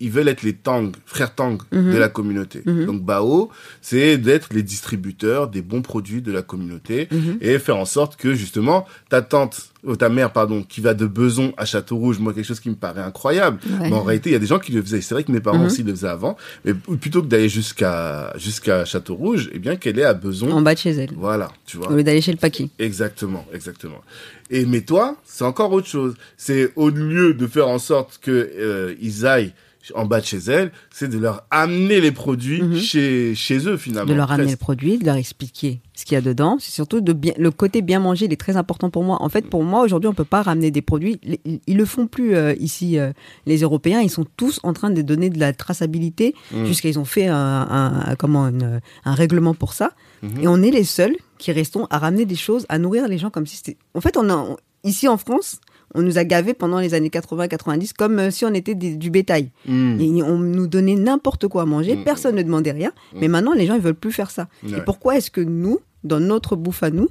[0.01, 1.93] ils veulent être les Tang, frères Tang Mhm.
[1.93, 2.63] de la communauté.
[2.67, 2.87] Mhm.
[2.87, 7.39] Donc Bao, c'est d'être les distributeurs des bons produits de la communauté Mhm.
[7.41, 11.07] et faire en sorte que justement ta tante, euh, ta mère pardon, qui va de
[11.07, 13.59] Beson à Château Rouge, moi quelque chose qui me paraît incroyable.
[13.81, 13.89] Ouais.
[13.91, 15.01] Mais en réalité, il y a des gens qui le faisaient.
[15.01, 15.67] C'est vrai que mes parents Mhm.
[15.67, 19.99] aussi le faisaient avant, mais plutôt que d'aller jusqu'à jusqu'à Château Rouge, eh bien qu'elle
[19.99, 20.51] est à Beson.
[20.51, 21.11] En bas de chez elle.
[21.17, 21.91] Voilà, tu vois.
[21.91, 22.69] Au lieu d'aller chez le paquet.
[22.79, 24.03] Exactement, exactement.
[24.51, 26.15] Et mais toi, c'est encore autre chose.
[26.37, 29.53] C'est au lieu de faire en sorte que euh, ils aillent
[29.95, 32.77] en bas de chez elles, c'est de leur amener les produits Mhm.
[32.77, 34.09] chez chez eux finalement.
[34.11, 36.57] de leur amener le produit, de leur expliquer ce qu'il y a dedans.
[36.59, 39.19] C'est surtout de bien, le côté bien manger, il est très important pour moi.
[39.21, 41.21] En fait, pour moi, aujourd'hui, on peut pas ramener des produits.
[41.45, 43.13] Ils, ils le font plus euh, ici, euh,
[43.47, 44.01] les Européens.
[44.01, 46.35] Ils sont tous en train de donner de la traçabilité.
[46.53, 46.67] Mhm.
[46.67, 49.93] Jusqu'à ils ont fait un, un- un- comment une- un règlement pour ça.
[50.23, 50.41] Mhm.
[50.43, 53.31] Et on est les seuls qui restons à ramener des choses, à nourrir les gens
[53.31, 53.77] comme si c'était.
[53.95, 55.59] En fait, on a, on- ici en France,
[55.95, 59.11] on nous a gavés pendant les années 80-90 comme euh, si on était des- du
[59.11, 59.51] bétail.
[59.69, 62.05] Et on nous donnait n'importe quoi à manger, Mm.
[62.05, 62.91] personne ne demandait rien.
[63.13, 63.19] Mm.
[63.21, 64.49] Mais maintenant, les gens, ils veulent plus faire ça.
[64.65, 64.79] Ouais.
[64.79, 67.09] Et pourquoi est-ce que nous, dans notre bouffe à nous,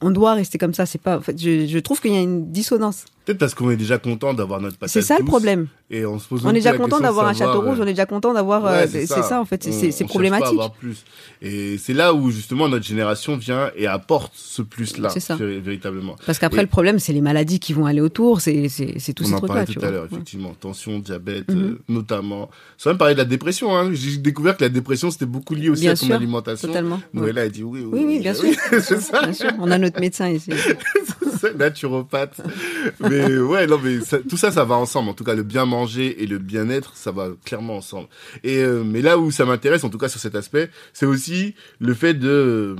[0.00, 0.86] on doit rester comme ça?
[0.86, 1.18] C'est pas.
[1.18, 3.04] En fait, je, je trouve qu'il y a une dissonance.
[3.24, 5.68] Peut-être parce qu'on est déjà content d'avoir notre patate C'est ça le problème.
[5.90, 7.92] Et on se pose On est déjà content d'avoir un château rouge, euh, on est
[7.94, 8.66] déjà content d'avoir.
[8.66, 10.46] euh, Ouais, c'est ça, en fait, c'est- On- on cherche pas à problématique.
[10.48, 11.04] avoir plus.
[11.40, 15.36] Et c'est là où justement notre génération vient et apporte ce plus-là, C'est ça.
[15.36, 16.16] vé- véritablement.
[16.26, 19.26] Parce qu'après, le problème, c'est les maladies qui vont aller autour, c'est c'est- tous on
[19.28, 19.54] ces en trucs-là.
[19.54, 19.88] parlait tu tout vois.
[19.88, 20.08] à l'heure, Ouais.
[20.12, 20.54] effectivement.
[20.58, 21.62] Tension, diabète, Mhm.
[21.62, 22.50] euh, notamment.
[22.76, 23.76] Sans même parler de la dépression.
[23.76, 23.90] Hein.
[23.92, 26.68] J'ai découver que la dépression, c'était beaucoup lié aussi Bien à ton sûr, alimentation.
[26.68, 26.96] Totalement.
[26.96, 27.20] Ouais.
[27.20, 27.90] Noëlla a dit oui, oui.
[28.00, 28.48] Oui, oui, bien sûr.
[28.82, 29.20] c'est ça,
[29.60, 30.50] on a notre médecin ici.
[31.58, 32.40] naturopathe.
[33.28, 35.08] mais ouais, non, mais ça- tout ça, ça va ensemble.
[35.10, 38.08] En tout cas, le bien manger et le bien-être, ça va clairement ensemble.
[38.42, 41.54] Et euh, mais là où ça m'intéresse, en tout cas sur cet aspect, c'est aussi
[41.80, 42.76] le fait de euh,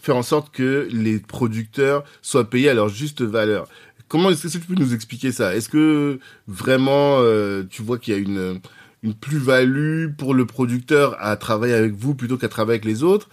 [0.00, 3.66] faire en sorte que les producteurs soient payés à leur juste valeur.
[4.08, 5.54] Comment est-ce que tu peux nous expliquer ça?
[5.56, 8.60] Est-ce que vraiment euh, tu vois qu'il y a une
[9.04, 13.28] une plus-value pour le producteur à travailler avec vous plutôt qu'à travailler avec les autres?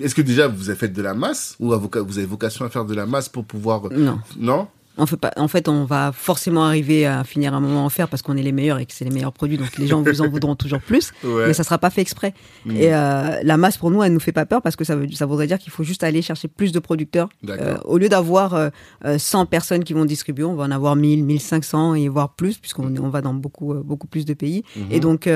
[0.00, 1.56] Est-ce que déjà vous avez fait de la masse?
[1.60, 4.18] Ou vous avez vocation à faire de la masse pour pouvoir Non.
[4.38, 4.68] non?
[5.02, 8.20] On fait en fait, on va forcément arriver à finir un moment en faire parce
[8.22, 10.28] qu'on est les meilleurs et que c'est les meilleurs produits, donc les gens vous en
[10.28, 11.46] voudront toujours plus, Ouais.
[11.46, 12.34] mais ça sera pas fait exprès.
[12.66, 12.76] Mm.
[12.76, 15.10] Et euh, la masse pour nous, elle nous fait pas peur parce que ça, veut,
[15.12, 17.30] ça voudrait dire qu'il faut juste aller chercher plus de producteurs.
[17.48, 18.68] Euh, au lieu d'avoir euh,
[19.06, 22.58] euh, 100 personnes qui vont distribuer, on va en avoir 1000, 1500 et voire plus
[22.58, 24.64] puisqu'on on va dans beaucoup, beaucoup plus de pays.
[24.76, 24.86] Mhm.
[24.90, 25.28] Et donc,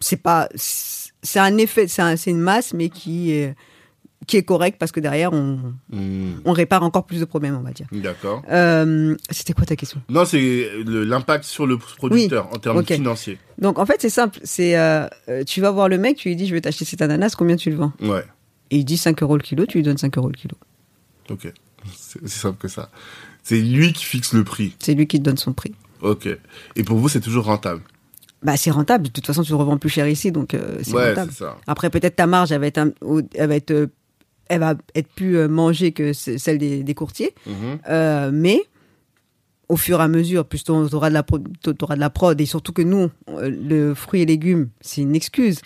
[0.00, 3.54] c'est pas, c'est un effet, c'est un- une masse, mais qui est,
[4.26, 5.58] qui est correcte parce que derrière, on,
[5.90, 7.86] Hmm, on répare encore plus de problèmes, on va dire.
[7.92, 8.42] D'accord.
[8.50, 10.00] Euh, C'était quoi ta question?
[10.08, 13.38] Non, c'est l'impact sur le producteur en termes financiers.
[13.58, 16.36] Donc en fait c'est simple, c'est euh, euh, tu vas voir le mec, tu lui
[16.36, 17.92] dis je vais t'acheter cet ananas, combien tu le vends?
[18.00, 18.24] Ouais.
[18.70, 20.56] Et il dit 5 euros le kilo, tu lui donnes 5 euros le kilo.
[21.30, 21.52] Ok.
[21.96, 22.90] C'est simple que ça.
[23.44, 24.74] C'est lui qui fixe le prix.
[24.80, 25.72] C'est lui qui te donne son prix.
[26.00, 26.28] Ok.
[26.74, 27.80] Et pour vous, c'est toujours rentable?
[28.42, 31.08] Bah c'est rentable, de toute façon tu revends plus cher ici, donc euh, c'est Ouais,
[31.10, 31.30] rentable.
[31.32, 31.56] c'est ça.
[31.66, 32.90] Après peut-être ta marge elle va être, un-
[33.34, 33.88] elle va être,
[34.48, 37.78] elle va être plus euh, mangée que ce- celle des, des courtiers, Mhm.
[37.88, 38.62] Euh, mais
[39.68, 42.46] au fur et à mesure, plus tu auras de la t'auras de la prod et
[42.46, 45.60] surtout que nous, euh, le fruit et légumes, c'est une excuse.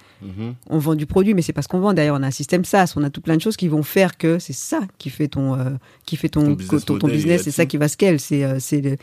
[0.68, 1.92] On vend du produit, mais c'est parce qu'on vend.
[1.92, 4.18] D'ailleurs, on a un système SaaS, on a tout plein de choses qui vont faire
[4.18, 5.70] que c'est ça qui fait ton, euh,
[6.06, 7.08] qui fait ton, Ton business ton, ton
[7.42, 8.20] c'est ça qui va scale.
[8.20, 8.96] C'est, euh, c'est le,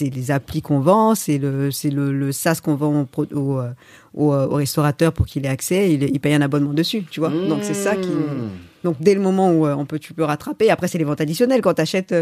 [0.00, 3.70] les, les applis qu'on vend, c'est le, c'est le, le SaaS qu'on vend au, euh,
[4.14, 5.92] au, euh, au restaurateur pour qu'il ait accès.
[5.92, 7.30] Il, il paye un abonnement dessus, tu vois.
[7.30, 8.08] Donc c'est ça qui.
[8.84, 8.88] Mmh.
[8.88, 11.20] Donc dès le moment où euh, on peut, tu peux rattraper, après c'est les ventes
[11.20, 11.62] additionnelles.
[11.62, 12.14] Quand tu achètes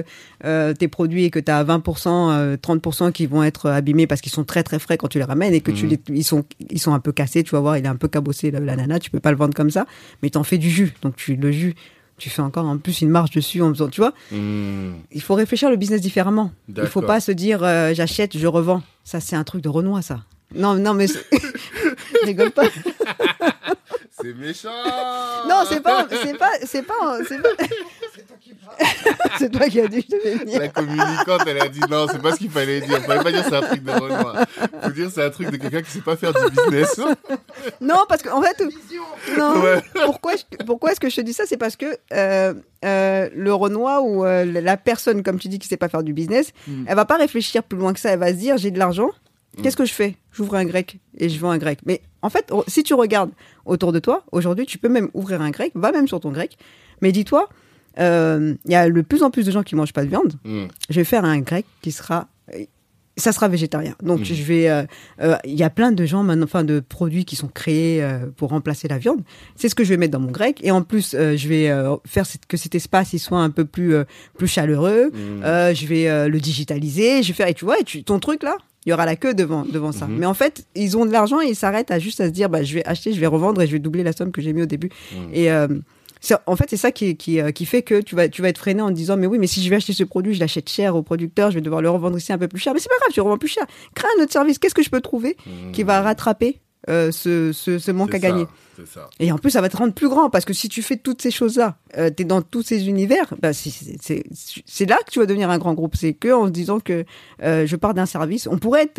[0.43, 4.33] tes produits et que tu as 20%, euh, 30% qui vont être abîmés parce qu'ils
[4.33, 5.91] sont très très frais quand tu les ramènes et que tu Mhm.
[5.91, 8.09] les, ils, sont, ils sont un peu cassés, tu vas voir, il est un peu
[8.09, 9.87] cabossé l'ananas, tu peux pas le vendre comme ça,
[10.23, 10.95] mais t'en fais du jus.
[11.03, 11.75] Donc tu le jus,
[12.19, 14.13] tu fais encore en plus une marge dessus en faisant, tu vois.
[14.31, 14.93] Mmh.
[15.13, 16.53] Il faut réfléchir le business différemment.
[16.69, 18.83] Il faut pas se dire euh, j'achète, je revends.
[19.05, 20.21] Ça c'est un truc de Renoir ça.
[20.55, 21.07] Non, non, mais
[22.25, 22.65] rigole pas.
[24.23, 24.69] C'est méchant.
[25.49, 27.49] Non, c'est pas, c'est pas, c'est pas, c'est pas.
[29.39, 30.61] c'est toi qui as dit je devais venir.
[30.61, 33.01] La communicante, elle a dit non, c'est pas ce qu'il fallait dire.
[33.03, 34.45] Fallait pas dire c'est un truc de Renoir.
[34.83, 37.01] Faut dire c'est un truc de quelqu'un qui sait pas faire du business.
[37.81, 38.61] Non, parce qu'en fait,
[39.39, 39.61] non.
[39.63, 39.83] Ouais.
[40.05, 41.45] Pourquoi, je- pourquoi est-ce que je te dis ça?
[41.47, 42.55] C'est parce que euh,
[42.85, 46.13] euh, le Renoir ou euh, la personne, comme tu dis, qui sait pas faire du
[46.13, 46.85] business, Mm.
[46.89, 48.11] elle va pas réfléchir plus loin que ça.
[48.11, 49.11] Elle va se dire j'ai de l'argent.
[49.63, 50.17] Qu'est-ce que je fais?
[50.33, 51.81] J'ouvre un grec et je vends un grec.
[51.85, 53.31] Mais en fait, o- si tu regardes
[53.67, 55.73] autour de toi, aujourd'hui, tu peux même ouvrir un grec.
[55.75, 56.57] Va même sur ton grec.
[57.01, 57.49] Mais dis-toi,
[57.99, 60.35] euh, il y a de plus en plus de gens qui mangent pas de viande.
[60.45, 60.67] Hmm.
[60.89, 62.29] je vais faire un grec qui sera
[63.19, 63.95] ça sera végétarien.
[64.03, 64.25] Donc Mhm.
[64.25, 64.85] je vais euh,
[65.21, 68.21] euh, il y a plein de gens maintenant enfin de produits qui sont créés euh,
[68.39, 69.21] pour remplacer la viande.
[69.55, 71.69] C'est ce que je vais mettre dans mon grec et en plus euh, je vais
[71.69, 74.05] euh, faire que cet espace il soit un peu plus euh,
[74.39, 75.11] plus chaleureux.
[75.13, 75.43] Hmm.
[75.45, 78.19] Euh, je vais euh, le digitaliser, je vais faire et tu vois et tu, ton
[78.19, 78.57] truc là
[78.87, 80.07] il y aura la queue devant devant ça.
[80.07, 80.19] Mhm.
[80.19, 82.49] Mais en fait, ils ont de l'argent et ils s'arrêtent à juste à se dire
[82.49, 84.53] bah je vais acheter, je vais revendre et je vais doubler la somme que j'ai
[84.53, 84.91] mis au début.
[85.13, 85.29] Mhm.
[85.33, 85.69] Et euh,
[86.47, 88.59] en fait, c'est ça qui, qui, euh, qui fait que tu vas, tu vas être
[88.59, 90.69] freiné en te disant Mais oui, mais si je vais acheter ce produit, je l'achète
[90.69, 92.75] cher au producteur, je vais devoir le revendre ici un peu plus cher.
[92.75, 93.67] Mais c'est pas grave, tu le revends plus cher.
[93.95, 94.59] Crée un autre service.
[94.59, 95.37] Qu'est-ce que je peux trouver
[95.73, 99.11] qui va rattraper euh, ce, ce, ce manque à gagner ça, C'est ça.
[99.21, 101.23] Et en plus, ça va te rendre plus grand parce que si tu fais toutes
[101.23, 105.27] ces choses-là, euh, tu es dans tous ces univers, bah, c'est- là que tu vas
[105.27, 105.95] devenir un grand groupe.
[105.97, 107.05] C'est que en se disant que
[107.43, 108.49] euh, je pars d'un service.
[108.51, 108.99] On pourrait être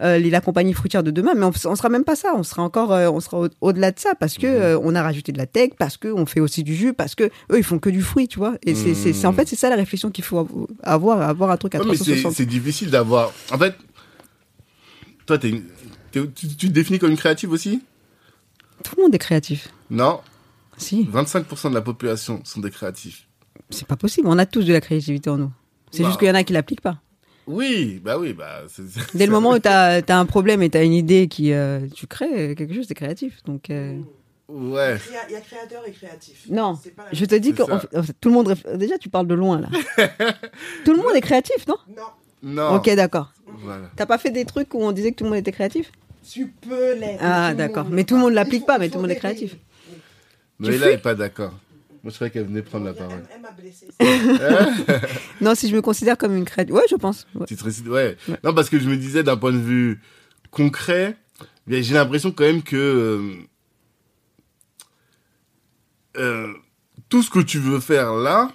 [0.00, 2.34] euh, la compagnie fruitière de demain, mais on, on sera même pas ça.
[2.36, 5.32] On sera encore, on sera au- au-delà de ça parce que euh, on a rajouté
[5.32, 7.80] de la tech, parce que on fait aussi du jus, parce que eux ils font
[7.80, 8.54] que du fruit, tu vois.
[8.64, 10.48] Et c'est- c'est en fait c'est ça la réflexion qu'il faut av-
[10.84, 12.32] avoir, avoir un truc à Ouais, c'est 360.
[12.34, 13.32] c'est difficile d'avoir.
[13.52, 13.74] En fait,
[15.26, 15.64] toi, t'es une-
[16.12, 17.82] tu, tu te définis comme une créative aussi
[18.84, 19.68] Tout le monde est créatif.
[19.90, 20.20] Non.
[20.76, 23.26] Si, 25% de la population sont des créatifs.
[23.70, 24.28] c'est pas possible.
[24.28, 25.50] On a tous de la créativité en nous.
[25.90, 26.08] C'est Bah.
[26.08, 26.98] juste qu'il y en a qui l'appliquent pas.
[27.46, 28.62] Oui, bah oui, bah.
[28.68, 31.28] c'est- c'est- Dès le moment où tu as, un problème et tu as une idée
[31.28, 31.52] qui.
[31.52, 33.42] euh, tu crées quelque chose, c'est créatif.
[33.44, 33.70] Donc.
[33.70, 33.98] euh,
[34.48, 34.96] Ouais.
[35.28, 36.46] Il y a créateur et créatif.
[36.48, 37.62] Non, pas je te dis que
[38.20, 38.54] tout le monde.
[38.76, 39.68] Déjà, tu parles de loin, là.
[40.86, 41.76] tout le monde est créatif, non?
[41.88, 42.02] Non,
[42.42, 42.74] Non.
[42.76, 43.32] Ok, d'accord.
[43.58, 43.90] Voilà.
[43.96, 45.90] T'as pas fait des trucs où on disait que tout le monde était créatif
[46.30, 47.20] tu peux l'être.
[47.22, 47.86] Ah, d'accord.
[47.90, 49.56] Mais tout le monde Il l'applique pas, il mais tout le monde est créatif.
[50.58, 51.52] Mais là, elle est pas d'accord.
[52.02, 53.22] Moi, je croyais qu'elle venait prendre la parole.
[53.30, 53.88] Elle, elle m'a blessé.
[55.40, 56.74] Non, si je me considère comme une créative.
[56.74, 57.26] Ouais, je pense.
[57.34, 57.46] Ouais.
[57.46, 58.16] Tu te récites- ouais.
[58.28, 58.36] Ouais.
[58.44, 60.00] Non, parce que je me disais d'un point de vue
[60.50, 61.16] concret,
[61.66, 63.34] mais j'ai l'impression quand même que euh,
[66.18, 66.52] euh,
[67.08, 68.50] tout ce que tu veux faire là,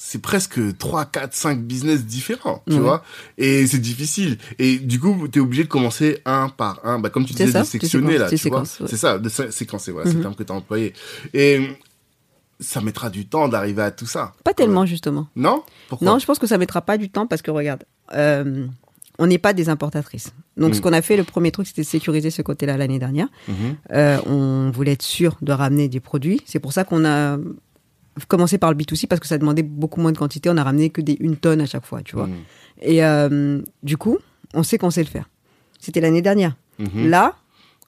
[0.00, 2.78] c'est presque 3, 4, 5 business différents, tu Ouais.
[2.80, 3.02] vois.
[3.36, 4.38] Et c'est difficile.
[4.60, 7.00] Et du coup, tu es obligé de commencer un par un.
[7.00, 8.60] Bah, comme tu disais, ça, de sectionner là, tu vois.
[8.60, 8.66] ouais.
[8.86, 10.18] C'est ça, de sé- séquencer, voilà, c'est Mhm.
[10.18, 10.92] le terme que tu as employé.
[11.34, 11.68] Et
[12.60, 14.32] ça mettra du temps d'arriver à tout ça.
[14.44, 15.26] Pas tellement, justement.
[15.34, 15.64] Non?
[15.88, 16.06] Pourquoi?
[16.06, 17.82] Non, je pense que ça mettra pas du temps parce que regarde,
[18.14, 18.66] euh,
[19.18, 20.32] on n'est pas des importatrices.
[20.56, 20.74] Donc, Mm.
[20.74, 23.26] ce qu'on a fait, le premier truc, c'était de sécuriser ce côté-là l'année dernière.
[23.48, 23.54] Mhm.
[23.92, 26.40] Euh, on voulait être sûr de ramener des produits.
[26.46, 27.36] C'est pour ça qu'on a
[28.26, 30.50] commencé par le B2C parce que ça demandait beaucoup moins de quantité.
[30.50, 32.28] On a ramené que des une tonne à chaque fois, tu vois.
[32.82, 34.18] Et euh, du coup,
[34.54, 35.28] on sait qu'on sait le faire.
[35.78, 36.56] C'était l'année dernière.
[36.78, 37.08] Mhm.
[37.08, 37.36] Là,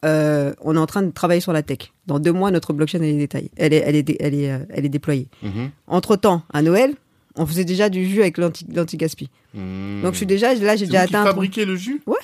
[0.05, 1.93] euh, on est en train de travailler sur la tech.
[2.07, 4.51] Dans deux mois, notre blockchain elle est détaillée, elle est, elle est, dé- elle est,
[4.51, 5.29] euh, elle est déployée.
[5.43, 5.71] Mhm.
[5.87, 6.95] Entre temps, à Noël,
[7.37, 9.29] on faisait déjà du jus avec l'anti- l'anti-gaspi.
[9.55, 10.01] Mhm.
[10.03, 11.21] Donc je suis déjà, là, j'ai déjà vous qui atteint.
[11.21, 11.33] un point.
[11.33, 12.03] fabriquez le jus?
[12.07, 12.17] Ouais.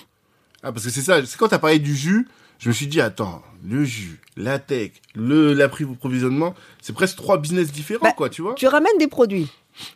[0.62, 1.24] Ah, parce que c'est ça.
[1.24, 2.26] C'est quand t'as parlé du jus,
[2.58, 7.72] je me suis dit, attends, le jus, la tech, le, l'approvisionnement, c'est presque trois business
[7.72, 9.48] différents, Bah, quoi, tu vois Tu ramènes des produits,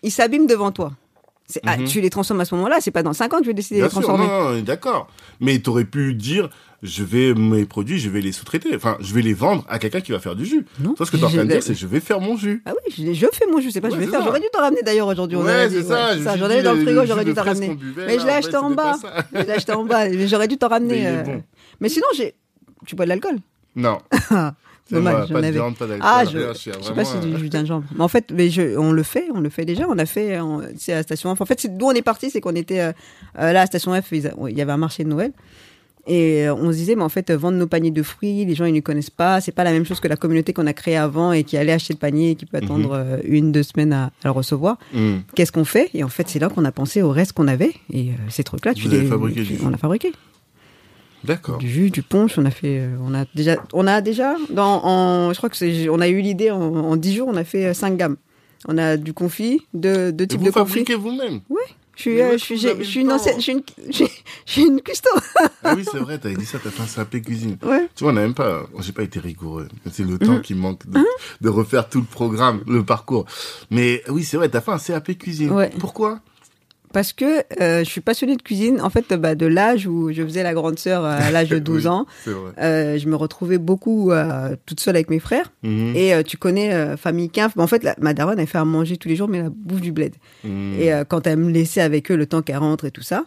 [0.03, 0.93] ils s'abîment devant toi.
[1.67, 1.87] Ah, Mhm.
[1.89, 3.81] tu les transformes à ce moment-là, c'est pas dans 5 ans que je vais décider
[3.81, 4.25] de les sûr, transformer.
[4.25, 5.09] non, non, d'accord.
[5.41, 6.49] Mais t'aurais pu dire,
[6.85, 8.71] je vais, mes produits, je vais les sous-traiter.
[8.77, 10.65] Enfin, je vais les vendre à quelqu'un qui va faire du jus.
[10.79, 10.95] Non.
[10.95, 12.63] Toi, ce que t'es en train de dire, c'est, je vais faire mon jus.
[12.67, 14.23] Ah oui, je, je fais mon jus, c'est pas Ouais, je vais faire.
[14.23, 15.39] J'aurais dû t'en ramener d'ailleurs aujourd'hui.
[15.39, 17.75] Ouais, c'est ça, J'en dit, dans le frigo, j'aurais dû t'en ramener.
[17.75, 18.97] buvait, Mais je l'ai acheté en bas.
[19.35, 20.07] Je l'ai acheté en bas.
[20.29, 21.13] J'aurais dû t'en ramener.
[21.81, 22.35] Mais sinon, j'ai.
[22.87, 23.37] Tu bois de l'alcool
[23.77, 23.99] Non.
[24.87, 25.53] C'est Dommage, j'en avais.
[25.53, 27.85] viande, pas d'alcool, Ah, rien, je, je sais pas si du jus gingembre.
[27.97, 29.87] Mais en fait, mais je, on le fait, on le fait déjà.
[29.89, 30.37] On a fait,
[30.77, 31.41] c'est à la station F.
[31.41, 32.93] En fait, d'où on est parti, c'est qu'on était euh,
[33.39, 34.11] euh, là à la station F.
[34.11, 34.29] Il
[34.59, 35.33] y avait un marché de Noël.
[36.09, 38.65] Et euh, on se disait, mais en fait, vendre nos paniers de fruits, les gens
[38.65, 39.41] ils ne connaissent pas.
[39.41, 41.71] C'est pas la même chose que la communauté qu'on a créée avant et qui allait
[41.73, 42.65] acheter le panier et qui peut Mhm.
[42.65, 44.77] attendre une, deux semaines à, à le recevoir.
[44.93, 45.23] hum.
[45.37, 45.91] Qu'est-ce qu'on fait?
[45.95, 47.75] Et en fait, c'est là qu'on a pensé au reste qu'on avait.
[47.93, 50.11] Et euh, ces trucs-là, tu les, fabriqué tu- on a fabriqué
[51.25, 51.59] D'accord.
[51.59, 52.39] du jus, du punch.
[52.39, 55.57] On a fait, euh, on a déjà, on a déjà dans, en, je crois que
[55.57, 58.17] c'est, on a eu l'idée en, en 10 jours, on a fait 5 gammes.
[58.69, 60.71] On a du confit, deux, deux types vous de confit.
[60.73, 61.41] fabriquez vous-même
[61.97, 64.05] Je suis, euh, je suis, vous je une ancienne, je suis une, je suis-
[64.47, 65.09] je suis une custo.
[65.65, 67.57] Ah oui, c'est vrai, t'avais dit ça, t'as fait un CAP cuisine.
[67.63, 67.89] Ouais.
[67.95, 69.69] Tu vois, on n'a même pas, j'ai pas été rigoureux.
[69.91, 70.41] C'est le temps Mhm.
[70.43, 70.99] qui manque de,
[71.41, 73.25] de refaire tout le programme, le parcours.
[73.71, 75.51] Mais oui, c'est vrai, t'as fait un CAP cuisine.
[75.53, 75.71] Ouais.
[75.79, 76.21] Pourquoi?
[76.93, 78.81] Parce que euh, je suis passionnée de cuisine.
[78.81, 81.59] En fait, bah, de l'âge où je faisais la grande sœur euh, à l'âge de
[81.61, 82.07] 12 Oui, ans,
[82.59, 85.53] euh, je me retrouvais beaucoup euh, toute seule avec mes frères.
[85.63, 85.95] Mhm.
[85.97, 87.57] Et euh, tu connais euh, famille Quinf.
[87.57, 89.51] Bah, en fait, la, ma daronne, elle fait à manger tous les jours, mais la
[89.51, 90.15] bouffe du bled.
[90.45, 90.77] Mhm.
[90.81, 93.25] Et euh, quand elle me laissait avec eux le temps qu'elle rentre et tout ça,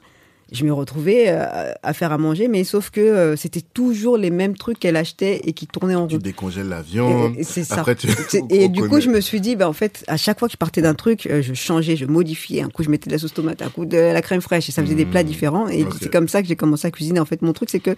[0.54, 4.30] je me retrouvais euh, à faire à manger, mais sauf que euh, c'était toujours les
[4.30, 6.22] mêmes trucs qu'elle achetait et qui tournaient en Tu rond.
[6.22, 7.34] décongèles la viande.
[7.42, 7.80] C'est ça.
[7.82, 8.08] Après, tu...
[8.50, 10.58] Et du coup, je me suis dit, bah, en fait, à chaque fois que je
[10.58, 12.62] partais d'un truc, euh, je changeais, je modifiais.
[12.62, 14.72] Un coup, je mettais de la sauce tomate, un coup de la crème fraîche, et
[14.72, 15.10] ça faisait des Mmh.
[15.10, 15.68] plats différents.
[15.68, 15.94] Et Ok.
[16.00, 17.20] c'est comme ça que j'ai commencé à cuisiner.
[17.20, 17.96] En fait, mon truc, c'est que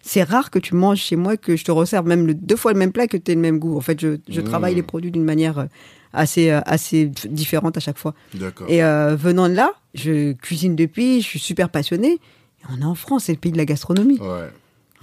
[0.00, 2.72] c'est rare que tu manges chez moi, que je te resserve même le, deux fois
[2.72, 3.76] le même plat, que tu aies le même goût.
[3.76, 4.44] En fait, je, je Mmh.
[4.44, 5.66] travaille les produits d'une manière
[6.12, 8.14] assez, euh, assez f- différente à chaque fois.
[8.68, 12.12] Et euh, venant de là, je cuisine depuis, je suis super passionnée.
[12.60, 14.18] Et on est en France, c'est le pays de la gastronomie.
[14.20, 14.48] Ouais.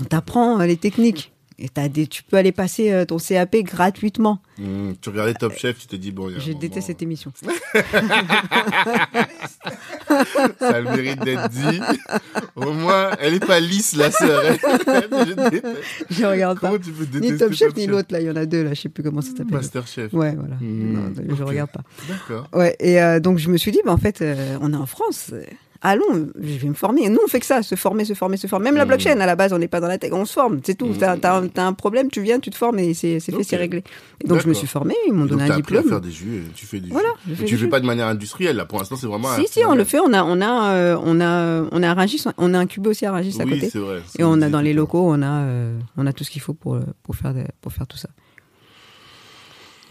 [0.01, 1.31] On t'apprend euh, les techniques.
[1.57, 4.41] Et des, tu peux aller passer euh, ton CAP gratuitement.
[4.57, 4.95] Mhm.
[4.99, 7.31] Tu regardais Top Chef, tu te dis, bon, y a Je déteste cette émission.
[10.59, 11.79] Ça a le mérite d'être dit.
[12.55, 14.43] Au moins, elle est pas lisse, la sœur.
[14.53, 15.59] Je.
[16.09, 16.77] Je regarde pas.
[16.77, 18.81] Tu peux Ni Top Chef, ni l'autre, là, il y en a deux, là, je
[18.81, 19.47] sais plus comment ça s'appelle.
[19.51, 20.11] Masterchef.
[20.13, 20.57] Ouais, voilà.
[20.61, 21.49] Non, je ok.
[21.49, 21.83] regarde pas.
[22.09, 22.49] D'accord.
[22.53, 24.85] Ouais, et euh, donc je me suis dit, bah, en fait, euh, on est en
[24.85, 25.31] France.
[25.83, 27.09] Euh, Allons, je vais me former.
[27.09, 28.65] Nous, on fait que ça, se former, se former, se former.
[28.65, 28.87] Même la Hmm.
[28.87, 30.87] blockchain, à la base, on n'est pas dans la tech, on se forme, c'est tout.
[30.87, 30.97] Hmm.
[30.97, 31.17] T'as,
[31.47, 33.83] t'as un- problème, tu viens, tu te formes et c'est, fait, c'est réglé.
[34.23, 35.89] Et donc je me suis formée, ils m'ont donné un appris à diplôme.
[35.89, 37.35] faire des jus, et tu fais du Voilà, jus.
[37.35, 38.65] je tu du fais pas de manière industrielle, là.
[38.65, 39.27] Pour l'instant, c'est vraiment.
[39.35, 39.99] Si, si, on le fait.
[39.99, 43.05] On a, on a, euh, on a, on a à Rungis, on a incubé aussi
[43.05, 43.69] à Rungis à Oui, côté.
[43.69, 44.01] c'est vrai.
[44.17, 46.53] Et on a dans les locaux, on a, euh, on a tout ce qu'il faut
[46.53, 48.09] pour, euh, pour, faire, des- pour faire tout ça.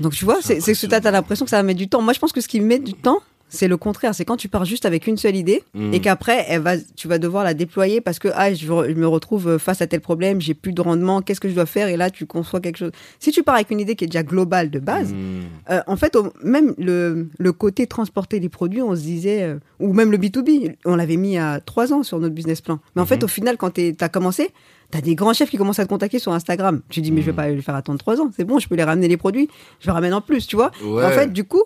[0.01, 2.03] Donc tu vois, C'est que t'as t'as l'impression que ça va mettre du temps.
[2.03, 3.21] Moi, je pense que ce qui met du temps,
[3.55, 4.15] c'est le contraire.
[4.15, 5.95] C'est quand tu pars juste avec une seule idée Mm.
[5.95, 9.07] et qu'après, elle va, tu vas devoir la déployer parce que ah, je, je me
[9.07, 11.89] retrouve face à tel problème, j'ai plus de rendement, qu'est-ce que je dois faire?
[11.89, 12.91] Et là, tu conçois quelque chose.
[13.19, 15.43] Si tu pars avec une idée qui est déjà globale de base, Mhm.
[15.71, 19.93] euh, en fait, même le, le côté transporter les produits, on se disait, euh, ou
[19.93, 22.81] même le B2B, on l'avait mis à trois ans sur notre business plan.
[22.97, 23.25] Mais en fait, Mhm.
[23.25, 24.51] au final, quand tu as commencé,
[24.91, 26.81] tu as des grands chefs qui commencent à te contacter sur Instagram.
[26.89, 27.37] Tu dis, mais je vais Mhm.
[27.37, 29.49] pas le faire attendre trois ans, c'est bon, je peux les ramener les produits,
[29.81, 30.71] je les ramène en plus, tu vois?
[30.85, 31.05] Ouais.
[31.05, 31.63] En fait, du coup,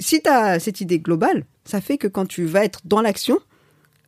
[0.00, 3.38] si tu as cette idée globale, ça fait que quand tu vas être dans l'action,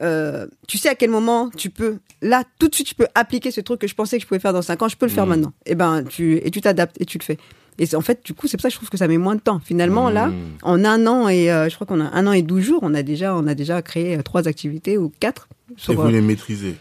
[0.03, 3.51] euh, tu sais à quel moment tu peux, là, tout de suite, tu peux appliquer
[3.53, 5.13] ce truc que je pensais que je pouvais faire dans cinq ans, je peux le
[5.13, 5.31] faire Mhm.
[5.31, 5.53] maintenant.
[5.67, 7.39] Et ben, tu, et tu t'adaptes et tu le fais.
[7.79, 9.35] Et en fait, du coup, c'est pour ça que je trouve que ça met moins
[9.37, 9.61] de temps.
[9.65, 10.35] Finalement, là, Mhm.
[10.63, 12.95] en un an et euh, je crois qu'on a un an et douze jours, on
[12.95, 15.49] a déjà, on a déjà créé euh, trois activités ou quatre.
[15.71, 16.75] Et Sur, vous les maîtrisez.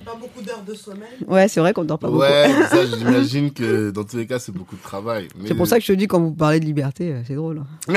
[0.00, 1.10] C'est pas beaucoup d'heures de sommeil.
[1.26, 2.22] Ouais, c'est vrai qu'on dort pas beaucoup.
[2.22, 5.28] Ouais, ça, j'imagine que dans tous les cas, c'est beaucoup de travail.
[5.36, 7.34] Mais- C'est pour ça que je te dis quand vous parlez de liberté, euh, c'est
[7.34, 7.62] drôle.
[7.88, 7.88] hein.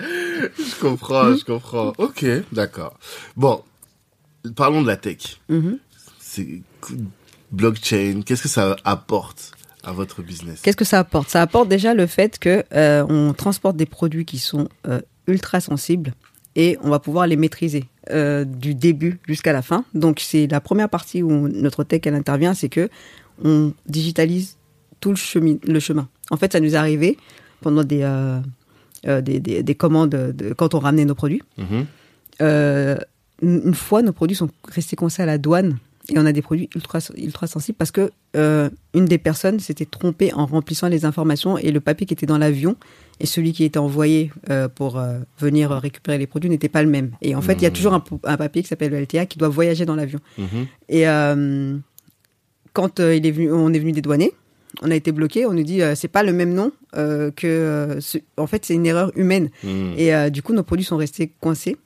[0.00, 1.92] Je comprends, je comprends.
[1.98, 2.98] Ok, d'accord.
[3.36, 3.62] Bon,
[4.54, 5.40] parlons de la tech.
[5.48, 5.78] Mhm.
[7.50, 8.20] Blockchain.
[8.24, 9.52] Qu'est-ce que ça apporte
[9.82, 10.60] à votre business?
[10.62, 11.30] Qu'est-ce que ça apporte?
[11.30, 15.60] Ça apporte déjà le fait que euh, on transporte des produits qui sont euh, ultra
[15.60, 16.12] sensibles
[16.58, 19.84] et on va pouvoir les maîtriser euh, du début jusqu'à la fin.
[19.94, 22.90] Donc c'est la première partie où notre tech elle intervient, c'est que
[23.42, 24.56] on digitalise
[25.00, 25.56] tout le chemin.
[25.64, 26.08] Le chemin.
[26.30, 27.16] En fait, ça nous est arrivé
[27.60, 28.40] pendant des euh,
[29.06, 31.42] euh, des, des, des commandes de, quand on ramenait nos produits.
[31.58, 31.86] Une
[33.40, 35.78] une fois, nos produits sont restés coincés à la douane
[36.10, 39.84] et on a des produits ultra, ultra sensibles parce que euh, une des personnes s'était
[39.84, 42.76] trompée en remplissant les informations et le papier qui était dans l'avion
[43.20, 46.88] et celui qui était envoyé euh, pour euh, venir récupérer les produits n'était pas le
[46.88, 47.10] même.
[47.20, 47.74] Et en fait, il y a Mhm.
[47.74, 50.20] toujours un, un papier qui s'appelle le LTA qui doit voyager dans l'avion.
[50.38, 50.66] Mhm.
[50.88, 51.04] Et
[52.72, 54.32] quand il est venu, on est venu dédouaner,
[54.82, 55.46] on a été bloqué.
[55.46, 57.46] On nous dit euh, c'est pas le même nom euh, que.
[57.46, 59.50] euh, ce- en fait, c'est une erreur humaine.
[59.64, 59.94] Mhm.
[59.96, 61.76] Et du coup, nos produits sont restés coincés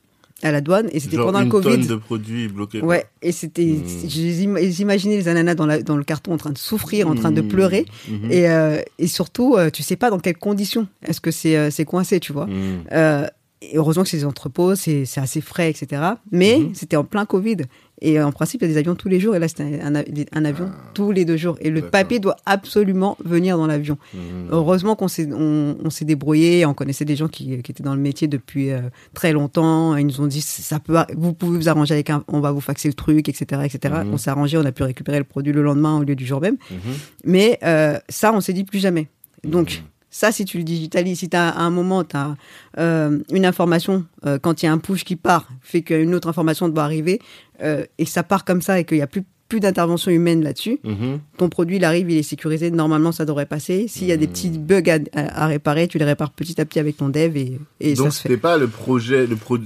[0.43, 0.89] à la douane.
[0.91, 1.63] Et c'était pendant une le Covid.
[1.77, 2.81] tonne de produits bloqués.
[2.81, 3.65] Ouais, et c'était.
[3.65, 4.07] Mm.
[4.07, 7.31] j'im- J'imaginais les ananas dans, la- dans le carton en train de souffrir, en train
[7.31, 7.47] de Mhm.
[7.47, 7.85] pleurer.
[8.29, 11.69] Et, euh, et surtout, euh, tu sais pas dans quelles conditions est-ce que c'est euh,
[11.71, 12.47] c'est coincé, tu vois.
[12.91, 13.25] Euh,
[13.61, 16.01] et heureusement que c'est des entrepôts, c'est c'est assez frais, etc.
[16.31, 17.57] Mais c'était en plein Covid.
[18.05, 19.35] Et en principe, il y a des avions tous les jours.
[19.35, 21.55] Et là, c'était un, un- un avion tous les deux jours.
[21.61, 23.97] Et le papier doit absolument venir dans l'avion.
[24.13, 24.49] Mhm.
[24.51, 27.95] Heureusement qu'on s'est on, on s'est débrouillé, on connaissait des gens qui, qui étaient dans
[27.95, 28.81] le métier depuis euh,
[29.13, 29.95] très longtemps.
[29.95, 32.61] Ils nous ont dit ça peut, vous pouvez vous arranger avec un, on va vous
[32.61, 33.93] faxer le truc, etc., etc.
[34.03, 34.13] Mhm.
[34.13, 36.41] On s'est arrangé, on a pu récupérer le produit le lendemain au lieu du jour
[36.41, 36.57] même.
[36.71, 36.77] Mhm.
[37.23, 39.07] Mais euh, ça, on s'est dit plus jamais.
[39.45, 39.81] Donc.
[40.15, 42.35] Ça, si tu le digitalises, si as, à un moment tu as
[42.77, 46.69] une information euh, quand il y a un push qui part, fait qu'une autre information
[46.69, 47.19] doit arriver
[47.63, 50.79] euh, et ça part comme ça et qu'il y a plus plus d'intervention humaine là-dessus,
[50.83, 51.19] Mhm.
[51.37, 53.87] ton produit, il arrive, il est sécurisé, normalement ça devrait passer.
[53.87, 56.65] S'il y a des petits bugs à, à- à réparer, tu les répares petit à
[56.65, 58.11] petit avec ton dev et, et Donc fait.
[58.29, 59.57] c'était pas le projet, le, pro-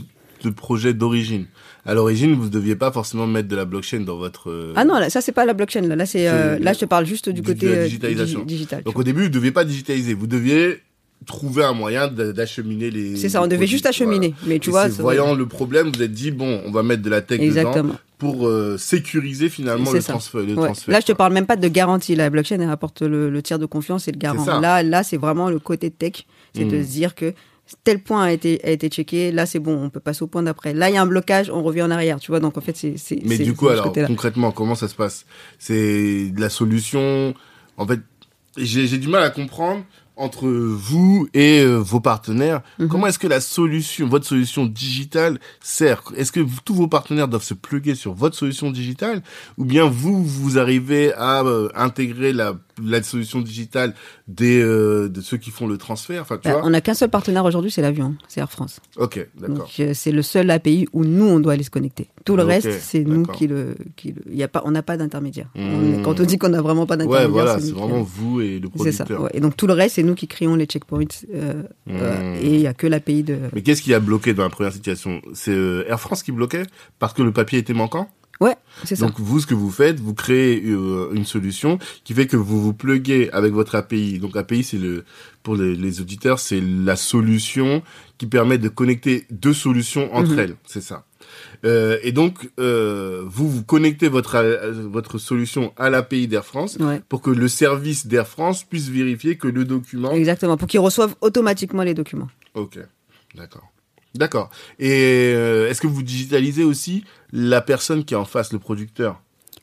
[0.44, 1.46] le projet d'origine.
[1.88, 4.50] À l'origine, vous deviez pas forcément mettre de la blockchain dans votre.
[4.52, 5.82] euh, Ah non, là, ça c'est pas la blockchain.
[5.82, 7.84] Là, là, c'est, euh, là je te parle juste du du- côté de la euh,
[7.86, 8.44] digitalisation.
[8.44, 8.84] digital.
[8.84, 10.14] Donc au début, vous deviez pas digitaliser.
[10.14, 10.82] Vous deviez
[11.26, 13.16] trouver un moyen d'a- d'acheminer les.
[13.16, 13.68] C'est ça, on devait produits.
[13.70, 14.34] juste acheminer.
[14.46, 17.10] Mais tu Et vois, voyant le problème, vous êtes dit bon, on va mettre de
[17.10, 17.96] la tech dedans exactement.
[18.18, 20.42] pour euh, sécuriser finalement le transfert.
[20.42, 20.66] Le Ouais.
[20.66, 22.16] transfert Là, je te parle même pas de garantie.
[22.16, 24.60] La blockchain, elle apporte le, le tiers de confiance et le garant.
[24.60, 26.26] Là, là, c'est vraiment le côté tech.
[26.54, 26.84] C'est de Mm.
[26.84, 27.34] se dire que
[27.84, 29.32] tel point a été, a été checké.
[29.32, 30.74] Là, c'est bon, on peut passer au point d'après.
[30.74, 32.20] Là, il y a un blocage, on revient en arrière.
[32.20, 32.98] Tu vois, donc en fait, c'est.
[32.98, 35.26] c'est- Mais c'est- du coup, alors concrètement, comment ça se passe?
[35.60, 37.34] C'est la solution.
[37.78, 38.00] En fait,
[38.58, 39.84] j'ai du mal à comprendre
[40.20, 42.62] entre vous et euh, vos partenaires.
[42.80, 42.88] Mhm.
[42.88, 46.02] Comment est-ce que la solution, votre solution digitale sert?
[46.16, 49.22] Est-ce que vous- tous vos partenaires doivent se plugger sur votre solution digitale?
[49.60, 53.94] Ou bien vous, vous arrivez à euh, intégrer la, la solution digitale
[54.28, 56.94] des euh, de ceux qui font le transfert Enfin, tu Bah, vois on n'a qu'un
[56.94, 58.80] seul partenaire aujourd'hui, c'est l'avion, c'est Air France.
[58.98, 59.56] Ok, d'accord.
[59.58, 62.08] Donc euh, c'est le seul API où nous on doit aller se connecter.
[62.26, 64.22] Tout le reste, c'est nous qui le, qui le.
[64.30, 65.48] Il y a pas, on n'a pas d'intermédiaire.
[65.56, 65.60] Mmh.
[66.00, 68.60] Est- Quand on dit qu'on n'a vraiment pas d'intermédiaire, Ouais, voilà, c'est vraiment vous et
[68.60, 69.06] le C'est ça.
[69.06, 69.24] producteur.
[69.24, 69.32] ouais.
[69.34, 71.06] Et donc tout le reste, c'est nous qui créons les checkpoints.
[71.34, 72.36] euh, euh, Mmh.
[72.46, 73.38] et il y a que l'API de.
[73.54, 75.22] Mais qu'est-ce qui a bloqué dans la première situation?
[75.34, 75.56] C'est
[75.88, 76.64] Air France qui bloquait
[77.00, 78.10] parce que le papier était manquant?
[78.40, 79.06] Ouais, c'est ça.
[79.08, 82.62] Donc vous, ce que vous faites, vous créez euh, une solution qui fait que vous
[82.62, 84.20] vous pluguez avec votre API.
[84.20, 85.04] Donc API, c'est le
[85.44, 87.82] pour les, les auditeurs, c'est la solution
[88.18, 90.40] qui permet de connecter deux solutions entre Mhm.
[90.40, 90.56] elles.
[90.66, 91.06] C'est ça.
[91.66, 96.78] Euh, et donc euh, vous vous connectez votre euh, votre solution à l'API d'Air France
[96.80, 97.02] Ouais.
[97.10, 100.12] pour que le service d'Air France puisse vérifier que le document.
[100.12, 102.30] Exactement, pour qu'ils reçoivent automatiquement les documents.
[102.54, 102.78] Ok,
[103.36, 103.72] d'accord.
[104.16, 104.50] D'accord.
[104.80, 109.22] Et euh, est-ce que vous digitalisez aussi la personne qui est en face, le producteur?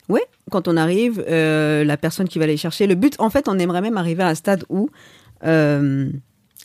[0.09, 2.87] Ouais, quand on arrive, euh, la personne qui va aller chercher.
[2.87, 4.91] Le but, en fait, on aimerait même arriver à un stade où
[5.45, 6.11] euh,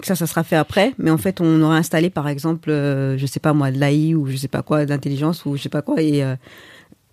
[0.03, 3.39] ça, ça sera fait après, mais en fait, on aura installé, par exemple, je sais
[3.39, 6.01] pas moi, de l'AI ou je sais pas quoi, d'intelligence ou je sais pas quoi,
[6.01, 6.23] et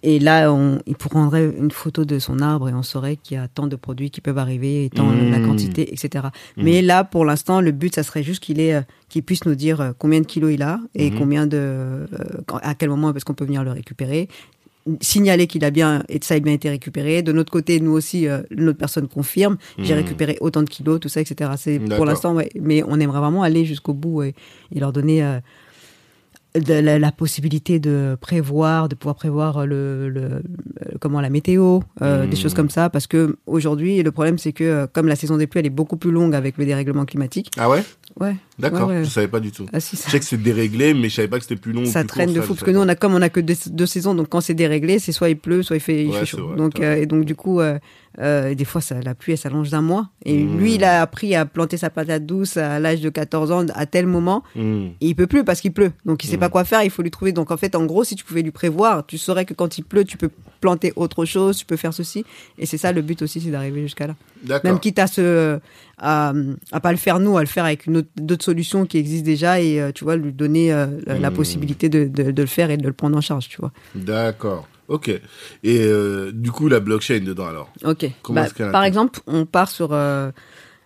[0.03, 3.41] et là, on, il prendrait une photo de son arbre et on saurait qu'il y
[3.41, 5.31] a tant de produits qui peuvent arriver, et tant Mmh.
[5.31, 6.27] la quantité, etc.
[6.57, 6.63] Mmh.
[6.63, 9.55] Mais là, pour l'instant, le but, ça serait juste qu'il ait, euh, qu'il puisse nous
[9.55, 11.19] dire euh, combien de kilos il a et Mmh.
[11.19, 12.07] combien de, euh,
[12.63, 14.29] à quel moment est-ce qu'on peut venir le récupérer
[15.01, 17.23] signaler qu'il a bien et ça a bien été récupéré.
[17.23, 19.57] De notre côté, nous aussi, euh, notre personne confirme.
[19.79, 21.51] J'ai récupéré autant de kilos, tout ça, etc.
[21.57, 22.51] C'est pour l'instant, ouais.
[22.61, 24.35] Mais on aimerait vraiment aller jusqu'au bout et,
[24.73, 25.41] et leur donner euh,
[26.59, 30.41] de la, la possibilité de prévoir, de pouvoir prévoir le, le- euh,
[31.01, 32.91] comment la météo, euh, des choses comme ça.
[32.91, 35.71] Parce que aujourd'hui, le problème, c'est que euh, comme la saison des pluies, elle est
[35.71, 37.51] beaucoup plus longue avec le dérèglement climatique.
[37.59, 37.83] Ah ouais?
[38.21, 38.35] Ouais.
[38.59, 39.05] D'accord, Ouais, ouais.
[39.05, 39.67] je savais pas du tout.
[39.73, 41.85] Ah, si, Je sais que c'est déréglé, mais je savais pas que c'était plus long.
[41.85, 43.41] ça plus traîne court, de fou parce que nous on a comme on a que
[43.41, 46.09] deux, deux saisons donc quand c'est déréglé c'est soit il pleut soit il fait, il
[46.09, 47.79] Ouais, fait c'est chaud vrai, donc euh, et donc du coup euh,
[48.19, 50.59] euh, des fois ça, la pluie elle s'allonge d'un mois et Mmh.
[50.59, 53.87] lui il a appris à planter sa patate douce à l'âge de 14 ans à
[53.87, 54.87] tel moment Hmm.
[55.01, 56.41] et il peut plus parce qu'il pleut donc il sait Mmh.
[56.41, 58.43] pas quoi faire il faut lui trouver donc en fait en gros si tu pouvais
[58.43, 60.31] lui prévoir tu saurais que quand il pleut tu peux
[60.61, 62.25] planter autre chose tu peux faire ceci
[62.59, 64.15] et c'est ça le but aussi c'est d'arriver jusqu'à là
[64.65, 65.59] même quitte à se
[65.99, 66.33] à,
[66.73, 69.81] à pas le faire nous à le faire avec d'autres solutions qui existent déjà et
[69.81, 71.35] euh, tu vois lui donner euh, la, la Mmh.
[71.35, 74.67] possibilité de, de, de le faire et de le prendre en charge tu vois D'accord.
[74.89, 75.09] Ok.
[75.09, 75.21] Et
[75.65, 77.73] euh, du coup, la blockchain dedans alors?
[77.85, 80.31] Ok Bah, par exemple on part sur euh,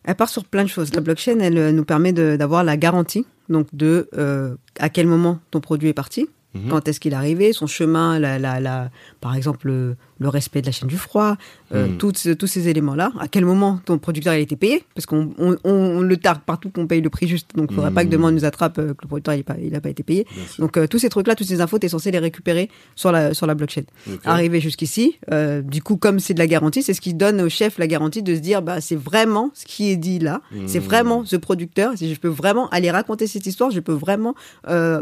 [0.04, 3.26] elle part sur plein de choses la blockchain elle euh, nous permet d'avoir la garantie
[3.50, 6.68] donc de euh, à quel moment ton produit est parti Mhm.
[6.68, 8.90] quand est-ce qu'il est arrivé, son chemin, la, la, la,
[9.20, 11.36] par exemple le, respect de la chaîne du froid,
[11.74, 13.10] euh, toutes ce- tous ces éléments-là.
[13.18, 14.84] À quel moment ton producteur a été payé?
[14.94, 15.30] Parce qu'on
[15.64, 18.28] on, le targue partout qu'on paye le prix juste, donc il faudrait pas que demain
[18.28, 20.26] on nous attrape euh, que le producteur il pas, il a pas été payé.
[20.58, 23.34] Donc euh, tous ces trucs-là, toutes ces infos, tu es censé les récupérer sur la,
[23.34, 23.82] sur la blockchain.
[24.08, 24.20] Ok.
[24.24, 25.18] Arrivé jusqu'ici,
[25.64, 28.22] du coup comme c'est de la garantie, c'est ce qui donne au chef la garantie
[28.22, 30.84] de se dire bah c'est vraiment ce qui est dit là, c'est Mhm.
[30.84, 31.92] vraiment ce producteur.
[31.96, 34.34] Si je peux vraiment aller raconter cette histoire, je peux vraiment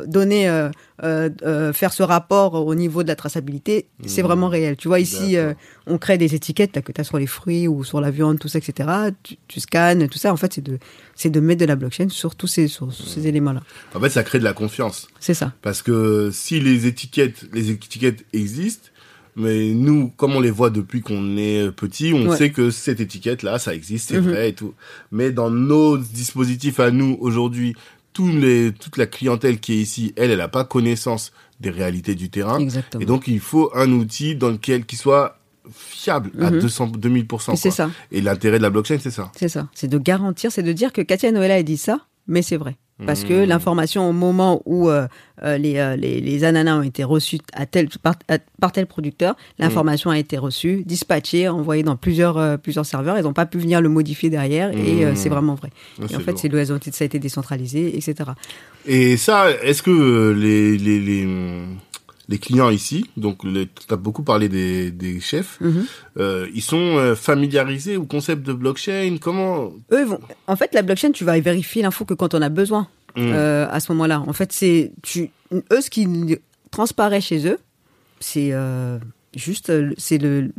[0.06, 0.68] donner,
[1.02, 3.86] faire ce rapport au niveau de la traçabilité.
[4.06, 4.76] C'est vraiment réel.
[4.76, 5.28] Tu vois D'accord.
[5.34, 5.54] euh,
[5.86, 8.38] on crée des étiquettes là, que tu as sur les fruits ou sur la viande,
[8.38, 8.88] tout ça, etc.
[9.22, 10.32] Tu, tu scannes, tout ça.
[10.32, 10.78] En fait, c'est de,
[11.14, 13.62] c'est de mettre de la blockchain sur tous ces, sur, sur ces éléments-là.
[13.94, 15.08] En fait, ça crée de la confiance.
[15.20, 15.52] C'est ça.
[15.62, 18.88] Parce que si les étiquettes, les étiquettes existent,
[19.36, 22.36] mais nous, comme on les voit depuis qu'on est petit, on Ouais.
[22.36, 24.28] sait que cette étiquette-là, ça existe, c'est Mhm.
[24.30, 24.74] vrai et tout.
[25.12, 27.74] Mais dans nos dispositifs à nous aujourd'hui,
[28.12, 31.30] tous les, toute la clientèle qui est ici, elle, elle n'a pas connaissance
[31.60, 32.58] des réalités du terrain.
[32.58, 33.02] Exactement.
[33.02, 35.38] Et donc, il faut un outil dans lequel qui soit
[35.70, 36.60] fiable à Mhm.
[36.60, 37.52] 200, 2000%.
[37.52, 37.76] Et c'est quoi.
[37.76, 37.90] ça.
[38.10, 39.30] Et l'intérêt de la blockchain, c'est ça.
[39.36, 39.68] C'est ça.
[39.74, 42.76] C'est de garantir, c'est de dire que Katia Noëlla a dit ça, mais c'est vrai.
[43.06, 43.48] Parce que Mmh.
[43.48, 45.06] l'information au moment où euh,
[45.44, 48.86] euh, les, euh, les, les ananas ont été reçus à tel, par, à- par tel
[48.86, 53.16] producteur, l'information a été reçue, dispatchée, envoyée dans plusieurs, euh, plusieurs serveurs.
[53.18, 55.16] Ils n'ont pas pu venir le modifier derrière et euh, Mmh.
[55.16, 55.70] c'est vraiment vrai.
[56.00, 56.48] Ah, et en fait, c'est
[56.94, 58.30] ça a été décentralisé, etc.
[58.86, 61.26] Et ça, est-ce que les, les, les,
[62.28, 65.86] les clients ici, donc tu as beaucoup parlé des, des chefs, Mhm.
[66.18, 69.16] euh, ils sont euh, familiarisés au concept de blockchain.
[69.20, 69.72] Comment?
[69.92, 70.20] Eux, vont...
[70.46, 72.86] En fait, la blockchain, tu vas vérifier l'info que quand on a besoin
[73.16, 73.30] Mm.
[73.32, 74.22] euh, à ce moment-là.
[74.26, 76.06] En fait, c'est tu eux ce qui
[76.70, 77.58] transparaît chez eux,
[78.20, 78.98] c'est euh,
[79.34, 80.50] juste c'est le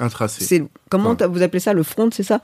[0.00, 0.42] Intracé.
[0.44, 1.26] c'est comment Enfin.
[1.26, 2.40] vous appelez ça le front, c'est ça?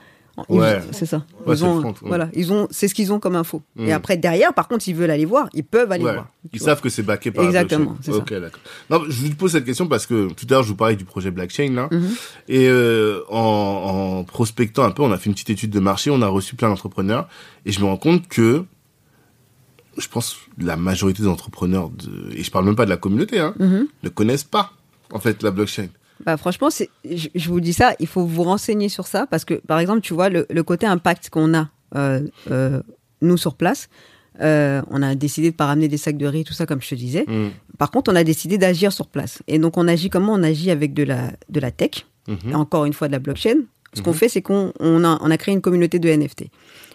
[0.49, 0.81] Ouais.
[0.91, 1.23] c'est ça.
[1.45, 1.95] Ouais, Ils c'est le ont, front, ouais.
[2.07, 3.61] voilà, ils ont, c'est ce qu'ils ont comme info.
[3.75, 3.85] Mm.
[3.87, 6.27] Et après derrière, par contre, s'ils veulent aller voir, ils peuvent aller voir.
[6.51, 6.65] Ils vois.
[6.65, 8.11] savent que c'est backé par la Exactement, ça.
[8.13, 8.59] Ok, d'accord.
[8.89, 11.05] Non, je vous pose cette question parce que tout à l'heure je vous parlais du
[11.05, 12.09] projet blockchain là, Mhm.
[12.49, 16.09] et euh, en, en prospectant un peu, on a fait une petite étude de marché,
[16.11, 17.27] on a reçu plein d'entrepreneurs,
[17.65, 18.65] et je me rends compte que
[19.97, 23.39] je pense la majorité des entrepreneurs de, et je parle même pas de la communauté,
[23.39, 23.87] hein, Mhm.
[24.03, 24.73] ne connaissent pas
[25.13, 25.87] en fait la blockchain.
[26.23, 29.43] Bah, franchement, c'est, je, je vous dis ça, il faut vous renseigner sur ça parce
[29.45, 32.21] que, par exemple, tu vois, le, le côté impact qu'on a, euh,
[32.51, 32.81] euh,
[33.21, 33.89] nous, sur place,
[34.41, 36.89] euh, on a décidé de pas ramener des sacs de riz, tout ça, comme je
[36.89, 37.25] te disais.
[37.27, 37.51] Mhm.
[37.77, 39.41] Par contre, on a décidé d'agir sur place.
[39.47, 40.33] Et donc, on agit comment?
[40.33, 42.37] On agit avec de la, de la tech, Mhm.
[42.51, 43.59] et encore une fois de la blockchain.
[43.93, 44.17] Ce qu'on Mhm.
[44.17, 46.45] fait, c'est qu'on on a, on a créé une communauté de NFT.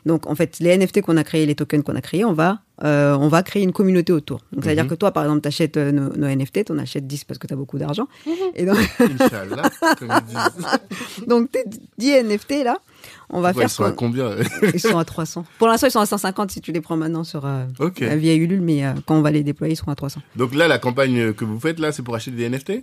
[0.06, 2.60] Donc, en fait, les NFT qu'on a créés, les tokens qu'on a créés, on va,
[2.84, 4.40] euh, on va créer une communauté autour.
[4.52, 4.90] Donc, c'est-à-dire Mhm.
[4.90, 7.46] que toi, par exemple, tu achètes nos, nos NFT, tu en achètes 10 parce que
[7.46, 8.06] tu as beaucoup d'argent.
[8.54, 11.26] Et donc, Inch'Allah, comme ils disent.
[11.26, 11.64] donc, tes
[11.98, 12.78] 10 NFT, là,
[13.28, 14.30] on va Ouais, faire ils sont à combien
[14.74, 15.44] Ils sont à 300.
[15.58, 18.00] Pour l'instant, ils sont à 150 si tu les prends maintenant sur euh, Ok.
[18.00, 20.20] la vieille Ulule, mais euh, quand on va les déployer, ils seront à 300.
[20.36, 22.82] Donc là, la campagne que vous faites là, c'est pour acheter des NFT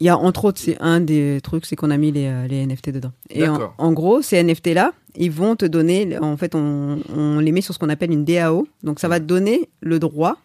[0.00, 2.46] Il y a entre autres, c'est un des trucs, c'est qu'on a mis les, euh,
[2.48, 3.12] les NFT dedans.
[3.30, 3.74] Et en, D'accord.
[3.78, 7.72] en gros, ces NFT-là, ils vont te donner, en fait, on, on les met sur
[7.74, 8.66] ce qu'on appelle une DAO.
[8.82, 10.38] Donc, ça va te donner le droit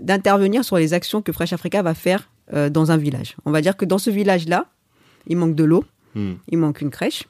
[0.00, 3.36] d'intervenir sur les actions que Fresh Africa va faire euh, dans un village.
[3.44, 4.66] On va dire que dans ce village-là,
[5.26, 5.84] il manque de l'eau,
[6.14, 6.32] Hmm.
[6.50, 7.22] il manque une crèche,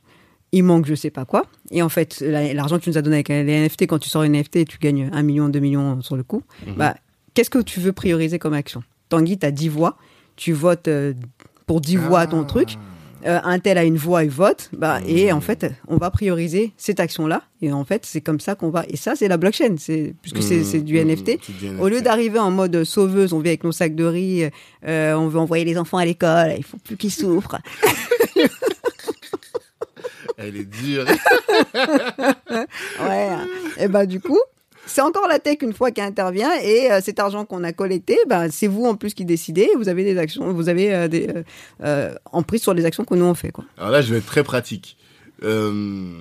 [0.51, 1.45] il manque je sais pas quoi.
[1.71, 4.09] Et en fait, la- l'argent que tu nous as donné avec les NFT, quand tu
[4.09, 6.43] sors une NFT, tu gagnes 1 million, 2 millions sur le coup.
[6.67, 6.75] Mhm.
[6.77, 6.97] Bah,
[7.35, 8.83] Qu'est-ce que tu veux prioriser comme action?
[9.09, 9.97] Tanguy, tu as 10 voix,
[10.37, 11.15] tu votes euh,
[11.67, 12.45] pour 10 voix ton Ah.
[12.45, 12.77] truc.
[13.25, 15.07] Euh, un tel a une voix et vote, bah, Mhm.
[15.09, 17.43] et en fait, on va prioriser cette action-là.
[17.61, 18.85] Et en fait, c'est comme ça qu'on va.
[18.89, 21.39] Et ça, c'est la blockchain, c'est puisque c'est c'est du hmm, NFT.
[21.81, 24.49] Au lieu d'arriver en mode sauveuse, on vient avec nos sacs de riz,
[24.89, 27.59] euh, on veut envoyer les enfants à l'école, il faut plus qu'ils souffrent.
[30.39, 31.05] Elle est dure.
[33.01, 33.29] Ouais.
[33.79, 34.39] et ben du coup,
[34.87, 38.17] c'est encore la tech une fois qui intervient et euh, cet argent qu'on a collecté,
[38.29, 39.69] ben c'est vous en plus qui décidez.
[39.77, 41.29] Vous avez des actions, vous avez euh, des
[41.83, 43.65] euh, euh, sur les actions que nous on fait quoi.
[43.79, 44.97] Alors là, je vais être très pratique.
[45.45, 46.13] Euh,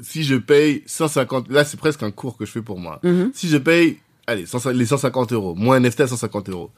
[0.00, 3.00] si je paye 150, là c'est presque un cours que je fais pour moi.
[3.02, 3.30] Mhm.
[3.34, 6.70] Si je paye, allez, 100 les 150 euros, moins NFT à 150 euros,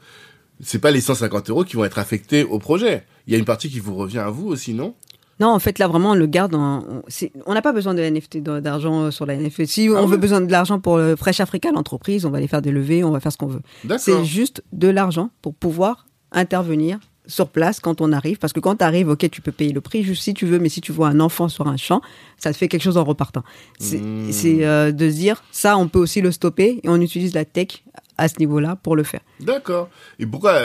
[0.61, 3.03] c'est pas les 150 euros qui vont être affectés au projet.
[3.27, 4.95] Il y a une partie qui vous revient à vous aussi, non?
[5.39, 6.55] Non, en fait là vraiment on le garde.
[6.55, 6.83] En,
[7.45, 9.65] on n'a pas besoin de NFT d'argent euh, sur la NFT.
[9.65, 12.47] Si Ah on veut besoin de l'argent pour le Fresh Africa, l'entreprise, on va aller
[12.47, 13.61] faire des levées, on va faire ce qu'on veut.
[13.97, 18.37] C'est juste de l'argent pour pouvoir intervenir sur place quand on arrive.
[18.37, 20.59] Parce que quand tu arrives, ok, tu peux payer le prix juste si tu veux,
[20.59, 22.01] mais si tu vois un enfant sur un champ,
[22.37, 23.43] ça te fait quelque chose en repartant.
[23.79, 24.31] C'est Mmh.
[24.31, 27.45] c'est, euh, de se dire, ça, on peut aussi le stopper et on utilise la
[27.45, 27.83] tech
[28.17, 29.21] à ce niveau-là pour le faire.
[29.39, 29.89] D'accord.
[30.19, 30.59] Et pourquoi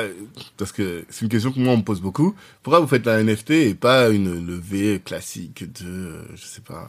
[0.57, 2.35] Parce que c'est une question que moi on me pose beaucoup.
[2.63, 6.89] Pourquoi vous faites la NFT et pas une levée classique de, je sais pas?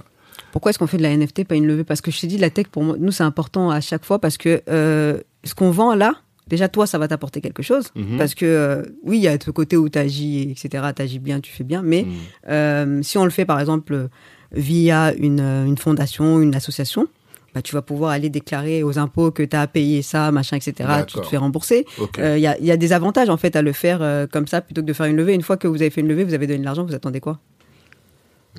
[0.52, 1.84] Pourquoi est-ce qu'on fait de la NFT, pas une levée?
[1.84, 4.20] Parce que je t'ai dit, la tech, pour moi, nous, c'est important à chaque fois
[4.20, 6.16] parce que euh, ce qu'on vend là,
[6.48, 7.90] déjà, toi, ça va t'apporter quelque chose.
[7.96, 8.18] Mhm.
[8.18, 10.84] Parce que, euh, oui, il y a ce côté où tu agis, etc.
[10.96, 11.82] Tu agis bien, tu fais bien.
[11.82, 12.10] Mais Hmm.
[12.50, 14.10] Euh, si on le fait par exemple
[14.52, 17.08] via une, une fondation, une association,
[17.54, 20.90] bah, tu vas pouvoir aller déclarer aux impôts que tu as payé ça, machin, etc.
[21.08, 21.86] Tu te fais rembourser.
[22.00, 22.20] Ok.
[22.20, 24.28] Euh, Il y, a, il y a des avantages en fait à le faire euh,
[24.28, 25.34] comme ça plutôt que de faire une levée.
[25.34, 27.20] Une fois que vous avez fait une levée, vous avez donné de l'argent, vous attendez
[27.20, 27.40] quoi?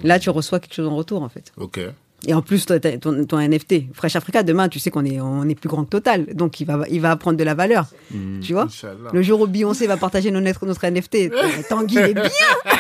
[0.02, 1.52] Là, tu reçois quelque chose en retour en fait.
[1.56, 1.80] Ok.
[2.26, 5.42] Et en plus, toi, ton, ton NFT, Fresh Africa, demain, tu sais qu'on est, on
[5.48, 6.26] est plus grand que Total.
[6.34, 7.86] Donc, il va, il va prendre de la valeur.
[8.12, 8.38] Hmm.
[8.40, 8.68] Tu vois?
[9.12, 11.30] Le jour où Beyoncé va partager notre, notre NFT,
[11.68, 12.22] Tanguy il est bien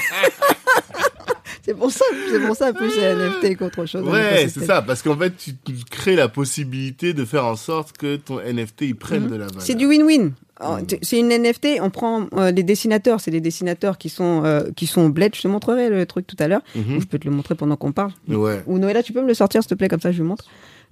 [1.64, 4.04] C'est pour ça, c'est pour ça plus c'est NFT qu'autre chose.
[4.04, 7.54] dans Ouais, c'est ça, parce qu'en fait, tu, tu crées la possibilité de faire en
[7.56, 9.30] sorte que ton NFT il prenne Mhm.
[9.30, 9.62] de la valeur.
[9.62, 10.32] C'est du win-win.
[10.60, 10.86] Oh, Mhm.
[11.02, 14.86] C'est une NFT, on prend euh, les dessinateurs, c'est les dessinateurs qui sont, euh, qui
[14.86, 15.34] sont bled.
[15.36, 16.62] Je te montrerai le truc tout à l'heure.
[16.76, 18.12] Ou je peux te le montrer pendant qu'on parle.
[18.28, 18.62] Ouais.
[18.66, 20.44] Ou Noëlla, tu peux me le sortir, s'il te plaît, comme ça je lui montre.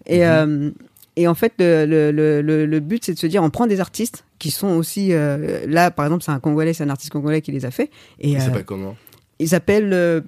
[0.06, 0.24] Et, Mhm.
[0.26, 0.70] euh,
[1.16, 3.66] et en fait, le, le, le, le- le but, c'est de se dire, on prend
[3.66, 5.12] des artistes qui sont aussi...
[5.12, 7.90] euh, là, par exemple, c'est un Congolais, c'est un artiste congolais qui les a fait.
[8.20, 8.96] Et Il euh, s'appelle comment?
[9.40, 10.20] Il s'appelle, euh,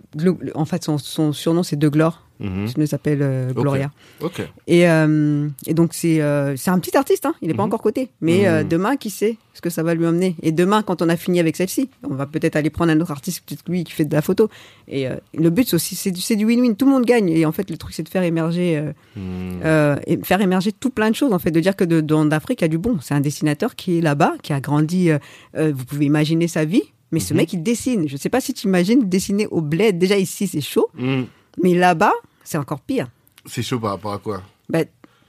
[0.55, 2.23] en fait, son, son surnom c'est De Glore.
[2.41, 2.67] Mhm.
[2.77, 3.93] Il s'appelle euh, Gloria.
[4.21, 4.43] Ok.
[4.67, 6.17] Et, euh, et donc c'est
[6.57, 7.35] c'est un petit artiste, hein.
[7.41, 7.69] il n'est pas Mhm.
[7.69, 8.09] encore coté.
[8.21, 8.67] Mais Mhm.
[8.69, 10.35] demain, qui sait ce que ça va lui emmener?
[10.43, 13.13] Et demain, quand on a fini avec celle-ci, on va peut-être aller prendre un autre
[13.13, 14.49] artiste, peut-être lui qui fait de la photo.
[14.89, 16.75] Et le but, c'est aussi, c'est du, win-win.
[16.75, 17.29] Tout le monde gagne.
[17.29, 18.83] Et en fait, le truc, c'est de faire émerger,
[19.15, 19.61] Mhm.
[20.09, 21.33] et faire émerger tout plein de choses.
[21.33, 22.99] En fait, de dire que de, dans l'Afrique, il y a du bon.
[23.03, 25.11] C'est un dessinateur qui est là-bas, qui a grandi.
[25.55, 26.83] vous pouvez imaginer sa vie.
[27.13, 27.37] Mais ce Mhm.
[27.39, 28.09] mec, il dessine.
[28.09, 29.99] Je sais pas si tu imagines dessiner au bled.
[29.99, 30.89] Déjà ici, c'est chaud.
[30.95, 31.27] Mhm.
[31.63, 32.13] Mais là-bas,
[32.43, 33.09] c'est encore pire.
[33.47, 34.43] C'est chaud par rapport à quoi?
[34.69, 34.81] Bah,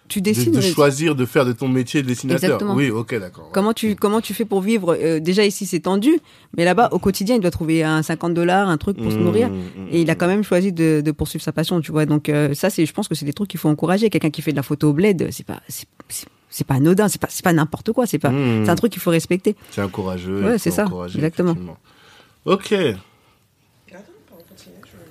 [0.07, 0.51] tu de, dessines.
[0.51, 2.43] de mais- choisir de faire de ton métier de dessinateur.
[2.43, 2.75] Exactement.
[2.75, 3.49] Oui, ok, d'accord.
[3.53, 4.95] Comment tu, comment tu fais pour vivre?
[5.01, 6.19] Euh, Déjà ici c'est tendu,
[6.55, 9.23] mais là-bas au quotidien il doit trouver un 50 dollars, un truc pour se Mhm,
[9.23, 9.49] nourrir.
[9.91, 12.05] Et il a quand même choisi de, de poursuivre sa passion, tu vois.
[12.05, 14.09] Donc euh, ça c'est, je pense que c'est des trucs qu'il faut encourager.
[14.09, 15.87] Quelqu'un qui fait de la photo au bled, c'est pas, c'est,
[16.55, 18.65] c'est- pas anodin, c'est pas, c'est pas n'importe quoi, c'est pas, Mhm.
[18.65, 19.55] c'est un truc qu'il faut respecter.
[19.71, 20.43] C'est encourageux.
[20.43, 20.85] Ouais, il c'est ça,
[21.15, 21.55] exactement.
[22.45, 22.73] Ok.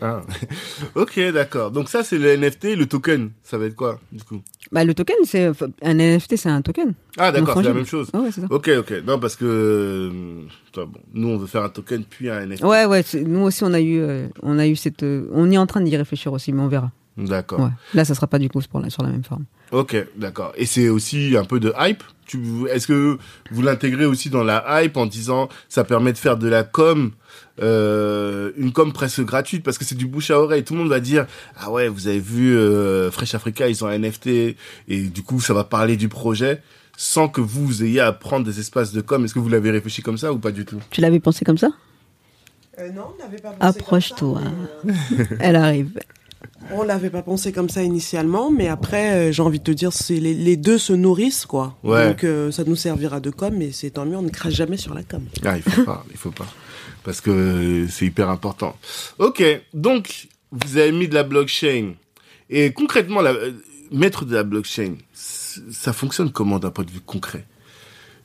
[0.05, 0.21] Ah.
[0.97, 1.71] ok, d'accord.
[1.71, 3.31] Donc ça, c'est le NFT, le token.
[3.45, 4.41] Ça va être quoi, du coup?
[4.73, 5.47] Bah le token, c'est
[5.81, 6.95] un NFT, c'est un token.
[7.19, 8.09] Ah, d'accord, c'est la même chose.
[8.13, 8.43] Ouais, ouais, ça.
[8.51, 8.95] Ok, ok.
[9.07, 10.45] Non, parce que euh,
[10.75, 12.65] bon, nous, on veut faire un token puis un NFT.
[12.65, 13.05] Ouais, ouais.
[13.25, 15.81] Nous aussi on a eu, euh, on a eu cette, euh, on est en train
[15.81, 16.91] d'y réfléchir aussi, mais on verra.
[17.17, 17.61] D'accord.
[17.61, 17.71] Ouais.
[17.95, 19.45] Là ça sera pas du coup pour la, sur la même forme.
[19.71, 20.53] Ok, d'accord.
[20.57, 22.03] Et c'est aussi un peu de hype?
[22.27, 22.39] Tu,
[22.71, 23.19] est-ce que
[23.51, 27.13] vous l'intégrez aussi dans la hype en disant ça permet de faire de la com,
[27.61, 29.63] euh, une com presque gratuite?
[29.65, 30.65] Parce que c'est du bouche à oreille.
[30.65, 31.27] Tout le monde va dire
[31.57, 34.57] ah ouais, vous avez vu euh, Fresh Africa, ils ont un NFT et
[34.89, 36.63] du coup ça va parler du projet
[36.97, 39.25] sans que vous, ayez à prendre des espaces de com.
[39.25, 40.81] Est-ce que vous l'avez réfléchi comme ça ou pas du tout?
[40.91, 41.71] Tu l'avais pensé comme ça?
[42.79, 44.41] Euh, non, on n'avait pas pensé Approche-toi.
[44.41, 45.99] comme ça, mais, euh, Elle arrive.
[46.71, 49.93] On l'avait pas pensé comme ça initialement, mais après, euh, j'ai envie de te dire,
[49.93, 51.77] c'est les, les deux se nourrissent, quoi.
[51.83, 52.09] Ouais.
[52.09, 54.77] Donc, euh, ça nous servira de com, mais c'est tant mieux, on ne crache jamais
[54.77, 55.23] sur la com.
[55.45, 56.47] Ah, il faut pas, il faut pas.
[57.05, 58.77] Parce que c'est hyper important.
[59.19, 59.43] Ok,
[59.75, 61.95] donc, vous avez mis de la blockchain.
[62.49, 63.53] Et concrètement, la, euh,
[63.91, 67.45] mettre de la blockchain, ça fonctionne comment d'un point de vue concret?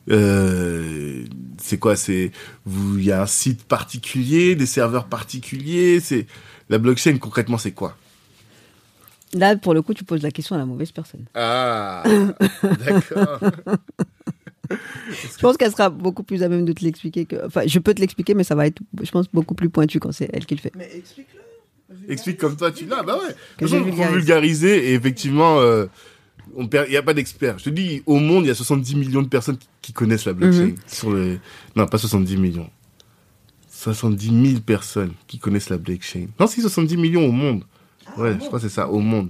[0.09, 1.25] Euh,
[1.61, 1.95] c'est quoi?
[1.95, 2.31] C'est
[2.65, 5.99] vous, il y a un site particulier, des serveurs particuliers.
[5.99, 6.27] C'est
[6.69, 7.97] la blockchain concrètement, c'est quoi?
[9.33, 11.25] Là, pour le coup, tu poses la question à la mauvaise personne.
[11.35, 12.03] Ah,
[12.85, 13.39] d'accord.
[14.69, 17.45] Je pense qu'elle sera beaucoup plus à même de te l'expliquer que.
[17.45, 20.11] Enfin, je peux te l'expliquer, mais ça va être, je pense, beaucoup plus pointu quand
[20.11, 20.73] c'est elle qui le fait.
[20.75, 21.39] Mais explique-le.
[22.11, 23.01] Explique comme toi, tu l'as.
[23.03, 23.33] Bah ouais.
[23.57, 24.13] Que De vulgarise.
[24.13, 25.85] vulgariser et effectivement, euh,
[26.57, 27.59] on perd- il n'y a pas d'experts.
[27.59, 30.25] Je te dis, au monde, il y a 70 millions de personnes qui- qui connaissent
[30.25, 30.65] la blockchain.
[30.67, 30.75] Mhm.
[30.85, 31.39] Sur le...
[31.77, 32.69] Non, pas 70 millions.
[33.69, 36.27] 70 000 personnes qui connaissent la blockchain.
[36.39, 37.63] Non, si 70 millions au monde.
[38.17, 39.29] Ouais, je crois que c'est ça, au monde.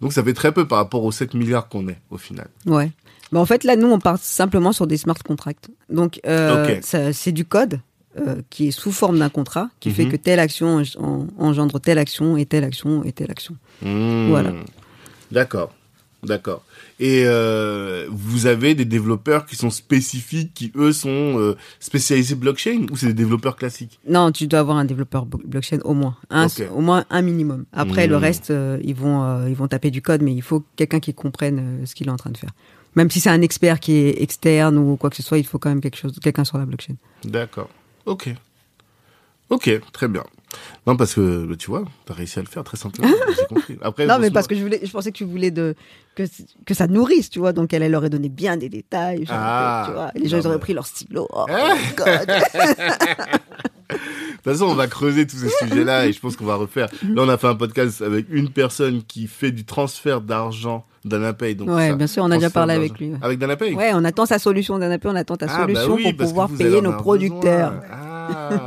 [0.00, 2.48] Donc ça fait très peu par rapport aux 7 milliards qu'on est au final.
[2.66, 2.90] Ouais.
[3.32, 5.68] Mais en fait, là, nous, on part simplement sur des smart contracts.
[5.90, 6.78] Donc, euh,
[7.12, 7.80] c'est du code
[8.18, 10.12] euh, qui est sous forme d'un contrat qui fait Mhm.
[10.12, 13.56] que telle action en- en- engendre telle action et telle action et telle action.
[13.82, 14.28] Mmh.
[14.28, 14.52] Voilà.
[15.32, 15.72] D'accord.
[16.22, 16.64] D'accord.
[16.98, 22.86] Et euh, vous avez des développeurs qui sont spécifiques, qui eux sont euh, spécialisés blockchain,
[22.90, 24.00] ou c'est des développeurs classiques?
[24.08, 27.64] Non, tu dois avoir un développeur blo- blockchain au moins, un, au moins un minimum.
[27.72, 31.00] Après, le reste, euh, ils vont, ils vont taper du code, mais il faut quelqu'un
[31.00, 32.50] qui comprenne ce qu'il est en train de faire.
[32.96, 35.58] Même si c'est un expert qui est externe ou quoi que ce soit, il faut
[35.58, 36.94] quand même quelque chose, quelqu'un sur la blockchain.
[37.24, 37.68] D'accord.
[38.06, 38.30] Ok.
[39.50, 40.24] Ok, très bien.
[40.86, 43.08] Non, parce que bah, tu vois, t'as réussi à le faire très simplement.
[43.48, 43.76] Compris.
[43.82, 45.74] Après, Non, mais parce que je voulais, je pensais que tu voulais de
[46.16, 46.22] que
[46.64, 47.52] que ça nourrisse, tu vois.
[47.52, 49.84] Donc elle, elle aurait donné bien des détails, genre, Ah.
[49.86, 50.10] tu vois.
[50.14, 51.28] Et les gens ils auraient pris leur stylo.
[51.32, 51.54] Oh, my
[51.96, 52.26] God.
[53.88, 53.94] De
[54.52, 56.88] toute façon, on va creuser tous ces sujets-là et je pense qu'on va refaire.
[57.02, 61.54] Là, on a fait un podcast avec une personne qui fait du transfert d'argent d'Anapay.
[61.54, 63.12] Donc Ouais, ça, bien sûr, on a déjà parlé avec lui.
[63.22, 65.94] Avec Danapay Ouais, on attend sa solution d'un appel, on attend ta Ah, bah solution
[65.94, 67.72] oui, pour pouvoir payer nos producteurs.
[67.72, 67.86] besoin.
[67.92, 68.58] Ah,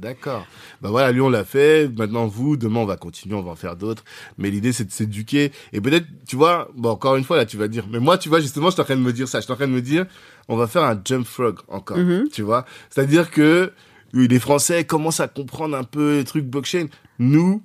[0.00, 0.46] d'accord.
[0.82, 1.88] Bah voilà, lui on l'a fait.
[1.96, 4.04] Maintenant vous, demain on va continuer, on va en faire d'autres.
[4.38, 7.56] Mais l'idée c'est de s'éduquer et peut-être, tu vois, bon encore une fois là tu
[7.56, 9.38] vas dire, mais moi tu vois justement, je suis en train de me dire ça,
[9.40, 10.06] je suis en train de me dire,
[10.48, 12.28] on va faire un jump frog encore, Mhm.
[12.32, 12.64] tu vois.
[12.90, 13.72] C'est-à-dire que
[14.14, 16.86] oui, les Français commencent à comprendre un peu les trucs blockchain.
[17.18, 17.62] Nous,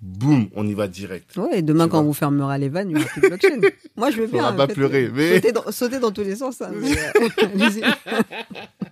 [0.00, 1.36] boum, on y va direct.
[1.36, 3.60] Ouais, et demain quand on vous fermera les vannes, il y aura plus de blockchain.
[3.96, 4.40] Moi, je veux bien.
[4.42, 6.62] Faudra pas faites- pleurer, mais- Sauter dans, sauter dans tous les sens.
[6.62, 6.94] hein, mais,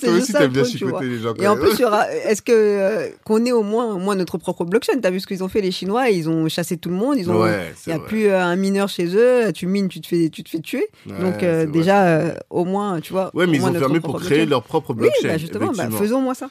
[0.00, 1.34] toi aussi t'aimes bien chicoter les gens.
[1.34, 1.70] Et en plus,
[2.24, 5.00] est-ce que euh, qu'on ait au moins, au moins notre propre blockchain?
[5.00, 6.08] T'as vu ce qu'ils ont fait les Chinois?
[6.10, 7.16] Ils ont chassé tout le monde.
[7.18, 7.50] Ils ont, il
[7.86, 8.06] n'y a vrai.
[8.06, 9.52] plus euh, un mineur chez eux.
[9.52, 10.86] Tu mines, tu te fais, tu te fais tuer.
[11.08, 13.30] Ouais, Donc euh, déjà, au moins, tu vois.
[13.34, 14.50] Ouais, mais ils ont fermé pour créer blockchain.
[14.50, 15.28] leur propre Oui, blockchain.
[15.28, 16.48] bah justement, bah, faisons moi ça.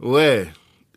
[0.00, 0.46] Ouais.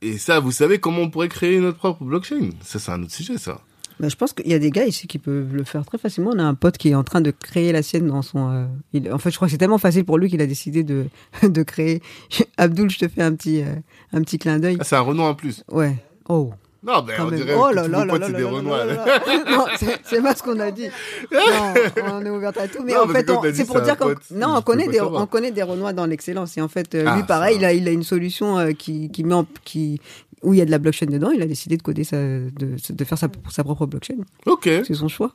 [0.02, 2.49] Et ça, vous savez comment on pourrait créer notre propre blockchain?
[2.64, 3.60] Ça, c'est un autre sujet, ça.
[3.99, 6.31] Bah, je pense qu'il y a des gars ici qui peuvent le faire très facilement.
[6.34, 8.49] On a un pote qui est en train de créer la sienne dans son.
[8.51, 10.84] euh, il- en fait, je crois que c'est tellement facile pour lui qu'il a décidé
[10.84, 11.05] de,
[11.43, 12.01] de créer.
[12.57, 13.67] Abdul, je te fais un petit, euh,
[14.13, 14.77] un petit clin d'œil.
[14.80, 15.63] Ah, c'est un Renoir en plus.
[15.72, 15.95] Ouais.
[16.27, 16.51] Oh.
[16.84, 17.39] Non, Quand on même.
[17.39, 18.43] dirait Oh là là là c'est des.
[18.43, 19.65] Non,
[20.03, 20.88] c'est- pas ce qu'on a dit.
[21.31, 21.73] Non,
[22.13, 22.84] on est ouvert à tout.
[22.85, 25.63] Mais Non, en fait, c'est pour dire qu'on non, on connaît des, on connaît des
[25.63, 26.55] Renois dans l'excellence.
[26.57, 27.61] Et en fait, euh, Ah, lui, pareil, ça.
[27.61, 29.99] il a, il a une solution qui, qui met en, qui,
[30.45, 31.31] où il y a de la blockchain dedans.
[31.31, 32.51] Il a décidé de coder sa, de,
[32.89, 34.15] de faire sa, sa propre blockchain.
[34.45, 34.69] Ok.
[34.85, 35.31] C'est son choix.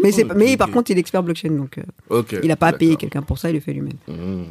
[0.00, 1.82] Mais, c'est, mais par contre, il est expert blockchain, donc euh,
[2.20, 2.36] Ok.
[2.40, 3.94] il n'a pas à payer quelqu'un pour ça, il le fait lui-même.
[4.06, 4.44] Mmh.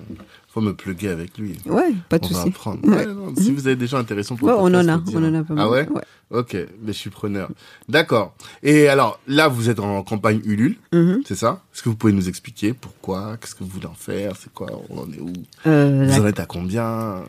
[0.50, 1.56] Faut me plugger avec lui.
[1.68, 2.52] Ouais, pas de souci.
[2.84, 3.06] Ouais.
[3.38, 5.54] Si vous avez des gens intéressants pour Ouais, on en a, on en a pas
[5.54, 5.66] mal.
[5.66, 5.88] Ah ouais,
[6.32, 7.50] Ok, mais je suis preneur.
[7.88, 8.36] D'accord.
[8.62, 11.22] Et alors, là, vous êtes en campagne Ulule, Mhm.
[11.26, 11.62] c'est ça?
[11.74, 13.38] Est-ce que vous pouvez nous expliquer pourquoi?
[13.40, 14.34] Qu'est-ce que vous voulez en faire?
[14.38, 14.68] C'est quoi?
[14.90, 15.32] On en est où?
[15.66, 17.24] Euh, Vous la- en êtes à combien?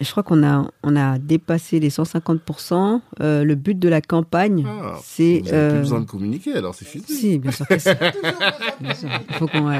[0.00, 3.00] Je crois qu'on a, on a dépassé les 150%.
[3.20, 5.40] Euh, le but de la campagne, Ah, c'est.
[5.40, 7.04] Vous avez euh, plus besoin de communiquer, alors c'est fini.
[7.06, 7.88] Si, bien sûr que si.
[8.80, 9.08] Bien sûr.
[9.28, 9.70] Il faut qu'on.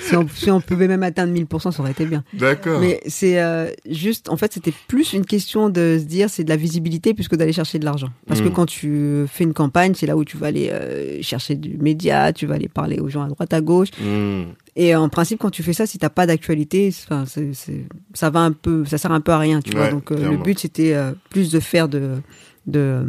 [0.00, 2.24] Si, on, si on pouvait même atteindre 1000%, ça aurait été bien.
[2.32, 2.80] D'accord.
[2.80, 6.48] Mais c'est euh, juste, en fait, c'était plus une question de se dire, c'est de
[6.48, 8.08] la visibilité plus que d'aller chercher de l'argent.
[8.26, 8.52] Parce que Mm.
[8.52, 12.32] quand tu fais une campagne, c'est là où tu vas aller euh, chercher du média,
[12.32, 13.88] tu vas aller parler aux gens à droite, à gauche.
[14.00, 14.42] Mmh.
[14.76, 17.24] Et en principe, quand tu fais ça, si t'as pas d'actualité, enfin,
[18.14, 19.88] ça va un peu, ça sert un peu à rien, tu vois.
[19.88, 22.12] Donc euh, le but, c'était euh, plus de faire de,
[22.68, 23.04] de, euh,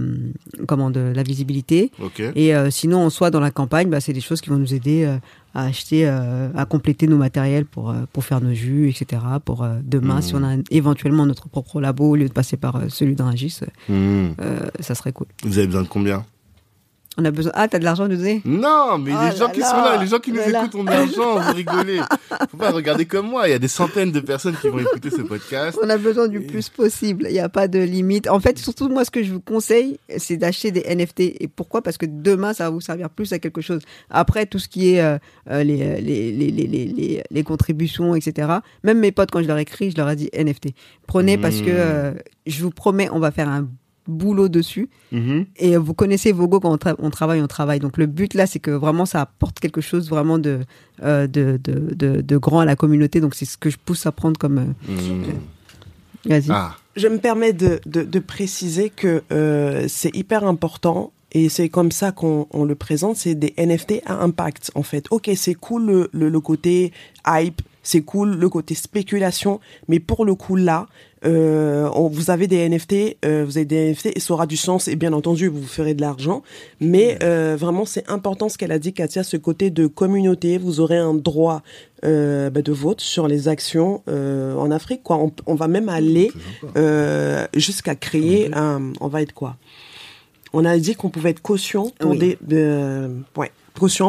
[0.67, 1.91] comment, de la visibilité.
[2.35, 4.73] Et euh, sinon, en soi, dans la campagne, bah, c'est des choses qui vont nous
[4.73, 5.17] aider euh,
[5.53, 9.21] à acheter, euh, à compléter nos matériels pour, pour faire nos jus, etc.
[9.43, 13.15] Pour demain, si on a éventuellement notre propre labo au lieu de passer par celui
[13.15, 13.29] d'un
[13.89, 13.93] Mmh.
[14.41, 15.27] euh, ça serait cool.
[15.43, 16.25] Vous avez besoin de combien?
[17.19, 17.51] On a besoin.
[17.55, 19.75] Ah, t'as de l'argent à nous donner Non, mais Oh les gens qui là, sont
[19.77, 20.59] là, les gens qui nous là là.
[20.61, 21.99] écoutent ont de l'argent, vous rigolez.
[22.49, 25.09] Faut pas regarder comme moi, il y a des centaines de personnes qui vont écouter
[25.09, 25.77] ce podcast.
[25.83, 27.25] On a besoin du plus possible.
[27.29, 28.29] Il n'y a pas de limite.
[28.29, 31.19] En fait, surtout, moi, ce que je vous conseille, c'est d'acheter des NFT.
[31.41, 31.81] Et pourquoi?
[31.81, 33.81] Parce que demain, ça va vous servir plus à quelque chose.
[34.09, 35.17] Après, tout ce qui est euh,
[35.49, 38.47] euh, les, les, les, les, les, contributions, etc.
[38.83, 40.69] Même mes potes, quand je leur écris, je leur ai dit NFT.
[41.07, 42.13] Prenez parce que euh,
[42.47, 43.67] je vous promets, on va faire un
[44.09, 44.89] boulot dessus.
[45.11, 45.45] Mhm.
[45.57, 47.79] Et vous connaissez Vogo, quand on, tra- on travaille, on travaille.
[47.79, 50.59] Donc le but là, c'est que vraiment ça apporte quelque chose vraiment de,
[51.03, 53.21] euh, de, de, de, de grand à la communauté.
[53.21, 54.57] Donc c'est ce que je pousse à prendre comme...
[54.57, 55.23] euh, Mmh.
[56.25, 56.47] Vas-y.
[56.49, 61.69] Ah, Je me permets de, de, de préciser que euh, c'est hyper important et c'est
[61.69, 65.05] comme ça qu'on on le présente, c'est des NFT à impact en fait.
[65.11, 66.91] Ok, c'est cool le, le, le côté
[67.25, 70.85] hype, c'est cool le côté spéculation, mais pour le coup là,
[71.25, 74.57] euh, on- vous avez des NFT, euh, vous avez des NFT et ça aura du
[74.57, 76.43] sens et bien entendu vous ferez de l'argent,
[76.79, 80.79] mais euh, vraiment c'est important ce qu'elle a dit Katia, ce côté de communauté, vous
[80.79, 81.61] aurez un droit
[82.05, 85.17] euh, bah, de vote sur les actions euh, en Afrique quoi.
[85.17, 86.31] On, on va même aller
[86.77, 88.93] euh, jusqu'à créer un.
[89.01, 89.57] On va être quoi?
[90.53, 92.17] On a dit qu'on pouvait être caution pour Oui.
[92.19, 92.37] des.
[92.53, 93.51] euh, ouais.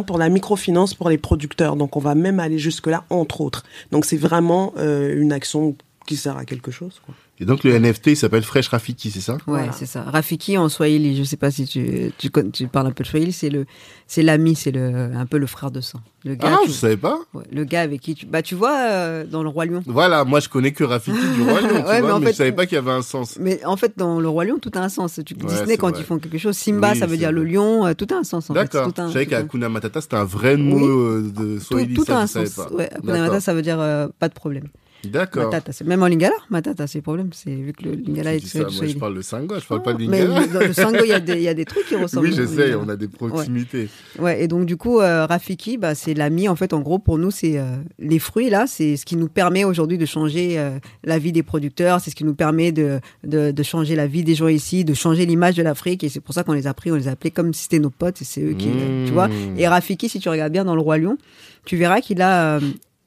[0.06, 1.76] Pour la microfinance pour les producteurs.
[1.76, 3.64] Donc on va même aller jusque-là, entre autres.
[3.90, 5.76] Donc c'est vraiment euh, une action
[6.06, 7.00] qui sert à quelque chose.
[7.42, 9.32] Et donc le NFT, il s'appelle Fresh Rafiki, c'est ça?
[9.32, 9.72] Ouais, Voilà.
[9.72, 10.02] c'est ça.
[10.02, 13.08] Rafiki en Swahili, je sais pas si tu, tu, con- tu parles un peu de
[13.08, 13.64] Swahili, c'est le,
[14.06, 16.00] c'est l'ami, c'est le, un peu le frère de sang.
[16.26, 17.18] Le gars, Ah, tu- je savais pas.
[17.32, 19.82] ouais, le gars avec qui tu, bah tu vois, euh, dans le Roi Lion.
[19.86, 22.20] Voilà, moi je connais que Rafiki du Roi Lion, tu Ouais, vois, mais mais, en
[22.20, 23.38] je fait- savais pas qu'il y avait un sens.
[23.40, 25.18] Mais en fait, dans le Roi Lion, tout a un sens.
[25.24, 26.00] Tu, Ouais, Disney, quand vrai.
[26.00, 28.22] ils font quelque chose, Simba, Oui, ça veut dire le lion, euh, tout a un
[28.24, 28.60] sens en fait.
[28.60, 28.92] D'accord.
[28.92, 30.84] Tout a un- Je savais tout qu'Akuna Matata c'était un vrai mot Oui.
[30.86, 32.66] euh, de tout, Swahili, tout ça a un je savais sens.
[32.66, 32.74] pas.
[32.74, 33.20] Ouais, Hakuna D'accord.
[33.28, 33.78] Matata, ça veut dire
[34.18, 34.64] pas de problème.
[35.04, 35.44] D'accord.
[35.46, 37.30] Matata, c'est même en lingala, Matata, c'est le problème.
[37.32, 39.84] C'est vu que le lingala est ça, moi je parle le Sango, je parle Ah,
[39.84, 40.46] pas de mais Lingala.
[40.48, 42.28] dans le sango, il y, a des- il y a des trucs qui ressemblent.
[42.28, 42.78] Oui, lingala.
[42.78, 43.88] on a des proximités.
[44.18, 46.48] Ouais, et donc du coup, euh, Rafiki, bah, c'est l'ami.
[46.48, 49.28] En fait, en gros, pour nous, c'est euh, les fruits là, c'est ce qui nous
[49.28, 52.00] permet aujourd'hui de changer euh, la vie des producteurs.
[52.00, 54.94] C'est ce qui nous permet de, de de changer la vie des gens ici, de
[54.94, 56.04] changer l'image de l'Afrique.
[56.04, 57.78] Et c'est pour ça qu'on les a pris, on les a appelés comme si c'était
[57.78, 58.20] nos potes.
[58.22, 59.06] Et c'est eux qui, Mmh.
[59.06, 59.28] tu vois.
[59.56, 61.16] Et Rafiki, si tu regardes bien dans le roi lion,
[61.64, 62.58] tu verras qu'il a,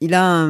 [0.04, 0.48] il a,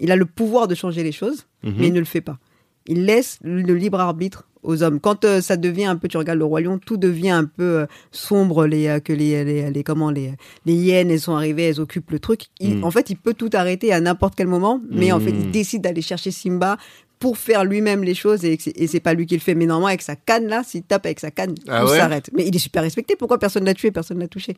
[0.00, 1.74] il a le pouvoir de changer les choses, Mhm.
[1.78, 2.38] mais il ne le fait pas.
[2.86, 4.98] Il laisse le libre arbitre aux hommes.
[5.00, 7.80] Quand euh, ça devient un peu, tu regardes le roi lion, tout devient un peu
[7.80, 10.32] euh, sombre, les, euh, que les, les, les- comment les,
[10.66, 12.42] les hyènes, elles sont arrivées, elles occupent le truc.
[12.60, 12.84] Il- Mm.
[12.84, 15.82] En fait, il peut tout arrêter à n'importe quel moment, mais en fait, il décide
[15.82, 16.76] d'aller chercher Simba
[17.18, 19.54] pour faire lui-même les choses et, c'est- et c'est pas lui qui le fait.
[19.54, 21.96] Mais normalement, avec sa canne là, s'il tape avec sa canne, Ah ouais?
[21.98, 22.30] s'arrête.
[22.32, 23.14] Mais il est super respecté.
[23.16, 24.56] Pourquoi personne l'a tué, personne l'a touché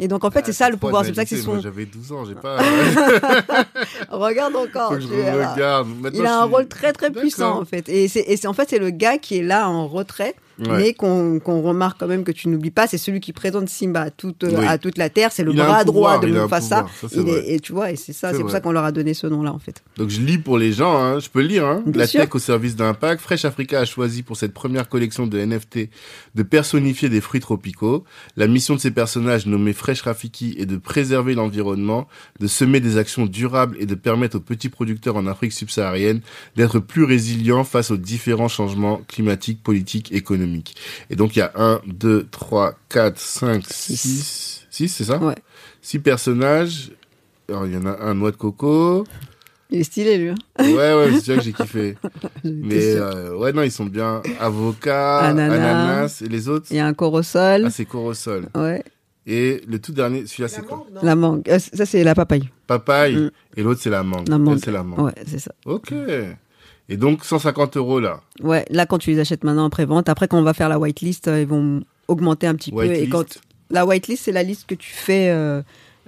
[0.00, 1.04] Et donc en fait, Ah, c'est ça le pouvoir.
[1.04, 1.60] C'est pour ça que c'est son.
[1.60, 2.58] j'avais 12 ans, j'ai pas.
[4.10, 4.88] Regarde encore.
[4.90, 5.52] Faut que je tu verras.
[5.54, 5.88] regarde.
[6.00, 7.88] Maintenant, Il a un suis- rôle très très puissant en fait.
[7.88, 10.76] Et c'est- en fait c'est le gars qui est là en retrait Ouais.
[10.78, 14.02] mais qu'on qu'on remarque quand même que tu n'oublies pas, c'est celui qui présente Simba
[14.02, 14.54] à toute, Oui.
[14.66, 16.86] à toute la terre, c'est le Il bras pouvoir, droit de Mufasa.
[17.46, 19.52] et tu vois, et c'est ça, C'est pour ça qu'on leur a donné ce nom-là
[19.52, 19.82] en fait.
[19.96, 21.18] Donc je lis pour les gens, hein.
[21.18, 21.66] je peux lire.
[21.66, 21.82] Hein.
[21.94, 22.20] La sûr.
[22.20, 23.20] tech au service d'impact.
[23.20, 25.88] Fresh Africa a choisi pour cette première collection de NFT
[26.34, 28.04] de personnifier des fruits tropicaux.
[28.36, 32.06] La mission de ces personnages nommés Fresh Rafiki est de préserver l'environnement,
[32.40, 36.20] de semer des actions durables et de permettre aux petits producteurs en Afrique subsaharienne
[36.56, 40.43] d'être plus résilients face aux différents changements climatiques, politiques, économiques.
[41.10, 43.96] Et donc il y a 1, 2, 3, 4, 5, Six.
[43.96, 45.18] 6, 6 c'est ça?
[45.18, 45.34] Ouais.
[45.82, 46.90] Six personnages.
[47.48, 49.04] Alors il y en a un noix de coco.
[49.70, 50.28] Il est stylé lui.
[50.28, 50.34] hein.
[50.58, 51.96] Ouais, ouais, c'est sûr que j'ai kiffé.
[52.44, 54.22] Mais euh, ouais, non, ils sont bien.
[54.38, 55.54] Avocat, Ananas.
[55.54, 56.66] ananas, et les autres?
[56.70, 57.64] Il y a un corosol.
[57.66, 58.46] Ah, c'est corosol.
[58.54, 58.84] ouais.
[59.26, 60.86] Et le tout dernier, celui-là, c'est quoi?
[61.02, 61.48] La mangue.
[61.48, 62.50] Euh, ça c'est la papaye.
[62.66, 63.16] Papaye.
[63.16, 63.30] Mm.
[63.56, 64.28] Et l'autre, c'est la mangue.
[64.28, 64.58] La mangue.
[64.62, 65.00] C'est la mangue.
[65.00, 65.52] Ouais, c'est ça.
[65.64, 65.92] Ok.
[66.88, 68.20] Et donc, 150 euros là.
[68.42, 70.78] Ouais, là quand tu les achètes maintenant en pré-vente, après quand on va faire la
[70.78, 72.84] whitelist, euh, ils vont augmenter un petit peu.
[72.84, 73.10] Et Whitelist.
[73.12, 73.38] quand
[73.70, 75.62] la whitelist, c'est la liste que tu fais euh,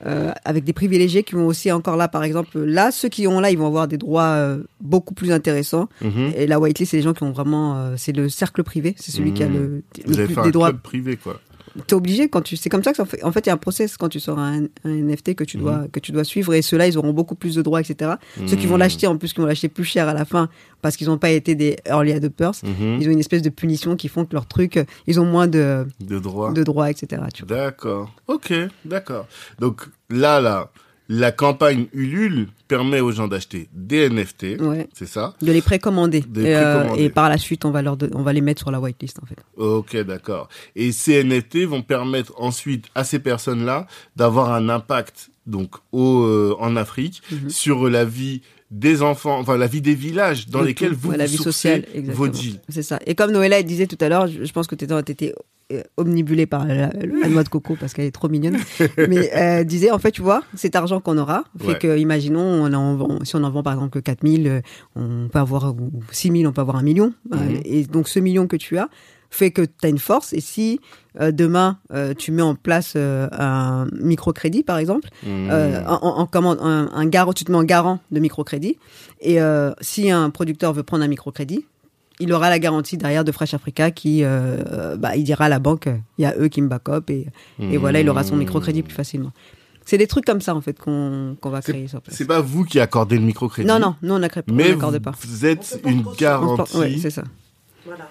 [0.04, 3.40] euh, avec des privilégiés qui vont aussi encore là, par exemple, là ceux qui ont
[3.40, 5.88] là, ils vont avoir des droits euh, beaucoup plus intéressants.
[6.02, 6.32] Mhm.
[6.36, 9.32] Et la whitelist, c'est les gens qui ont vraiment, c'est le cercle privé, c'est celui
[9.32, 9.54] qui a Mhm.
[9.54, 10.68] le, Vous le avez plus fait des un droits.
[10.68, 11.40] club privé, quoi.
[11.86, 13.22] T'es obligé quand tu, c'est comme ça que ça fait.
[13.24, 15.56] En fait, il y a un process quand tu sors un, un NFT que tu
[15.56, 15.88] dois Mhm.
[15.90, 18.12] que tu dois suivre et ceux-là, ils auront beaucoup plus de droits, etc.
[18.46, 18.80] Ceux qui vont Mhm.
[18.80, 20.48] l'acheter en plus, qui vont l'acheter plus cher à la fin
[20.82, 22.52] parce qu'ils n'ont pas été des early adopters.
[22.62, 22.98] Mhm.
[23.00, 25.86] Ils ont une espèce de punition qui font que leur truc, ils ont moins de,
[26.00, 26.52] De droit.
[26.52, 27.22] de droits, etc.
[27.46, 28.14] D'accord.
[28.28, 28.52] Ok,
[28.84, 29.26] d'accord.
[29.58, 30.70] Donc là, là,
[31.08, 34.58] la campagne Ulule permet aux gens d'acheter des NFT.
[34.60, 34.88] Ouais.
[34.92, 35.34] C'est ça?
[35.40, 36.20] De les précommander.
[36.20, 37.02] De les et, euh, précommander.
[37.04, 39.26] et par la suite, on va, leur on va les mettre sur la whitelist, en
[39.26, 39.36] fait.
[39.56, 40.48] Ok, d'accord.
[40.74, 46.56] Et ces NFT vont permettre ensuite à ces personnes-là d'avoir un impact donc au, euh,
[46.58, 47.50] en Afrique Mhm.
[47.50, 48.42] sur la vie
[48.72, 50.98] des enfants, enfin la vie des villages dans De lesquels tout.
[51.02, 52.58] vous, la vous vie sociale, vos deals.
[52.68, 52.98] C'est ça.
[53.06, 55.32] Et comme Noëlla disait tout à l'heure, je, je pense que tu étais
[55.72, 58.56] euh, omnibulé par la, la noix de coco parce qu'elle est trop mignonne.
[59.08, 61.78] Mais euh, disait, en fait, tu vois, cet argent qu'on aura fait Ouais.
[61.78, 64.60] que, imaginons, on en vend, si on en vend par exemple que 4000, euh,
[64.94, 67.12] on peut avoir, ou 6000, on peut avoir un million.
[67.32, 67.60] Euh, Mhm.
[67.64, 68.88] et donc, ce million que tu as
[69.28, 70.32] fait que tu as une force.
[70.32, 70.80] Et si
[71.20, 75.48] euh, demain, euh, tu mets en place euh, un microcrédit, par exemple, Mmh.
[75.50, 78.78] euh, en, en- commande- un, un garant, tu te mets en garant de microcrédit.
[79.20, 79.38] Et
[79.80, 81.66] si un producteur veut prendre un microcrédit,
[82.20, 85.58] il aura la garantie derrière de Fresh Africa qui, euh, bah, il dira à la
[85.58, 85.88] banque,
[86.18, 87.26] il y a eux qui me back up et,
[87.60, 89.32] et voilà, il aura son microcrédit plus facilement.
[89.84, 92.16] C'est des trucs comme ça en fait qu'on qu'on va créer sur place.
[92.16, 93.68] C'est pas vous qui accordez le microcrédit.
[93.68, 95.12] Non, non, nous on n'accorde pas.
[95.20, 96.76] vous êtes une garantie.
[96.76, 97.22] ouais, c'est ça.
[97.84, 98.08] Voilà.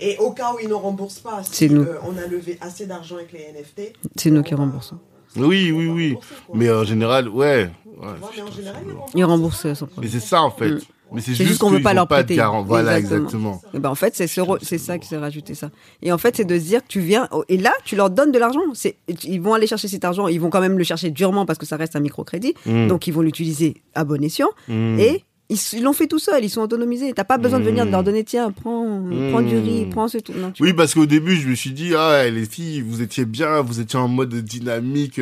[0.00, 1.82] Et au cas où ils ne remboursent pas, si C'est nous.
[1.82, 4.96] euh, on a levé assez d'argent avec les NFT, C'est nous qui va- remboursons.
[5.36, 6.14] Oui, oui, oui.
[6.46, 6.56] quoi.
[6.56, 7.68] Mais en général, ouais.
[7.84, 8.06] ouais.
[8.20, 9.12] Vois, mais en général, ils remboursent.
[9.14, 10.70] Ils remboursent euh, Mais c'est ça en fait.
[10.70, 10.80] Mm.
[11.12, 12.38] Mais c'est juste, juste qu'on veut pas leur prêter.
[12.66, 13.26] Voilà, Exactement.
[13.28, 13.62] exactement.
[13.74, 15.70] Et ben en fait, c'est ce c'est ça qui s'est rajouté ça.
[16.02, 18.32] Et en fait, c'est de se dire que tu viens et là, tu leur donnes
[18.32, 18.60] de l'argent.
[18.74, 21.58] C'est ils vont aller chercher cet argent, ils vont quand même le chercher durement parce
[21.58, 22.54] que ça reste un microcrédit.
[22.66, 22.88] Mm.
[22.88, 24.98] Donc ils vont l'utiliser à bon escient Mm.
[24.98, 27.12] et ils l'ont fait tout seuls, ils sont autonomisés.
[27.14, 27.90] T'as pas besoin de venir Mm.
[27.90, 30.32] leur donner tiens, prends prends du riz, prends ce tout.
[30.36, 30.76] Non, Oui, vois.
[30.82, 33.98] parce qu'au début, je me suis dit, ah, les filles, vous étiez bien, vous étiez
[33.98, 35.20] en mode dynamique,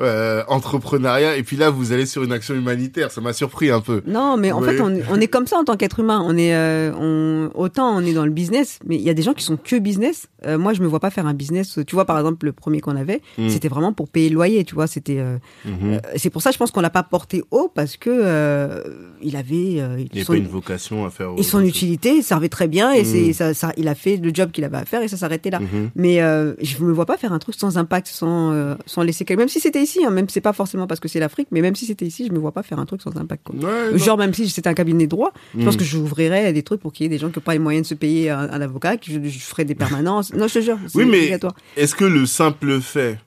[0.00, 3.10] euh, entrepreneuriat, et puis là, vous allez sur une action humanitaire.
[3.10, 4.02] Ça m'a surpris un peu.
[4.06, 6.22] Non, mais en fait, on, est- on est comme ça en tant qu'être humain.
[6.24, 9.22] On est, euh, on, autant on est dans le business, mais il y a des
[9.22, 10.26] gens qui sont que business.
[10.46, 11.78] Euh, moi, je me vois pas faire un business.
[11.86, 13.48] Tu vois, par exemple, le premier qu'on avait, Mm.
[13.48, 14.64] c'était vraiment pour payer le loyer.
[14.64, 15.18] Tu vois, c'était.
[15.18, 18.82] euh, euh, c'est pour ça, je pense qu'on l'a pas porté haut parce que euh,
[19.22, 19.61] il avait.
[19.80, 21.30] Euh, Il son, pas une vocation à faire.
[21.36, 21.68] et son chose.
[21.68, 23.04] utilité il servait très bien et Mm.
[23.04, 25.50] c'est ça, ça, il a fait le job qu'il avait à faire et ça s'arrêtait
[25.50, 25.60] là.
[25.60, 25.90] Mhm.
[25.96, 29.24] Mais euh, je me vois pas faire un truc sans impact, sans, euh, sans laisser
[29.24, 29.42] quelqu'un.
[29.42, 31.74] Même si c'était ici, hein, même c'est pas forcément parce que c'est l'Afrique, mais même
[31.76, 33.42] si c'était ici, je me vois pas faire un truc sans impact.
[33.44, 33.56] Quoi.
[33.56, 33.96] Ouais, non.
[33.98, 35.78] Genre, même si c'était un cabinet de droit, je pense Mm.
[35.78, 37.84] que j'ouvrirais des trucs pour qu'il y ait des gens qui n'ont pas les moyens
[37.84, 40.32] de se payer un, un avocat, que je, je ferais des permanences.
[40.34, 41.38] Non, je te jure, Oui, mais
[41.76, 43.18] est-ce que le simple fait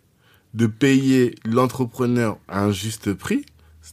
[0.53, 3.45] de payer l'entrepreneur à un juste prix,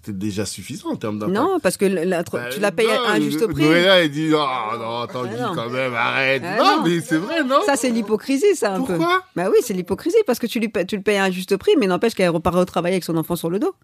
[0.05, 3.05] c'était déjà suffisant en termes d'impact Non, parce que la- Bah, tu l'as payé non,
[3.05, 3.62] à un juste prix.
[3.62, 5.55] Noëlla, il dit, non, non, attends, Ah, non.
[5.55, 6.43] quand même, arrête.
[6.45, 6.83] Ah, non, non.
[6.89, 8.97] mais c'est vrai, non Ça, c'est l'hypocrisie, ça, un peu.
[8.97, 9.23] Pourquoi?
[9.37, 11.57] Bah oui, c'est l'hypocrisie, parce que tu, lui payes- tu le payes à un juste
[11.57, 13.74] prix, mais n'empêche qu'elle repart retravailler avec son enfant sur le dos.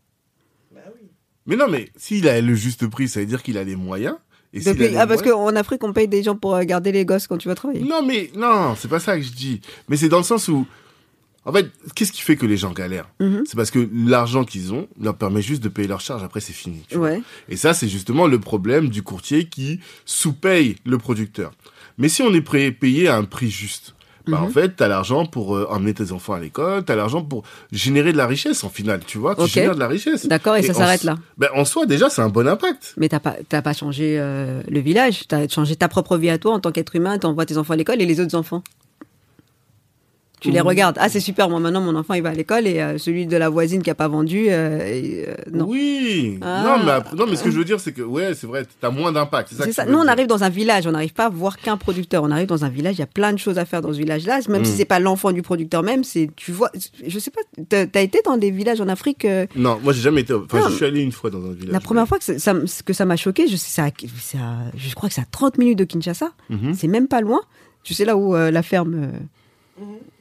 [0.75, 1.09] Bah oui.
[1.47, 4.17] Mais non, mais s'il a le juste prix, ça veut dire qu'il a les moyens.
[4.53, 6.35] Et De s'il a payer- les ah, parce moyens- qu'en Afrique, on paye des gens
[6.35, 7.83] pour euh, garder les gosses quand tu vas travailler.
[7.83, 9.61] Non, mais non, c'est pas ça que je dis.
[9.89, 10.67] Mais c'est dans le sens où,
[11.49, 13.43] en fait, qu'est-ce qui fait que les gens galèrent Mhm.
[13.47, 16.23] C'est parce que l'argent qu'ils ont leur permet juste de payer leurs charges.
[16.23, 16.83] Après, c'est fini.
[16.89, 16.97] tu.
[16.99, 17.23] Ouais.
[17.49, 21.53] Et ça, c'est justement le problème du courtier qui sous-paye le producteur.
[21.97, 23.95] Mais si on est prêt payé à un prix juste,
[24.27, 24.45] bah, Mhm.
[24.45, 28.13] en fait, t'as l'argent pour euh, emmener tes enfants à l'école, t'as l'argent pour générer
[28.13, 30.27] de la richesse en final, tu vois, tu génères de la richesse.
[30.27, 31.17] D'accord, et, ça s'arrête là.
[31.39, 32.93] Ben, en soi, déjà, c'est un bon impact.
[32.99, 36.53] Mais t'as pas, pas changé euh, le village, t'as changé ta propre vie à toi
[36.53, 38.63] en tant qu'être humain, t'envoies tes enfants à l'école et les autres enfants.
[40.41, 40.97] Tu les regardes.
[41.01, 41.49] Ah, c'est super.
[41.51, 43.91] Moi, maintenant, mon enfant, il va à l'école et euh, celui de la voisine qui
[43.91, 45.67] a pas vendu, euh, et, euh, non.
[45.69, 46.39] Oui.
[46.43, 46.63] Ah.
[46.79, 48.65] Non, mais après- non, mais ce que je veux dire, c'est que ouais, c'est vrai,
[48.81, 49.49] t'as moins d'impact.
[49.51, 49.85] C'est ça.
[49.85, 49.85] Ça.
[49.87, 50.11] Nous, on dire.
[50.11, 50.87] arrive dans un village.
[50.87, 52.23] On n'arrive pas à voir qu'un producteur.
[52.23, 52.95] On arrive dans un village.
[52.97, 54.41] Il y a plein de choses à faire dans ce village-là.
[54.49, 54.77] Même si Mm.
[54.77, 56.71] c'est pas l'enfant du producteur même, c'est, tu vois,
[57.07, 57.41] je sais pas,
[57.87, 60.35] t'as été dans des villages en Afrique, euh, Non, moi j'ai jamais été.
[60.35, 60.69] Enfin, Non.
[60.69, 61.73] je suis allé une fois dans un village.
[61.73, 62.55] La première fois que ça, ça-
[62.85, 63.91] que ça m'a choqué, je, sais, c'est à-
[64.21, 66.31] c'est à- je crois que c'est à 30 minutes de Kinshasa.
[66.51, 66.75] Mhm.
[66.75, 67.41] C'est même pas loin.
[67.83, 69.09] Tu sais là où euh, la ferme.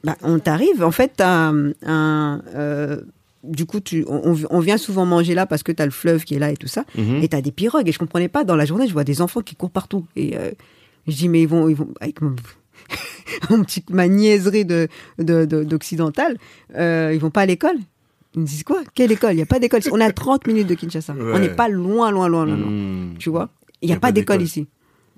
[0.04, 0.82] Bah, on t'arrive.
[0.82, 1.52] En fait, t'as
[1.86, 2.42] un.
[2.54, 3.00] euh,
[3.44, 6.34] du coup, tu, on, on vient souvent manger là parce que t'as le fleuve qui
[6.34, 6.84] est là et tout ça.
[6.96, 7.22] Mhm.
[7.22, 7.88] Et t'as des pirogues.
[7.88, 8.44] Et je comprenais pas.
[8.44, 10.04] Dans la journée, je vois des enfants qui courent partout.
[10.16, 10.50] Et euh,
[11.06, 11.68] je dis, mais ils vont.
[11.68, 12.34] Ils vont avec mon,
[13.50, 16.36] mon petit, ma niaiserie de, de, de- d'occidental,
[16.76, 17.76] euh, ils vont pas à l'école.
[18.34, 18.82] Ils me disent quoi?
[18.94, 19.32] Quelle école?
[19.32, 19.80] Il n'y a pas d'école.
[19.92, 21.12] On est à 30 minutes de Kinshasa.
[21.14, 21.32] Ouais.
[21.34, 22.56] On n'est pas loin, loin, loin, loin.
[22.56, 23.14] Mhm.
[23.18, 23.48] Tu vois?
[23.80, 24.66] Il n'y a, pas d'école ici.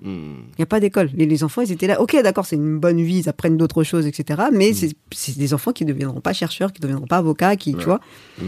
[0.03, 0.09] Il
[0.57, 1.09] n'y a pas d'école.
[1.15, 2.01] Les, les enfants, ils étaient là.
[2.01, 4.41] Ok, d'accord, c'est une bonne vie, ils apprennent d'autres choses, etc.
[4.51, 7.55] Mais c'est- c'est des enfants qui ne deviendront pas chercheurs, qui ne deviendront pas avocats,
[7.55, 7.99] qui, tu vois.
[8.39, 8.45] Mm.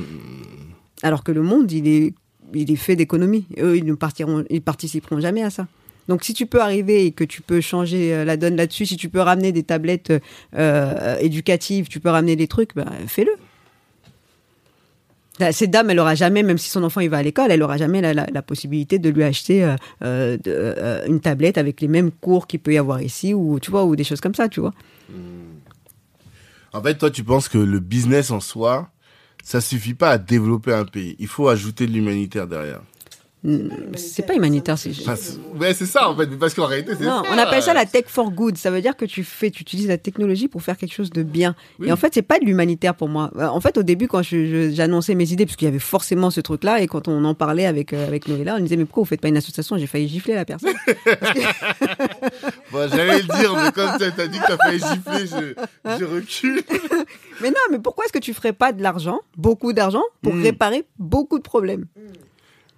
[1.04, 2.14] Alors que le monde, il est,
[2.54, 3.46] il est fait d'économie.
[3.60, 5.68] Eux, ils ne partiront, ils participeront jamais à ça.
[6.08, 8.98] Donc, si tu peux arriver et que tu peux changer euh, la donne là-dessus, si
[8.98, 10.12] tu peux ramener des tablettes
[10.58, 13.32] euh, éducatives, tu peux ramener des trucs, ben, fais-le.
[15.52, 17.78] Cette dame, elle aura jamais, même si son enfant il va à l'école, elle aura
[17.78, 22.46] jamais la, possibilité de lui acheter euh, euh, euh, une tablette avec les mêmes cours
[22.46, 24.74] qu'il peut y avoir ici ou tu vois ou des choses comme ça, tu vois.
[26.72, 28.92] En fait, toi, tu penses que le business en soi,
[29.44, 31.16] ça suffit pas à développer un pays.
[31.18, 32.82] Il faut ajouter de l'humanitaire derrière.
[33.96, 34.92] C'est pas humanitaire, c'est
[35.60, 36.28] ouais, c'est ça en fait.
[36.28, 38.58] Parce qu'en réalité, c'est on appelle ça la tech for good.
[38.58, 41.24] Ça veut dire que tu fais, tu utilises la technologie pour faire quelque chose de
[41.24, 41.54] bien.
[41.80, 41.90] Oui.
[41.90, 43.32] Et en fait, c'est pas de l'humanitaire pour moi.
[43.38, 46.40] Euh, En fait, au début, quand j'annonçais mes idées, parce qu'il y avait forcément ce
[46.42, 49.10] truc-là, et quand on en parlait avec euh, avec Noëlla, on disait mais pourquoi vous
[49.10, 49.78] faites pas une association?
[49.78, 50.74] J'ai failli gifler la personne.
[52.72, 55.28] Bon, j'allais le dire, mais comme t'as t'as dit que t'as fait gifler,
[55.86, 56.64] je, je recule.
[57.42, 60.42] mais non, mais pourquoi est-ce que tu ferais pas de l'argent, beaucoup d'argent, pour Mm.
[60.44, 61.86] réparer beaucoup de problèmes?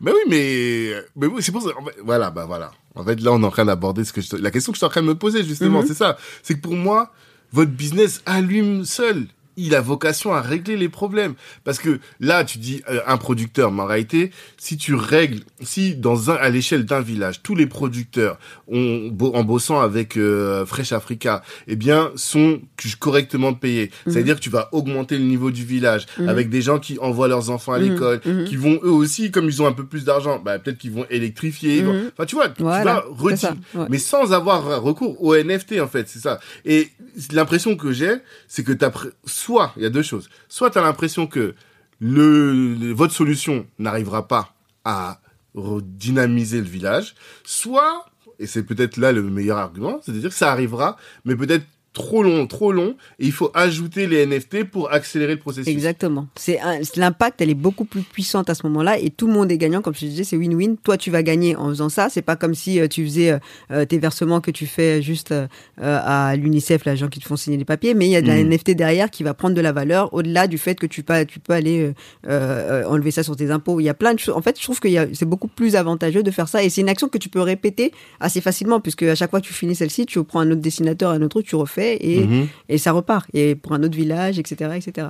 [0.06, 1.70] Mais oui, mais, mais oui, c'est pour ça.
[1.76, 2.72] en fait, voilà, bah voilà.
[2.94, 4.80] En fait, là, on est en train d'aborder ce que je, la question que je
[4.80, 5.82] suis en train de me poser, justement.
[5.82, 5.88] Mhm.
[5.88, 6.16] C'est ça.
[6.44, 7.12] C'est que pour moi,
[7.52, 9.26] votre business allume seul.
[9.58, 11.34] Il a vocation à régler les problèmes.
[11.64, 15.96] Parce que là, tu dis euh, un producteur, mais en réalité, si tu règles, si
[15.96, 18.38] dans un, à l'échelle d'un village, tous les producteurs,
[18.68, 22.60] ont, en bossant avec euh, Fresh Africa, eh bien, sont
[23.00, 23.92] correctement payés.
[24.08, 26.30] C'est-à-dire que tu vas augmenter le niveau du village Mhm.
[26.30, 27.90] avec des gens qui envoient leurs enfants à Mhm.
[27.92, 28.46] l'école, Mhm.
[28.46, 31.06] qui vont eux aussi, comme ils ont un peu plus d'argent, bah, peut-être qu'ils vont
[31.10, 31.82] électrifier.
[31.82, 32.12] vont- Mhm.
[32.14, 33.54] Enfin, tu vois, tu vas retirer.
[33.76, 33.86] ouais.
[33.90, 36.40] Mais sans avoir recours au NFT, en fait, c'est ça.
[36.66, 36.90] Et
[37.32, 38.16] l'impression que j'ai,
[38.48, 39.12] c'est que t'as, pr-
[39.46, 40.28] soit, il y a deux choses.
[40.50, 41.54] Soit t'as l'impression que
[42.02, 45.20] votre solution n'arrivera pas à
[45.54, 48.06] redynamiser le village, soit,
[48.40, 51.66] et c'est peut-être là le meilleur argument, c'est-à-dire que ça arrivera, mais peut-être
[51.96, 55.68] trop long, trop long, et il faut ajouter les NFT pour accélérer le processus.
[55.68, 56.28] Exactement.
[56.36, 56.60] C'est
[56.98, 59.82] l'impact, elle est beaucoup plus puissante à ce moment-là et tout le monde est gagnant.
[59.82, 60.76] Comme je te disais, c'est win-win.
[60.84, 62.10] Toi, tu vas gagner en faisant ça.
[62.10, 63.40] C'est pas comme si euh, tu faisais euh,
[63.72, 65.48] euh, tes versements que tu fais juste euh,
[65.78, 68.28] à l'UNICEF, les gens qui te font signer les papiers, mais il y a de
[68.28, 68.50] la Mhm.
[68.52, 71.40] NFT derrière qui va prendre de la valeur au-delà du fait que tu peux, tu
[71.40, 71.94] peux aller
[72.28, 73.80] enlever ça sur tes impôts.
[73.80, 74.36] Il y a plein de choses.
[74.36, 76.90] En fait, je trouve que c'est beaucoup plus avantageux de faire ça et c'est une
[76.90, 80.06] action que tu peux répéter assez facilement puisque à chaque fois que tu finis celle-ci,
[80.06, 82.48] tu prends un autre dessinateur, un autre truc, tu refais et, Mhm.
[82.70, 83.28] et ça repart.
[83.34, 85.08] Et pour un autre village, etc., etc.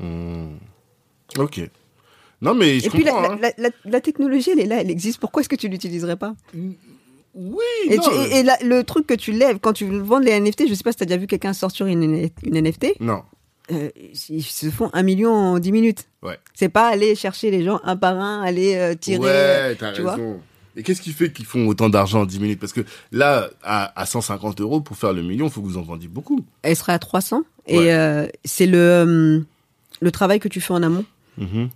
[0.00, 0.56] Hmm.
[1.38, 1.60] Ok.
[2.42, 3.38] Non, mais je Et puis la, hein.
[3.40, 5.18] la, la, la technologie, elle est là, elle existe.
[5.20, 6.34] Pourquoi est-ce que tu l'utiliserais pas?
[7.34, 10.18] Oui, Et, non, tu- et- et la- le truc que tu lèves quand tu vends
[10.18, 12.02] les NFT, je sais pas si tu as déjà vu quelqu'un sortir une,
[12.44, 13.22] une NFT, Non.
[13.72, 13.90] euh,
[14.30, 16.08] ils se font un million en 10 minutes.
[16.22, 16.38] Ouais.
[16.54, 19.20] C'est pas aller chercher les gens un par un, aller euh, tirer.
[19.26, 20.40] euh, Ouais, t'as tu vois raison.
[20.76, 22.60] Et qu'est-ce qui fait qu'ils font autant d'argent en 10 minutes?
[22.60, 25.78] Parce que là, à, à 150 euros, pour faire le million, il faut que vous
[25.78, 26.44] en vendiez beaucoup.
[26.62, 27.38] Elle serait à 300.
[27.68, 27.74] Ouais.
[27.74, 29.40] Et euh, c'est le, euh,
[30.00, 31.04] le travail que tu fais en amont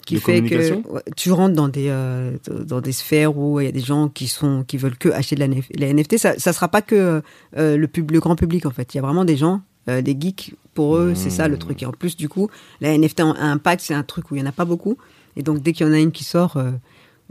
[0.06, 0.82] qui De fait que
[1.16, 4.26] tu rentres dans des euh, dans des sphères où il y a des gens qui
[4.26, 7.22] sont qui veulent que acheter de la les NFT ça ça sera pas que
[7.56, 8.94] euh, le pub le grand public en fait.
[8.94, 10.54] Il y a vraiment des gens euh, des geeks.
[10.72, 11.82] Pour eux c'est ça le truc.
[11.82, 12.48] Et en plus du coup
[12.80, 13.82] la NFT a un impact.
[13.82, 14.96] C'est un truc où il y en a pas beaucoup.
[15.36, 16.56] Et donc dès qu'il y en a une qui sort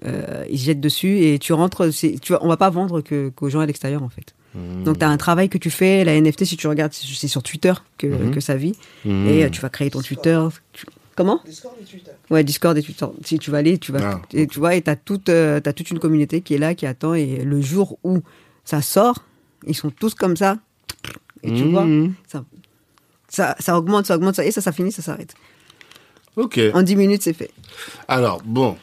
[0.05, 3.29] euh, ils se jettent dessus et tu rentres tu vois, on va pas vendre que
[3.29, 4.83] qu'aux gens à l'extérieur en fait Mmh.
[4.83, 7.43] donc tu as un travail que tu fais la NFT si tu regardes c'est sur
[7.43, 8.31] Twitter que, Mhm.
[8.33, 8.73] que ça vit
[9.05, 9.27] Mmh.
[9.27, 10.41] et euh, tu vas créer ton Twitter
[10.73, 11.39] tu- comment?
[11.45, 12.11] Discord et Twitter.
[12.31, 13.05] Ouais, Discord et Twitter.
[13.25, 15.71] Si tu vas aller, tu vas, Ah, et tu vois, et t'as toute, euh, t'as
[15.73, 18.21] toute une communauté qui est là, qui attend, et le jour où
[18.65, 19.23] ça sort,
[19.67, 20.57] ils sont tous comme ça,
[21.43, 21.71] et tu Mmh.
[21.71, 21.85] vois,
[22.27, 22.43] ça,
[23.27, 25.35] ça, ça augmente, ça augmente, ça, et ça, ça finit, ça s'arrête.
[26.37, 26.59] Ok.
[26.73, 27.51] En 10 minutes, c'est fait.
[28.07, 28.77] Alors, bon.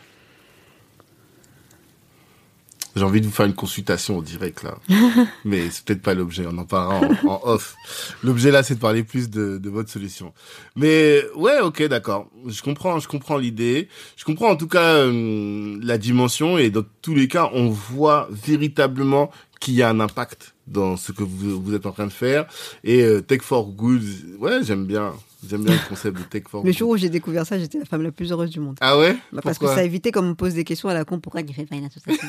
[2.96, 4.78] J'ai envie de vous faire une consultation en direct là.
[5.44, 7.76] Mais c'est peut-être pas l'objet, on en parlera en, en off.
[8.24, 10.32] L'objet là, c'est de parler plus de, de votre solution.
[10.76, 12.30] Mais ouais, ok, d'accord.
[12.46, 13.88] Je comprends, je comprends l'idée.
[14.16, 18.28] Je comprends en tout cas euh, la dimension et dans tous les cas, on voit
[18.30, 22.12] véritablement qu'il y a un impact dans ce que vous, vous êtes en train de
[22.12, 22.46] faire.
[22.82, 24.02] Et euh, Tech for Good,
[24.40, 25.12] ouais, j'aime bien.
[25.48, 27.84] J'aime bien le concept de Tech for Le jour où j'ai découvert ça, j'étais la
[27.84, 28.76] femme la plus heureuse du monde.
[28.80, 29.16] Ah ouais?
[29.32, 31.20] Bah, parce que ça évitait qu'on me pose des questions à la con.
[31.20, 32.26] Pourquoi tu fais pas une association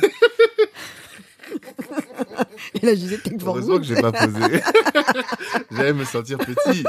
[2.81, 4.61] Et là, je disais, Tech for Heureusement que j'ai pas posé.
[5.71, 6.83] J'allais me sentir petit.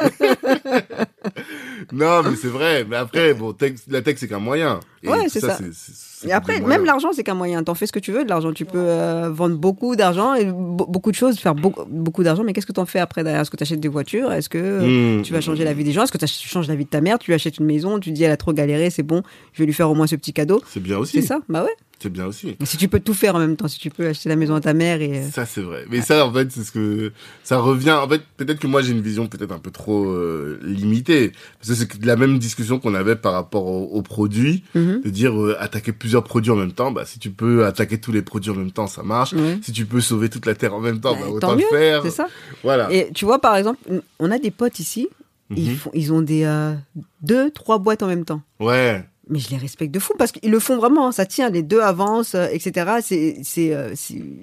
[1.92, 2.84] non, mais c'est vrai.
[2.88, 4.80] Mais après, bon, tech- la tech, c'est qu'un moyen.
[5.02, 5.58] Et Ouais, c'est ça.
[5.72, 7.62] c'est Et après, même l'argent, c'est qu'un moyen.
[7.62, 8.52] T'en fais ce que tu veux de l'argent.
[8.52, 12.42] Tu peux euh, vendre beaucoup d'argent et be- beaucoup de choses, faire beaucoup, beaucoup d'argent.
[12.44, 13.42] Mais qu'est-ce que t'en fais après derrière?
[13.42, 14.32] Est-ce que tu achètes des voitures?
[14.32, 15.22] Est-ce que euh, Mmh.
[15.22, 16.02] tu vas changer la vie des gens?
[16.04, 17.18] Est-ce que tu changes la vie de ta mère?
[17.18, 17.98] Tu lui achètes une maison?
[18.00, 19.22] Tu dis, elle a trop galéré, c'est bon,
[19.52, 20.60] je vais lui faire au moins ce petit cadeau.
[20.68, 21.20] C'est bien aussi.
[21.20, 21.74] C'est ça Bah ouais.
[22.00, 22.56] C'est bien aussi.
[22.62, 24.60] Si tu peux tout faire en même temps, si tu peux acheter la maison à
[24.60, 25.18] ta mère et.
[25.18, 25.84] euh, Ça, c'est vrai.
[25.90, 27.12] Mais ça, en fait, c'est ce que,
[27.42, 30.60] ça revient, en fait, peut-être que moi, j'ai une vision peut-être un peu trop, euh,
[30.62, 31.32] limitée.
[31.58, 34.62] Parce que c'est la même discussion qu'on avait par rapport aux, produits.
[34.76, 35.02] mhm.
[35.04, 36.92] De dire, euh, attaquer plusieurs produits en même temps.
[36.92, 39.34] Bah, si tu peux attaquer tous les produits en même temps, ça marche.
[39.62, 41.58] Si tu peux sauver toute la terre en même temps, Bah, bah, tant autant le
[41.58, 42.02] mieux, faire.
[42.02, 42.28] C'est ça.
[42.62, 42.92] Voilà.
[42.92, 43.80] Et tu vois, par exemple,
[44.20, 45.08] on a des potes ici.
[45.56, 45.76] Ils, Mhm.
[45.76, 46.74] font, ils ont des euh,
[47.22, 48.42] deux, trois boîtes en même temps.
[48.60, 49.02] Ouais.
[49.30, 51.08] Mais je les respecte de fou parce qu'ils le font vraiment.
[51.08, 51.12] hein.
[51.12, 52.96] Ça tient, les deux avancent, euh, etc.
[53.02, 53.94] C'est c'est euh,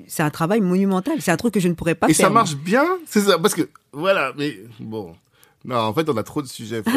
[0.07, 1.15] c'est un travail monumental.
[1.19, 2.27] C'est un truc que je ne pourrais pas Et faire.
[2.27, 5.15] ça marche bien, c'est ça, parce que voilà, mais bon.
[5.67, 6.83] Non, en fait, on a trop de sujets.
[6.83, 6.91] Faut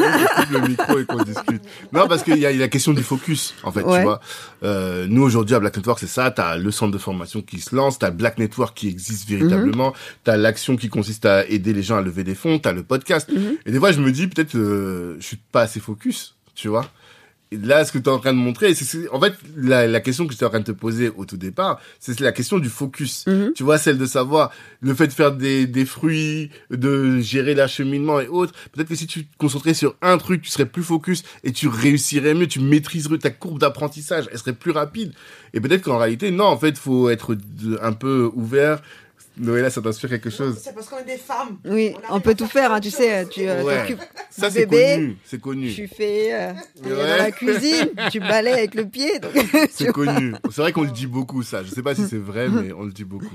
[0.53, 1.63] le micro et qu'on discute.
[1.91, 3.97] Non, parce qu'il y a la question du focus, en fait, Ouais.
[4.01, 4.21] tu vois.
[4.63, 6.31] Euh, nous, aujourd'hui, à Black Network, c'est ça.
[6.31, 10.37] T'as le centre de formation qui se lance, t'as Black Network qui existe véritablement, t'as
[10.37, 13.31] l'action qui consiste à aider les gens à lever des fonds, t'as le podcast.
[13.35, 13.57] Mhm.
[13.65, 16.87] Et des fois, je me dis, peut-être, euh, je suis pas assez focus, tu vois.
[17.51, 20.01] Et là, ce que tu es en train de montrer, c'est- en fait la, la
[20.01, 22.69] question que j'étais en train de te poser au tout départ, c'est la question du
[22.69, 23.25] focus.
[23.27, 23.53] Mhm.
[23.55, 24.51] Tu vois, celle de savoir
[24.81, 28.53] le fait de faire des, des fruits, de gérer l'acheminement et autres.
[28.73, 31.69] Peut-être que si tu te concentrais sur un truc, tu serais plus focus et tu
[31.69, 35.13] réussirais mieux, tu maîtriserais ta courbe d'apprentissage, elle serait plus rapide.
[35.55, 37.37] Et peut-être qu'en réalité, non, en fait, faut être
[37.81, 38.83] un peu ouvert.
[39.39, 41.59] Noëlla, ça t'inspire quelque chose C'est parce qu'on est des femmes.
[41.65, 42.73] Oui, On peut tout faire.
[42.73, 43.81] Hein, tu sais, tu euh, Ouais.
[43.81, 44.95] t'occupes Ça, du c'est bébé.
[44.97, 45.17] connu.
[45.25, 45.73] C'est connu.
[45.73, 46.53] Tu fais euh,
[46.85, 46.91] Ouais.
[46.91, 49.13] dans la cuisine, tu balayes avec le pied.
[49.71, 50.35] C'est connu.
[50.51, 51.63] C'est vrai qu'on le dit beaucoup, ça.
[51.63, 53.27] Je sais pas si c'est vrai, mais on le dit beaucoup.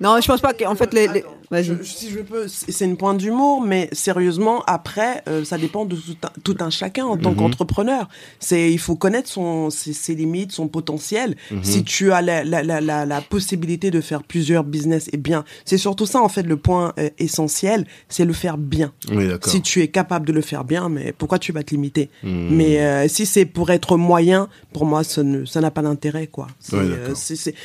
[0.00, 1.08] Non, je pense pas qu'en fait les.
[1.08, 1.78] les- Vas-y.
[1.82, 6.14] si je peux, c'est une pointe d'humour, mais sérieusement, après, euh, ça dépend de tout
[6.22, 7.36] un, tout un chacun en tant Mhm.
[7.38, 8.06] qu'entrepreneur.
[8.38, 11.36] C'est, il faut connaître son, ses, ses limites, son potentiel.
[11.50, 11.64] Mhm.
[11.64, 15.42] Si tu as la, la, la, la, la possibilité de faire plusieurs business et bien,
[15.64, 18.92] c'est surtout ça en fait le point euh, essentiel, c'est le faire bien.
[19.10, 19.50] Oui, d'accord.
[19.50, 22.10] Si tu es capable de le faire bien, mais pourquoi tu vas te limiter?
[22.22, 22.48] Hmm.
[22.50, 26.26] Mais euh, si c'est pour être moyen, pour moi, ça ne, ça n'a pas d'intérêt,
[26.26, 26.46] quoi.
[26.74, 27.14] Euh,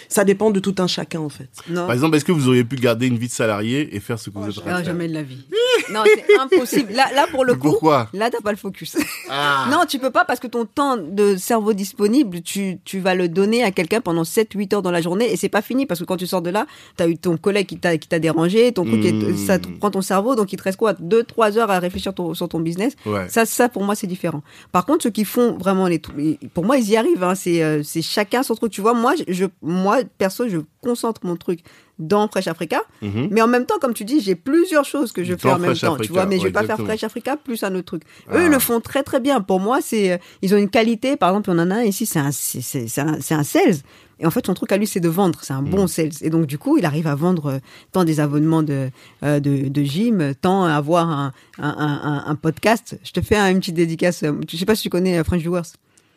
[0.08, 1.50] ça dépend de tout un chacun, en fait.
[1.70, 1.86] Non.
[1.86, 4.30] Par exemple, est-ce que vous auriez pu garder une vie de salarié et faire ce
[4.30, 4.94] que vous êtes en train Non, de faire?
[4.94, 5.46] Jamais de la vie.
[5.92, 6.94] non, c'est impossible.
[6.94, 8.08] Là, là, pour le Mais coup, Pourquoi?
[8.14, 8.96] là, t'as pas le focus.
[9.30, 9.68] Ah.
[9.72, 13.28] Non, tu peux pas parce que ton temps de cerveau disponible, tu, tu vas le
[13.28, 16.06] donner à quelqu'un pendant 7-8 heures dans la journée et c'est pas fini parce que
[16.06, 18.86] quand tu sors de là, t'as eu ton collègue qui t'a, qui t'a dérangé, ton
[18.86, 19.38] truc, est- Hmm.
[19.38, 20.94] ça te prend ton cerveau, donc il te reste quoi?
[20.94, 22.94] 2-3 heures à réfléchir ton- sur ton business.
[23.06, 23.28] Ouais.
[23.30, 24.44] Ça, ça, pour moi, c'est différent.
[24.72, 26.16] Par contre, ceux qui font vraiment les trucs,
[26.54, 27.24] pour moi, ils y arrivent.
[27.24, 28.72] Hein, c'est, euh, c'est chacun son truc.
[28.72, 31.60] Tu vois, moi, je, moi, perso, je concentre mon truc
[32.08, 32.82] dans Fresh Africa.
[33.02, 33.30] Mhm.
[33.32, 35.74] Mais en même temps, comme tu dis, j'ai plusieurs choses que je fais en même
[35.76, 35.94] temps.
[35.94, 36.88] Africa, Tu vois, mais je ouais, vais pas exactement.
[36.88, 38.04] faire Fresh Africa plus un autre truc.
[38.30, 38.38] Ah.
[38.38, 39.42] Eux, ils le font très très bien.
[39.42, 41.16] Pour moi, c'est, euh, ils ont une qualité.
[41.18, 43.78] Par exemple, on en a un ici, c'est un, c'est, un, un sales.
[44.20, 45.40] Et en fait, son truc à lui, c'est de vendre.
[45.42, 45.70] C'est un Mm.
[45.70, 46.12] bon sales.
[46.22, 47.58] Et donc, du coup, il arrive à vendre euh,
[47.92, 48.90] tant des abonnements de,
[49.24, 52.98] euh, de, de gym, tant à avoir un, un, un, un podcast.
[53.04, 54.24] Je te fais un- une petite dédicace.
[54.50, 55.64] Je sais pas si tu connais French Doers.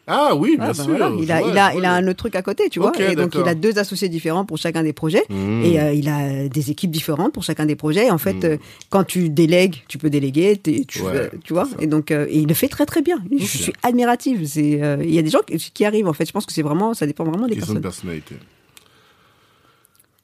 [0.09, 0.87] Ah oui, bien Ah, bah sûr.
[0.87, 1.11] voilà.
[1.21, 2.93] Il a, il a, il a un autre truc à côté, tu vois.
[3.01, 5.25] Et donc, il a deux associés différents pour chacun des projets.
[5.31, 8.07] Et euh, il a des équipes différentes pour chacun des projets.
[8.07, 8.45] Et en fait, Mm.
[8.45, 8.57] euh,
[8.89, 11.67] quand tu délègues, tu peux déléguer, tu, Ouais, euh, tu vois.
[11.81, 13.19] Et donc, euh, et il le fait très très bien.
[13.37, 14.43] Je suis admirative.
[14.57, 16.07] Il y a des gens qui, qui arrivent.
[16.07, 17.81] En fait, je pense que c'est vraiment, ça dépend vraiment des de personnes.
[17.81, 18.37] personnalité.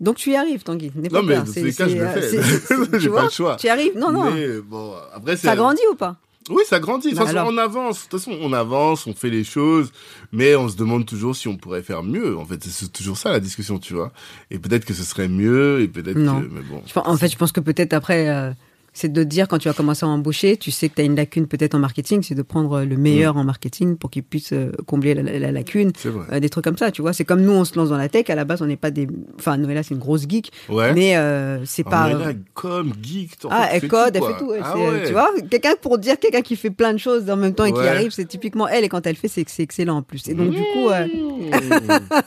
[0.00, 0.90] Donc tu y arrives, Tanguy.
[0.96, 2.30] Non, mais dans C'est- tous les cas, je le fais.
[2.92, 3.56] tu J'ai vois, pas le choix.
[3.56, 3.96] Tu y arrives.
[3.96, 4.30] Non, non.
[4.32, 5.46] Mais bon, après, c'est.
[5.46, 6.16] Ça grandit ou pas?
[6.50, 7.12] Oui, ça grandit.
[7.12, 8.04] De toute façon, on avance.
[8.04, 9.92] De toute façon, on avance, on fait les choses,
[10.32, 12.36] mais on se demande toujours si on pourrait faire mieux.
[12.36, 14.12] En fait, c'est toujours ça la discussion, tu vois.
[14.50, 16.82] Et peut-être que ce serait mieux, et peut-être que, mais bon.
[16.96, 18.52] En fait, je pense que peut-être après, euh,
[18.94, 21.16] C'est de dire, quand tu vas commencer à embaucher, tu sais que tu as une
[21.16, 24.70] lacune peut-être en marketing, c'est de prendre le meilleur en marketing pour qu'il puisse euh,
[24.86, 25.92] combler la, la- la lacune.
[26.30, 27.12] Euh, des trucs comme ça, tu vois.
[27.14, 28.28] C'est comme nous, on se lance dans la tech.
[28.28, 29.08] À la base, on n'est pas des.
[29.38, 30.52] Enfin, Noëlla, c'est une grosse geek.
[30.68, 30.92] Ouais.
[30.92, 32.12] Mais euh, c'est pas.
[32.12, 34.52] là, comme geek, Ah, elle code, elle fait tout.
[34.62, 35.06] Ah euh, ouais.
[35.06, 37.72] Tu vois, quelqu'un pour dire quelqu'un qui fait plein de choses en même temps et
[37.72, 38.84] qui arrive, c'est typiquement elle.
[38.84, 40.28] Et quand elle fait, c'est excellent en plus.
[40.28, 41.50] Et donc, du coup, euh, Mmh.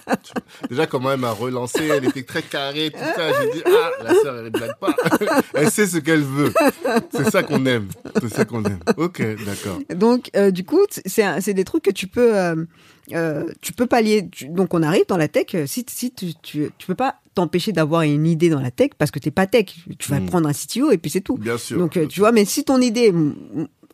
[0.70, 3.42] Déjà, comment elle m'a relancé, elle était très carrée, tout ça.
[3.42, 4.94] J'ai dit, ah, la sœur, elle blague pas.
[5.54, 6.54] elle sait ce qu'elle veut.
[7.12, 7.88] C'est ça qu'on aime.
[8.22, 8.80] C'est ça qu'on aime.
[8.98, 9.80] Ok, d'accord.
[9.96, 12.66] donc euh, du coup, c'est des trucs que tu peux, euh,
[13.14, 14.28] euh, tu peux pallier.
[14.32, 15.56] Tu- donc, on arrive dans la tech.
[15.66, 19.12] Si, si tu, tu, tu peux pas t'empêcher d'avoir une idée dans la tech parce
[19.12, 19.66] que t'es pas tech.
[20.00, 20.26] Tu vas Mm.
[20.28, 21.36] prendre un CTO et puis c'est tout.
[21.38, 21.78] Bien sûr.
[21.78, 23.12] Donc, tu vois, mais si ton idée,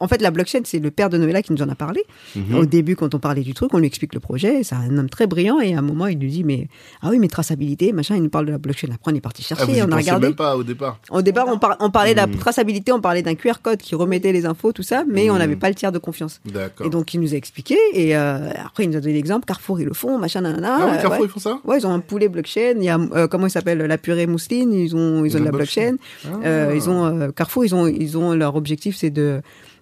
[0.02, 2.04] en fait, la blockchain, c'est le père de Noëlla qui nous en a parlé.
[2.36, 2.56] Mhm.
[2.56, 4.64] Au début, quand on parlait du truc, on lui explique le projet.
[4.64, 6.68] C'est un homme très brillant et à un moment, il nous dit, mais
[7.02, 8.16] ah oui, mais traçabilité, machin.
[8.16, 8.88] Il nous parle de la blockchain.
[8.94, 10.28] Après, on est parti Ah, vous chercher, y on a regardé.
[10.28, 11.00] même pas au départ.
[11.10, 12.36] Au départ, on, par- on parlait de la Mm.
[12.36, 15.38] traçabilité, on parlait d'un QR code qui remettait les infos, tout ça, mais on Mm.
[15.38, 16.42] n'avait pas le tiers de confiance.
[16.46, 16.86] D'accord.
[16.86, 17.78] Et donc, il nous a expliqué.
[17.94, 19.46] Et euh, après, il nous a donné l'exemple.
[19.46, 20.78] Carrefour, ils le font, machin, nanana.
[20.80, 21.28] ah oui, Euh, Carrefour, ouais.
[21.28, 22.74] ils font ça Ouais, ils ont un poulet blockchain.
[22.78, 24.74] Il y a euh, comment il s'appelle la purée mousseline.
[24.74, 25.96] Ils ont ils ont de la blockchain.
[26.26, 26.74] Ah.
[26.74, 27.66] ils ont Carrefour.
[27.66, 29.42] Ils ont ils ont leur objectif c'est de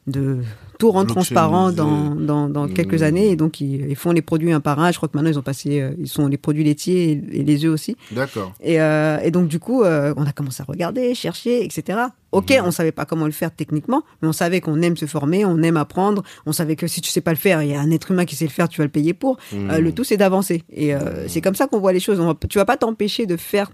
[0.09, 0.37] de
[0.77, 3.03] tout rendre transparent dans dans, dans quelques Mmh.
[3.03, 4.91] années et donc ils, ils font les produits un par un.
[4.91, 7.43] Je crois que maintenant ils ont passé euh, ils sont les produits laitiers et, et
[7.43, 7.97] les œufs aussi.
[8.11, 8.53] D'accord.
[8.61, 11.99] Et, euh, et donc du coup euh, on a commencé à regarder, chercher, etc.
[12.31, 12.63] Ok, Mhm.
[12.65, 15.61] on savait pas comment le faire techniquement, mais on savait qu'on aime se former, on
[15.63, 16.23] aime apprendre.
[16.45, 18.23] On savait que si tu sais pas le faire, il y a un être humain
[18.25, 19.37] qui sait le faire, tu vas le payer pour.
[19.51, 19.77] Mhm.
[19.79, 20.63] Le tout, c'est d'avancer.
[20.71, 22.19] Et euh, c'est comme ça qu'on voit les choses.
[22.19, 23.69] On va, tu vas pas t'empêcher de faire.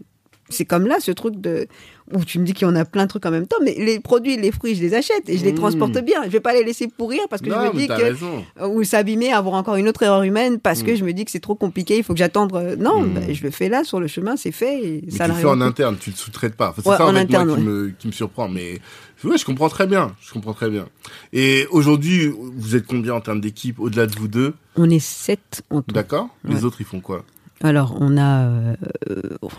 [0.49, 1.67] C'est comme là, ce truc de
[2.13, 3.73] où tu me dis qu'il y en a plein de trucs en même temps, mais
[3.79, 5.57] les produits, les fruits, je les achète et je les Mhm.
[5.57, 6.21] transporte bien.
[6.25, 8.45] Je vais pas les laisser pourrir parce que non, je me dis que raison.
[8.63, 10.97] ou s'abîmer, avoir encore une autre erreur humaine parce que Mhm.
[10.97, 12.53] je me dis que c'est trop compliqué, il faut que j'attende.
[12.55, 13.13] euh, Non, Mhm.
[13.15, 14.83] ben, je le fais là sur le chemin, c'est fait.
[14.83, 16.69] Et Mais ça tu le fais en interne, tu le sous-traites pas.
[16.69, 18.47] Enfin, c'est Ouais, ça en en fait, interne, moi, qui, me, qui me surprend.
[18.47, 18.79] Mais
[19.23, 20.15] ouais, je comprends très bien.
[20.21, 20.87] Je comprends très bien.
[21.33, 24.53] Et aujourd'hui, vous êtes combien en termes d'équipe au-delà de vous deux?
[24.75, 25.91] On est sept en tout.
[25.91, 26.29] D'accord?
[26.47, 27.23] Les autres, ils font quoi?
[27.63, 28.75] Alors, on a, euh,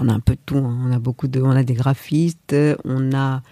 [0.00, 0.58] on a un peu de tout.
[0.58, 0.78] hein.
[0.86, 2.54] On a beaucoup de, on a des graphistes,
[2.84, 3.42] on a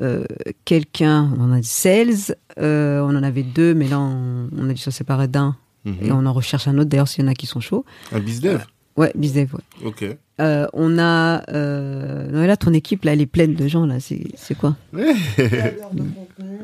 [0.00, 0.24] euh,
[0.64, 4.72] quelqu'un, on a des sales, euh, on en avait deux, mais là, on, on a
[4.72, 5.94] dû se séparer d'un Mhm.
[6.02, 6.90] et on en recherche un autre.
[6.90, 7.84] D'ailleurs, s'il y en a qui sont chauds.
[8.12, 8.64] Un bizdev
[8.96, 9.86] Ouais, bizdev, ouais.
[9.86, 10.04] Ok.
[10.40, 14.00] On a, non, mais là, ton équipe, là, elle est pleine de gens, là.
[14.00, 14.76] C'est, c'est quoi
[15.36, 16.58] Créateur de contenu.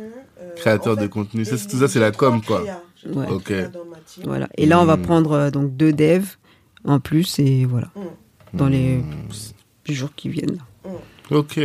[0.57, 1.45] Créateur en de contenu.
[1.45, 2.63] Ça, tout ça, c'est la com, quoi.
[2.63, 2.83] créas.
[3.03, 3.29] J'ai Ouais.
[3.31, 3.53] Ok.
[4.25, 4.49] Voilà.
[4.57, 5.03] Et là, on va Hmm.
[5.03, 6.37] prendre donc deux devs
[6.85, 7.89] en plus et voilà.
[7.97, 8.57] Mm.
[8.57, 9.93] Dans les Hmm.
[9.93, 10.59] jours qui viennent.
[11.31, 11.59] Ok.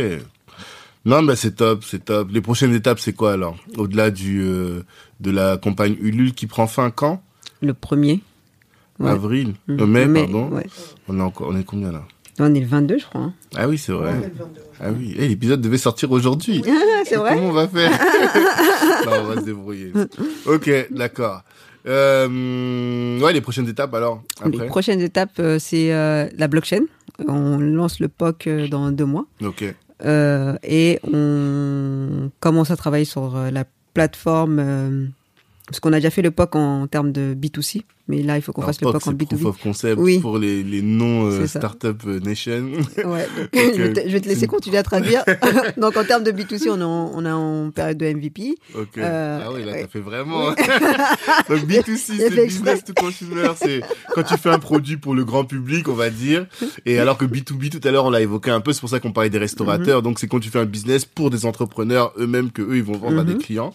[1.04, 2.28] Non, bah c'est top, c'est top.
[2.30, 3.56] Les prochaines étapes, c'est quoi alors?
[3.78, 4.82] Au-delà du euh,
[5.20, 7.22] de la campagne Ulule qui prend fin quand?
[7.62, 8.20] Le premier.
[8.98, 9.10] Ouais.
[9.10, 9.80] Avril, Mm.
[9.80, 10.48] Euh, mai, Le pardon.
[10.50, 10.66] ouais.
[11.08, 12.02] On est encore, on est combien là?
[12.38, 13.20] On est le 22, je crois.
[13.22, 13.34] hein.
[13.56, 14.12] Ah oui, c'est vrai.
[14.12, 14.60] Ouais, le 22.
[14.80, 16.62] Ah oui, Eh, l'épisode devait sortir aujourd'hui.
[17.06, 17.90] C'est vrai Comment on va faire?
[19.06, 19.92] Non, on va se débrouiller.
[20.46, 21.42] Ok, d'accord.
[21.86, 26.82] Euh, ouais, les prochaines étapes alors Les prochaines étapes, euh, c'est euh, la blockchain.
[27.26, 29.26] On lance le POC euh, dans deux mois.
[29.42, 29.64] Ok.
[30.04, 35.10] Euh, et on commence à travailler sur la plateforme.
[35.66, 37.84] parce qu'on a déjà fait le POC en, termes de B2C.
[38.10, 39.46] Mais là, il faut qu'on fasse le POC, en c'est Proof B2B.
[39.46, 40.18] of Concept Oui.
[40.18, 41.46] pour les, les non euh.
[41.46, 42.64] Startup Nation.
[43.04, 43.82] Ouais, donc, je,
[44.12, 45.24] vais te, laisser continuer à traduire.
[45.76, 48.56] donc, en termes de B2C, on est en, on est en période de MVP.
[48.74, 48.98] Ok.
[48.98, 49.82] Euh, ah oui, là, ouais.
[49.82, 50.50] t'as fait vraiment.
[50.50, 53.48] Donc B2C, c'est business to consumer.
[53.56, 53.80] C'est
[54.14, 56.46] quand tu fais un produit pour le grand public, on va dire.
[56.86, 59.00] Et alors que B2B, tout à l'heure, on l'a évoqué un peu, c'est pour ça
[59.00, 59.98] qu'on parlait des restaurateurs.
[59.98, 60.04] Mhm.
[60.04, 62.98] Donc c'est quand tu fais un business pour des entrepreneurs eux-mêmes que eux, ils vont
[62.98, 63.38] vendre à des Mhm.
[63.42, 63.74] clients.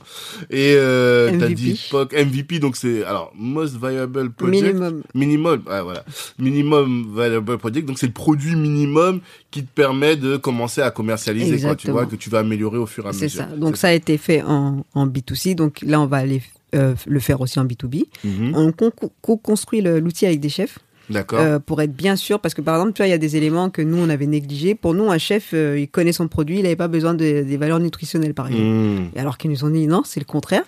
[0.49, 4.63] Et euh, t'as dit POC, MVP, donc c'est alors Most Viable Project.
[4.63, 5.03] Minimum.
[5.13, 6.03] Minimum, ouais, voilà.
[6.39, 7.87] Minimum Viable Project.
[7.87, 9.19] Donc c'est le produit minimum
[9.51, 11.75] qui te permet de commencer à commercialiser, quoi.
[11.75, 13.41] Tu vois, que tu vas améliorer au fur et à C'est mesure.
[13.43, 13.55] ça.
[13.55, 15.55] Donc, ça a été fait en, en B2C.
[15.55, 16.41] Donc, là, on va aller
[16.73, 18.03] euh, le faire aussi en B2B.
[18.23, 18.51] Mhm.
[18.55, 18.91] On con-
[19.21, 20.79] co-construit l'outil avec des chefs.
[21.09, 21.39] D'accord.
[21.39, 23.35] Euh, pour être bien sûr, parce que par exemple, tu vois, il y a des
[23.37, 24.73] éléments que nous, on avait négligés.
[24.73, 27.57] Pour nous, un chef, euh, il connaît son produit, il n'avait pas besoin de- des
[27.57, 29.11] valeurs nutritionnelles, par exemple.
[29.15, 30.63] Et alors qu'ils nous ont dit non, c'est le contraire.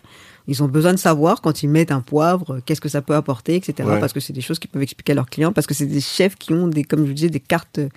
[0.47, 3.15] Ils ont besoin de savoir quand ils mettent un poivre, euh, qu'est-ce que ça peut
[3.15, 3.87] apporter, etc.
[3.87, 3.99] Ouais.
[3.99, 6.01] Parce que c'est des choses qu'ils peuvent expliquer à leurs clients, parce que c'est des
[6.01, 7.89] chefs qui ont des, comme je disais, des cartes euh,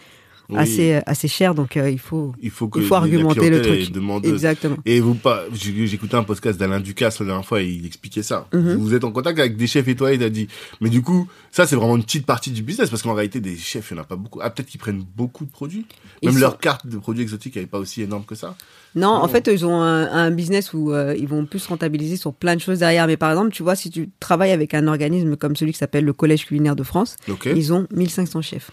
[0.52, 0.58] Oui.
[0.58, 1.54] assez, euh, assez chères.
[1.54, 3.90] Donc euh, il faut, il faut que il faut argumenter le truc.
[4.24, 4.76] Exactement.
[4.86, 5.44] Et vous pas,
[5.92, 8.46] écouté un podcast d'Alain Ducasse la dernière fois et il expliquait ça.
[8.52, 8.74] Mhm.
[8.76, 10.48] Vous êtes en contact avec des chefs étoilés, il a dit.
[10.80, 13.56] Mais du coup, ça c'est vraiment une petite partie du business parce qu'en réalité des
[13.56, 14.40] chefs, il n'y en a pas beaucoup.
[14.42, 15.86] Ah peut-être qu'ils prennent beaucoup de produits.
[16.22, 18.56] Ils Même sont- leur carte de produits exotiques n'est pas aussi énorme que ça.
[18.96, 19.22] Non, Non.
[19.22, 22.56] en fait, ils ont un, un business où euh, ils vont plus rentabiliser sur plein
[22.56, 23.06] de choses derrière.
[23.06, 26.04] Mais par exemple, tu vois, si tu travailles avec un organisme comme celui qui s'appelle
[26.04, 27.16] le Collège culinaire de France,
[27.54, 28.70] ils ont 1500 chefs.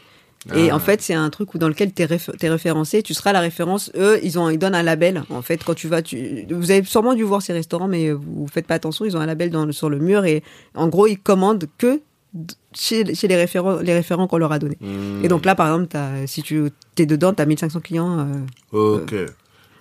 [0.56, 0.76] Et Ah.
[0.76, 3.92] en fait, c'est un truc où dans lequel tu es, référencé, tu seras la référence.
[3.96, 5.24] Eux, ils ont ils donnent un label.
[5.30, 8.48] En fait, quand tu vas, tu, vous avez sûrement dû voir ces restaurants, mais vous
[8.52, 9.06] faites pas attention.
[9.06, 10.44] Ils ont un label dans, sur le mur et
[10.76, 12.02] en gros, ils commandent que
[12.74, 14.78] chez, chez les référents, les référents qu'on leur a donnés.
[14.82, 15.24] Hmm.
[15.24, 18.20] Et donc là, par exemple, t'as- si tu es dedans, tu as 1500 clients
[18.74, 19.16] euh, Ok.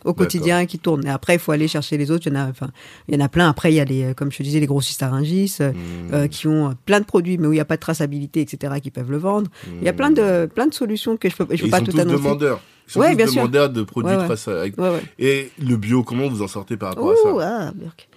[0.07, 1.07] Au quotidien qui tournent.
[1.07, 2.27] Et après, il faut aller chercher les autres.
[2.27, 2.70] Il y en a, enfin,
[3.09, 3.49] il y en a plein.
[3.49, 5.73] Après, il y a les, euh, comme je te disais, les grossistes à Rungis, euh,
[5.73, 6.15] Hmm.
[6.15, 8.74] euh, qui ont plein de produits, mais où il n'y a pas de traçabilité, etc.,
[8.83, 9.51] qui peuvent le vendre.
[9.81, 11.91] Il y a plein de, plein de solutions que je peux, je peux pas tout
[11.99, 12.16] annoncer.
[12.23, 12.61] demandeurs.
[12.89, 13.35] Ils sont Ouais, tous bien sûr.
[13.43, 14.73] demandeurs de produits Ouais, ouais.
[14.78, 15.03] ouais.
[15.19, 18.09] Et le bio, comment vous en sortez par rapport à Ouh, ça ah, Burk.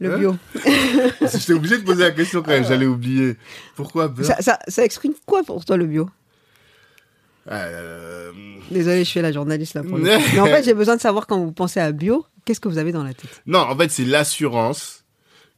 [0.00, 0.36] Le Hein bio.
[1.32, 3.36] J'étais obligé de poser la question quand même, j'allais oublier.
[3.74, 6.08] Pourquoi ça, ça exprime quoi pour toi, le bio?
[7.50, 8.32] Euh,
[8.70, 9.82] Désolé, je suis la journaliste là.
[9.82, 9.98] Pour.
[9.98, 12.78] Mais en fait, j'ai besoin de savoir quand vous pensez à bio, qu'est-ce que vous
[12.78, 13.42] avez dans la tête?
[13.46, 15.04] Non, en fait, c'est l'assurance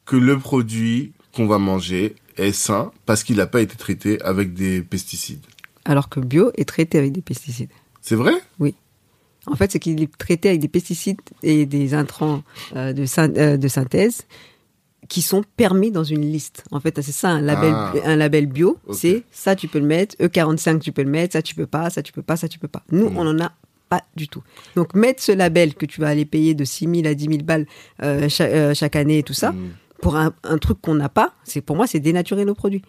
[0.04, 4.54] que le produit qu'on va manger est sain parce qu'il n'a pas été traité avec
[4.54, 5.44] des pesticides.
[5.84, 7.70] Alors que bio est traité avec des pesticides.
[8.00, 8.34] C'est vrai?
[9.46, 12.42] En fait, c'est qu'il est traité avec des pesticides et des intrants
[12.76, 14.22] euh, de, euh, de synthèse
[15.10, 16.62] qui sont permis dans une liste.
[16.70, 17.92] En fait, c'est ça un label, Ah.
[18.04, 18.78] un label bio.
[18.92, 21.90] C'est ça tu peux le mettre, E45 tu peux le mettre, ça tu peux pas,
[21.90, 22.82] ça tu peux pas, ça tu peux pas.
[22.92, 23.16] Nous, Mm.
[23.18, 23.52] on en a
[23.88, 24.42] pas du tout.
[24.76, 27.38] Donc mettre ce label que tu vas aller payer de 6 000 à 10 000
[27.42, 27.66] balles
[28.04, 29.70] euh, euh, chaque année et tout ça, Mm.
[30.00, 32.82] pour un, un truc qu'on n'a pas, c'est pour moi c'est dénaturer nos produits.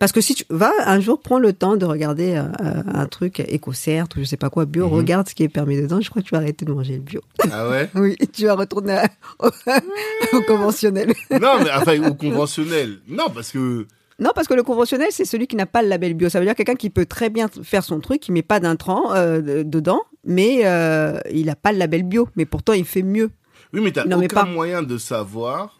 [0.00, 3.06] Parce que si tu vas un jour prends le temps de regarder euh, euh, un
[3.06, 4.92] truc écocert ou je sais pas quoi bio, Mhm.
[4.92, 7.00] regarde ce qui est permis dedans, je crois que tu vas arrêter de manger le
[7.00, 7.20] bio.
[7.50, 7.88] Ah ouais?
[7.94, 9.08] Oui, tu vas retourner à-
[9.38, 9.48] au,
[10.36, 11.12] au conventionnel.
[11.30, 12.98] Non, mais enfin, au conventionnel.
[13.08, 13.86] Non, parce que.
[14.20, 16.28] Non, parce que le conventionnel, c'est celui qui n'a pas le label bio.
[16.28, 19.12] Ça veut dire quelqu'un qui peut très bien faire son truc, qui met pas d'intrants
[19.14, 22.28] euh, de- dedans, mais euh, il n'a pas le label bio.
[22.36, 23.30] Mais pourtant, il fait mieux.
[23.72, 24.44] Oui, mais Non, mais aucun pas.
[24.44, 25.78] moyen de savoir.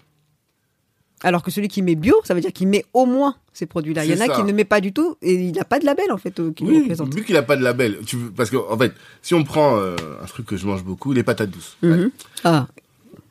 [1.24, 4.04] Alors que celui qui met bio, ça veut dire qu'il met au moins ces produits-là.
[4.04, 4.34] Il y en a ça.
[4.36, 6.52] qui ne met pas du tout et il n'a pas de label en fait euh,
[6.52, 7.14] qui Oui, représente.
[7.14, 7.98] vu qu'il n'a pas de label.
[8.06, 8.92] Tu veux- Parce que, en fait,
[9.22, 11.76] si on prend euh, un truc que je mange beaucoup, les patates douces.
[11.82, 12.10] Mhm.
[12.44, 12.66] Ah,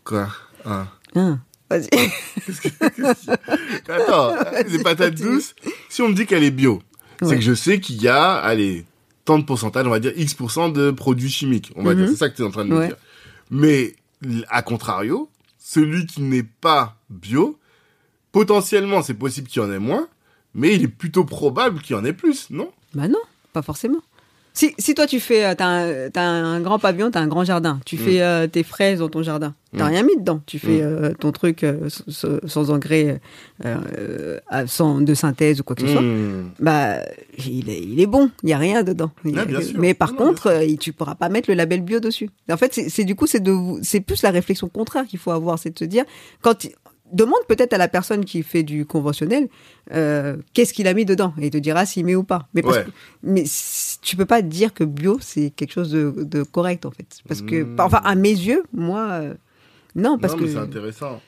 [0.04, 0.28] Quoi?
[0.66, 0.88] Ah.
[1.16, 1.38] ah.
[1.70, 1.88] vas-y.
[3.90, 4.36] Attends,
[4.68, 5.56] les patates douces,
[5.90, 6.82] si on me dit qu'elle est bio,
[7.22, 8.86] c'est que je sais qu'il y a, allez,
[9.26, 11.72] tant de pourcentage, on va dire X% de produits chimiques.
[11.76, 11.98] On va Mhm.
[12.02, 12.88] dire, c'est ça que tu es en train de me Ouais.
[12.88, 12.98] dire.
[13.52, 13.96] Mais,
[14.50, 15.30] à contrario,
[15.60, 17.58] celui qui n'est pas bio,
[18.34, 20.08] potentiellement, c'est possible qu'il y en ait moins,
[20.54, 22.70] mais il est plutôt probable qu'il y en ait plus, non?
[22.94, 23.20] Bah non,
[23.54, 24.00] pas forcément.
[24.56, 27.80] Si, si toi tu fais, euh, t'as un, un grand pavillon, t'as un grand jardin,
[27.88, 29.88] tu fais euh, tes fraises dans ton jardin, t'as Mm.
[29.88, 30.84] rien mis dedans, tu fais Mm.
[30.84, 33.20] euh, ton truc euh, sans engrais,
[34.68, 36.52] sans de synthèse ou quoi que ce soit, Hmm.
[36.60, 37.00] bah
[37.40, 39.10] il est, il est bon, il y a rien dedans.
[39.36, 39.80] Ah, bien sûr.
[39.80, 42.30] Mais par Non, non, contre, euh, tu pourras pas mettre le label bio dessus.
[42.52, 45.58] En fait, c'est du coup c'est de, c'est plus la réflexion contraire qu'il faut avoir,
[45.58, 46.06] c'est de se dire
[46.42, 46.68] quand
[47.14, 49.48] demande peut-être à la personne qui fait du conventionnel
[49.94, 52.48] euh, qu'est-ce qu'il a mis dedans et il te dira s'il met ou pas.
[52.54, 52.84] Mais parce Ouais.
[52.86, 52.90] que-
[53.24, 53.44] mais
[54.02, 57.42] tu peux pas dire que bio c'est quelque chose de, de correct en fait parce
[57.42, 57.76] que Mm.
[57.80, 59.34] enfin à mes yeux moi euh,
[59.96, 61.22] non parce non, que mais c'est intéressant.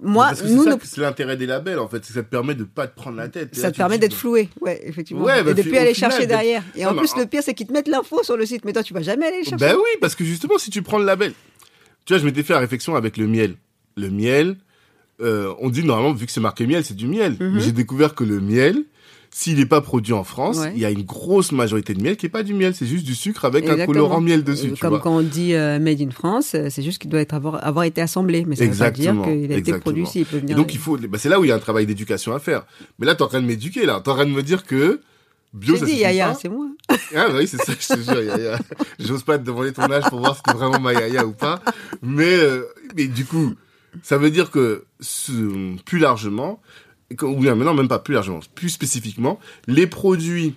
[0.00, 1.98] moi Parce que nous c'est que l'intérêt des labels, en fait.
[2.04, 3.50] c'est que Ça te permet de pas te prendre la tête.
[3.52, 5.94] Et là, ça te permet d'être floué ouais effectivement Ouais, bah, et de plus aller
[5.94, 8.22] final, chercher derrière et Non, en plus en- le pire c'est qu'ils te mettent l'info
[8.22, 10.24] sur le site mais toi tu vas jamais aller le chercher Ben oui, parce que
[10.24, 11.32] justement, si tu prends le label,
[12.04, 13.54] tu vois, je m'étais fait la réflexion avec le miel.
[13.96, 14.56] Le miel,
[15.22, 17.36] euh, on dit normalement, vu que c'est marqué miel, c'est du miel.
[17.40, 17.52] Mhm.
[17.54, 18.84] Mais j'ai découvert que le miel,
[19.30, 20.72] s'il n'est pas produit en France, Ouais.
[20.74, 23.04] il y a une grosse majorité de miel qui est pas du miel, c'est juste
[23.06, 23.94] du sucre avec un Exactement.
[23.94, 25.00] colorant miel dessus, Euh, tu comme vois.
[25.00, 28.02] quand on dit euh, made in France c'est juste qu'il doit être avoir, avoir été
[28.02, 29.80] assemblé mais ça veut pas Exactement, dire qu'il a été exactement.
[29.80, 31.50] produit ici il peut Et venir donc il faut, bah, c'est là où il y
[31.50, 32.66] a un travail d'éducation à faire.
[32.98, 34.02] Mais là, t'es en train de m'éduquer, là.
[34.04, 35.00] T'es en train de me dire que
[35.54, 38.58] bio, ça dit Yaya c'est moi Ah bah oui, c'est ça, je te jure, Yaya.
[38.98, 41.60] J'ose pas te demander ton âge pour voir si t'es vraiment ma Yaya ou pas.
[42.02, 42.64] Mais, euh,
[42.96, 43.54] mais du coup,
[44.02, 46.60] ça veut dire que ce- plus largement,
[47.22, 50.54] ou bien maintenant même pas plus largement, plus spécifiquement, les produits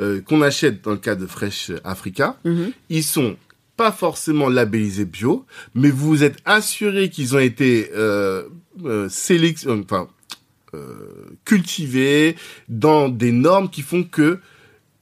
[0.00, 2.72] euh, qu'on achète dans le cas de Fresh Africa, Mhm.
[2.88, 3.36] ils sont
[3.76, 5.44] pas forcément labellisés bio,
[5.74, 8.44] mais vous êtes assuré qu'ils ont été euh,
[8.86, 10.08] euh, euh, enfin,
[10.72, 12.36] euh, cultivés
[12.70, 14.38] dans des normes qui font que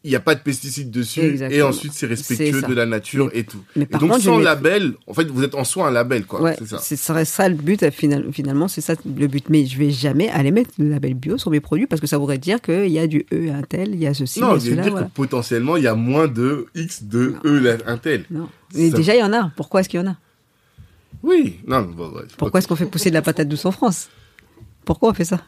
[0.02, 1.59] il n'y a pas de pesticides dessus Exactement.
[1.59, 3.62] et ensuite c'est respectueux de la nature et tout.
[3.77, 6.40] mais Et donc contre, sans label, en fait vous êtes en soi un label quoi.
[6.40, 7.24] Ouais, c'est ça.
[7.27, 9.44] ça le but euh, final- finalement, c'est ça le but.
[9.51, 12.16] Mais je vais jamais aller mettre le label bio sur mes produits parce que ça
[12.16, 14.70] voudrait dire qu'il y a du E un tel, il y a ceci, non, je
[14.70, 15.06] veux dire voilà.
[15.06, 18.24] que potentiellement il y a moins de X de E la- un tel.
[18.31, 18.48] Non.
[18.74, 19.52] Mais Ça- déjà il y en a.
[19.55, 20.16] Pourquoi est-ce qu'il y en a?
[21.22, 24.09] Oui, non, ouais, Pourquoi est-ce qu'on fait pousser de la patate douce en France?
[24.86, 25.43] Pourquoi on fait ça?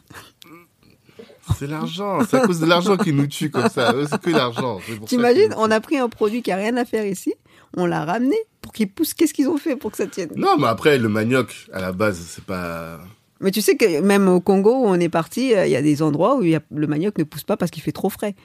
[1.57, 3.93] C'est l'argent, c'est à cause de l'argent qui nous tue comme ça.
[4.09, 4.79] C'est que l'argent.
[5.05, 7.33] T'imagines On a pris un produit qui a rien à faire ici,
[7.75, 9.13] on l'a ramené pour qu'il pousse.
[9.13, 10.29] Qu'est-ce qu'ils ont fait pour que ça tienne?
[10.35, 12.99] Non, mais après le manioc à la base c'est pas.
[13.41, 15.81] Mais tu sais que même au Congo où on est parti, euh, il y a
[15.81, 18.35] des endroits où y a- le manioc ne pousse pas parce qu'il fait trop frais.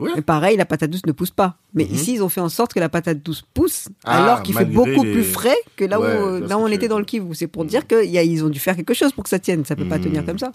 [0.00, 0.10] Ouais.
[0.16, 1.56] Et pareil, la patate douce ne pousse pas.
[1.72, 1.94] Mais Mhm.
[1.94, 4.64] ici, ils ont fait en sorte que la patate douce pousse, Ah, alors qu'il fait
[4.64, 7.04] beaucoup les- plus frais que là Ouais, où, ce là où on était dans le.
[7.04, 7.32] Kivu.
[7.34, 9.64] C'est pour dire qu'ils ont dû faire quelque chose pour que ça tienne.
[9.64, 10.04] Ça peut pas Mhm.
[10.04, 10.50] tenir comme ça.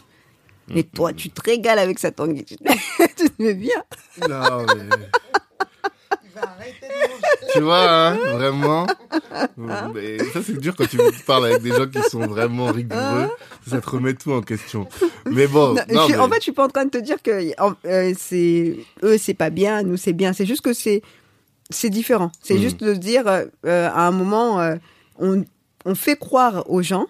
[0.76, 2.46] Et toi, tu te régales avec ça, Tanguy.
[2.46, 3.84] tu te mets bien.
[4.28, 4.98] Non, mais...
[7.54, 8.88] tu vois, hein, vraiment.
[9.94, 13.30] Mais ça, c'est dur quand tu parles avec des gens qui sont vraiment rigoureux.
[13.68, 14.88] Ça te remet tout en question.
[15.26, 16.90] Mais bon, Non, non, je suis- mais- En fait, je suis pas en train de
[16.91, 17.52] te dire que
[17.88, 20.34] euh, c'est eux, c'est pas bien, nous c'est bien.
[20.34, 21.02] C'est juste que c'est
[21.72, 22.32] c'est différent.
[22.41, 22.62] C'est Mm.
[22.62, 24.76] juste de dire euh, euh, à un moment, euh,
[25.20, 25.44] on,
[25.86, 27.06] on fait croire aux gens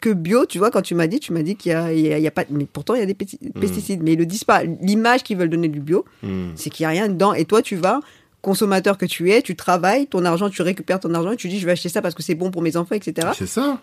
[0.00, 2.00] que bio, tu vois, quand tu m'as dit, tu m'as dit qu'il y a, il
[2.06, 3.60] y a- a pas, mais pourtant il y a des péti- Mm.
[3.60, 4.62] pesticides, mais ils le disent pas.
[4.64, 6.50] L'image qu'ils veulent donner du bio, Hmm.
[6.54, 7.32] c'est qu'il y a rien dedans.
[7.34, 8.00] Et toi, tu vas
[8.42, 11.58] consommateur que tu es, tu travailles, ton argent, tu récupères ton argent et tu dis
[11.58, 13.28] je vais acheter ça parce que c'est bon pour mes enfants, etc.
[13.36, 13.80] c'est ça.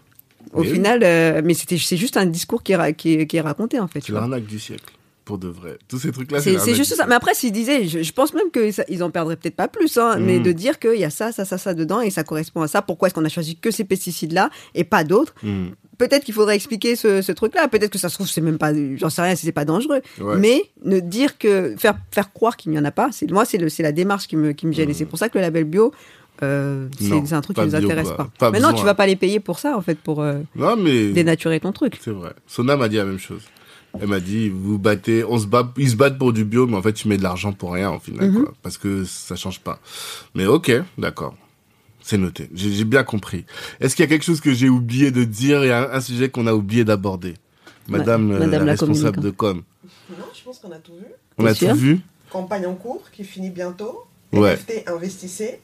[0.54, 0.74] Au Mais oui.
[0.76, 3.80] final, euh, mais c'était c'est juste un discours qui est, qui est, qui est raconté
[3.80, 4.02] en fait.
[4.06, 4.94] C'est l'arnaque du siècle.
[5.26, 5.78] Pour de vrai.
[5.88, 7.06] Tous ces trucs-là, C'est juste ça.
[7.08, 10.18] Mais après, s'ils disaient, je, je pense même qu'ils en perdraient peut-être pas plus, hein,
[10.20, 10.44] mais Mm.
[10.44, 12.82] de dire qu'il y a ça, ça, ça, ça dedans et ça correspond à ça.
[12.82, 15.68] Pourquoi est-ce qu'on a choisi que ces pesticides-là et pas d'autres Hmm.
[15.98, 17.68] Peut-être qu'il faudrait expliquer ce, ce truc-là.
[17.68, 20.02] Peut-être que ça se trouve, c'est même pas, j'en sais rien si c'est pas dangereux.
[20.20, 20.38] Ouais.
[20.38, 23.58] Mais ne dire que, faire, faire croire qu'il n'y en a pas, c'est, moi, c'est
[23.58, 24.90] le, c'est la démarche qui me, qui me gêne.
[24.90, 25.94] Et c'est pour ça que le label bio,
[26.42, 28.30] euh, c'est, un truc qui nous bio, intéresse pas.
[28.40, 28.80] Pas Maintenant, besoin.
[28.82, 31.12] tu vas pas les payer pour ça, en fait, pour euh, Non, mais.
[31.12, 32.00] dénaturer ton truc.
[32.02, 32.34] C'est vrai.
[32.48, 33.44] Sona m'a dit la même chose.
[34.02, 36.76] Elle m'a dit, vous battez, on se bat, ils se battent pour du bio, mais
[36.76, 38.52] en fait, tu mets de l'argent pour rien, au final, quoi.
[38.64, 39.80] Parce que ça change pas.
[40.34, 41.36] Mais ok, d'accord.
[42.04, 42.50] C'est noté.
[42.54, 43.46] J'ai j'ai bien compris.
[43.80, 45.64] Est-ce qu'il y a quelque chose que j'ai oublié de dire?
[45.64, 47.36] Et un, un sujet qu'on a oublié d'aborder?
[47.88, 49.64] Madame, Ma- euh, Madame la la responsable de com.
[50.10, 51.06] Non, je pense qu'on a tout vu.
[51.38, 52.00] On a tout vu?
[52.30, 54.06] Campagne en cours qui finit bientôt.
[54.34, 54.54] Ouais.
[54.56, 55.60] NFT, investissez.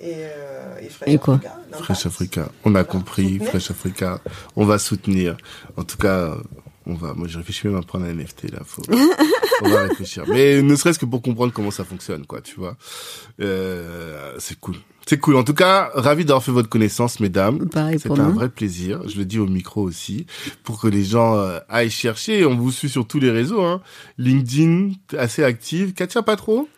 [0.00, 1.58] Et, euh, et Fresh Et quoi Africa.
[1.84, 2.40] Fresh Africa.
[2.64, 3.32] On a Voilà, compris.
[3.34, 3.46] soutenez.
[3.50, 4.20] Fresh Africa.
[4.56, 5.36] On va soutenir.
[5.76, 6.36] En tout cas,
[6.86, 8.60] on va, moi, je réfléchis même à prendre un NFT, là.
[8.64, 8.82] Faut,
[9.62, 10.24] on va réfléchir.
[10.28, 12.76] Mais ne serait-ce que pour comprendre comment ça fonctionne, quoi, tu vois.
[13.40, 14.76] Euh, c'est cool.
[15.06, 15.36] C'est cool.
[15.36, 17.68] En tout cas, ravi d'avoir fait votre connaissance, mesdames.
[17.68, 18.34] Pour un nous.
[18.34, 19.08] vrai plaisir.
[19.08, 20.26] Je le dis au micro aussi,
[20.64, 22.46] pour que les gens euh, aillent chercher.
[22.46, 23.62] On vous suit sur tous les réseaux.
[23.62, 23.80] Hein.
[24.18, 25.92] LinkedIn, assez active.
[25.94, 26.68] Katia, pas trop?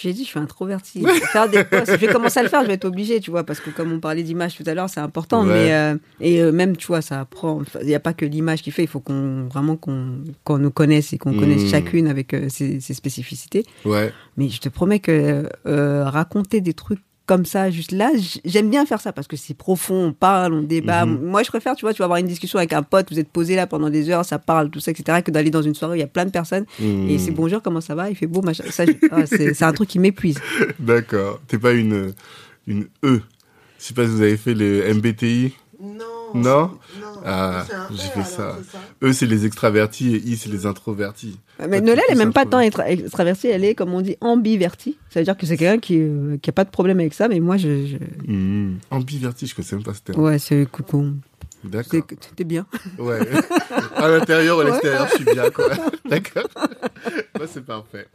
[0.00, 1.04] J'ai dit, je suis introvertie.
[1.32, 3.44] Faire des posts, je vais commencer à le faire, je vais être obligée, tu vois,
[3.44, 5.46] parce que comme on parlait d'image tout à l'heure, c'est important.
[5.46, 5.52] Ouais.
[5.52, 7.62] Mais euh, et euh, même, tu vois, ça apprend.
[7.80, 8.82] Il n'y a pas que l'image qui fait.
[8.82, 12.80] Il faut qu'on vraiment qu'on qu'on nous connaisse et qu'on connaisse chacune avec euh, ses,
[12.80, 13.64] ses spécificités.
[13.84, 14.12] Ouais.
[14.36, 18.10] Mais je te promets que raconter des trucs comme ça, juste là,
[18.44, 21.06] j'aime bien faire ça parce que c'est profond, on parle, on débat.
[21.06, 21.30] Mhm.
[21.30, 23.30] Moi, je préfère, tu vois, tu vas avoir une discussion avec un pote, vous êtes
[23.30, 25.92] posé là pendant des heures, ça parle, tout ça, etc., que d'aller dans une soirée
[25.92, 27.08] où il y a plein de personnes Hmm.
[27.08, 28.64] et c'est bonjour, comment ça va, il fait beau, machin.
[28.70, 30.38] Ça, ah, c'est c'est un truc qui m'épuise.
[30.78, 31.40] D'accord.
[31.46, 32.12] T'es pas une,
[32.66, 33.20] une E.
[33.78, 35.52] Je sais pas si vous avez fait le MBTI.
[35.80, 36.13] Non.
[36.34, 36.70] Non.
[37.24, 38.58] Ah, j'ai E, fait ça.
[38.70, 38.78] ça.
[39.02, 41.38] E, c'est les extravertis et I, c'est les introvertis.
[41.60, 44.00] Mais Ah, Noël, elle est peux même pas tant extra- extravertie, elle est, comme on
[44.00, 44.98] dit, ambivertie.
[45.10, 47.28] Ça veut dire que c'est quelqu'un qui, euh, qui a pas de problème avec ça,
[47.28, 47.86] mais moi, je.
[47.86, 48.78] je- Hmm.
[48.90, 50.20] Ambiverti, je connaissais même pas ce terme.
[50.20, 51.12] Ouais, c'est coucou.
[51.62, 51.88] D'accord.
[51.92, 52.66] C'est que t'es bien.
[52.98, 53.20] Ouais.
[53.96, 55.70] à l'intérieur ou à l'extérieur, je suis bien, quoi.
[56.10, 56.44] D'accord.
[57.38, 58.06] Bah, c'est parfait.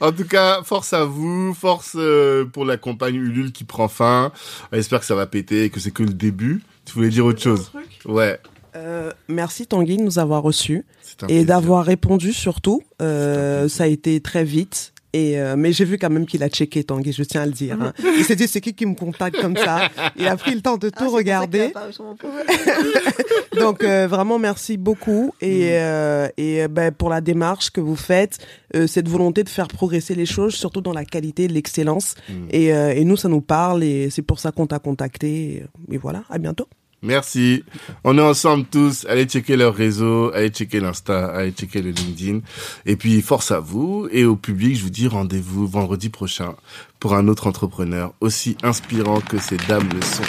[0.00, 4.32] En tout cas, force à vous, force euh, pour la campagne Ulule qui prend fin.
[4.72, 6.62] J'espère que ça va péter et que c'est que le début.
[6.86, 7.70] Tu voulais dire autre chose
[8.06, 8.38] Ouais.
[8.76, 10.84] Euh, merci Tanguy de nous avoir reçus
[11.28, 12.82] et d'avoir répondu surtout.
[13.02, 14.92] Euh, ça a été très vite.
[15.18, 17.52] Et euh, mais j'ai vu quand même qu'il a checké Tanguy, je tiens à le
[17.52, 17.78] dire.
[17.80, 17.92] hein.
[18.18, 19.88] Il s'est dit c'est qui qui me contacte comme ça?
[20.16, 21.72] Il a pris le temps de Ah, tout regarder.
[23.58, 27.96] Donc euh, vraiment merci beaucoup et euh, et euh, ben, pour la démarche que vous
[27.96, 28.38] faites,
[28.74, 32.14] euh, cette volonté de faire progresser les choses, surtout dans la qualité, l'excellence.
[32.28, 32.32] Mm.
[32.50, 35.64] Et, euh, et nous ça nous parle et c'est pour ça qu'on t'a contacté.
[35.90, 36.66] Et voilà, à bientôt.
[37.06, 37.62] Merci.
[38.02, 39.06] On est ensemble tous.
[39.08, 42.40] Allez checker leur réseau, allez checker l'Insta, allez checker le LinkedIn.
[42.84, 44.08] Et puis, force à vous.
[44.10, 46.56] Et au public, je vous dis rendez-vous vendredi prochain
[46.98, 50.24] pour un autre entrepreneur aussi inspirant que ces dames le sont.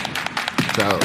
[0.76, 1.00] Ciao.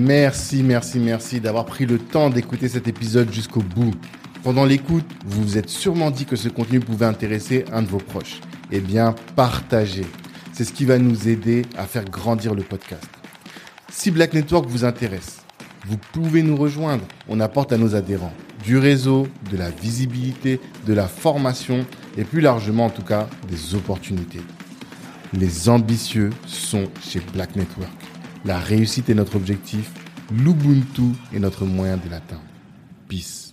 [0.00, 3.92] Merci, merci, merci d'avoir pris le temps d'écouter cet épisode jusqu'au bout.
[4.42, 7.98] Pendant l'écoute, vous vous êtes sûrement dit que ce contenu pouvait intéresser un de vos
[7.98, 8.40] proches.
[8.72, 10.06] Eh bien, partagez.
[10.52, 13.08] C'est ce qui va nous aider à faire grandir le podcast.
[13.90, 15.40] Si Black Network vous intéresse,
[15.86, 17.04] vous pouvez nous rejoindre.
[17.28, 18.32] On apporte à nos adhérents
[18.64, 21.86] du réseau, de la visibilité, de la formation
[22.16, 24.42] et plus largement en tout cas des opportunités.
[25.32, 27.92] Les ambitieux sont chez Black Network.
[28.44, 29.90] La réussite est notre objectif,
[30.32, 32.42] l'Ubuntu est notre moyen de l'atteindre.
[33.08, 33.49] Peace.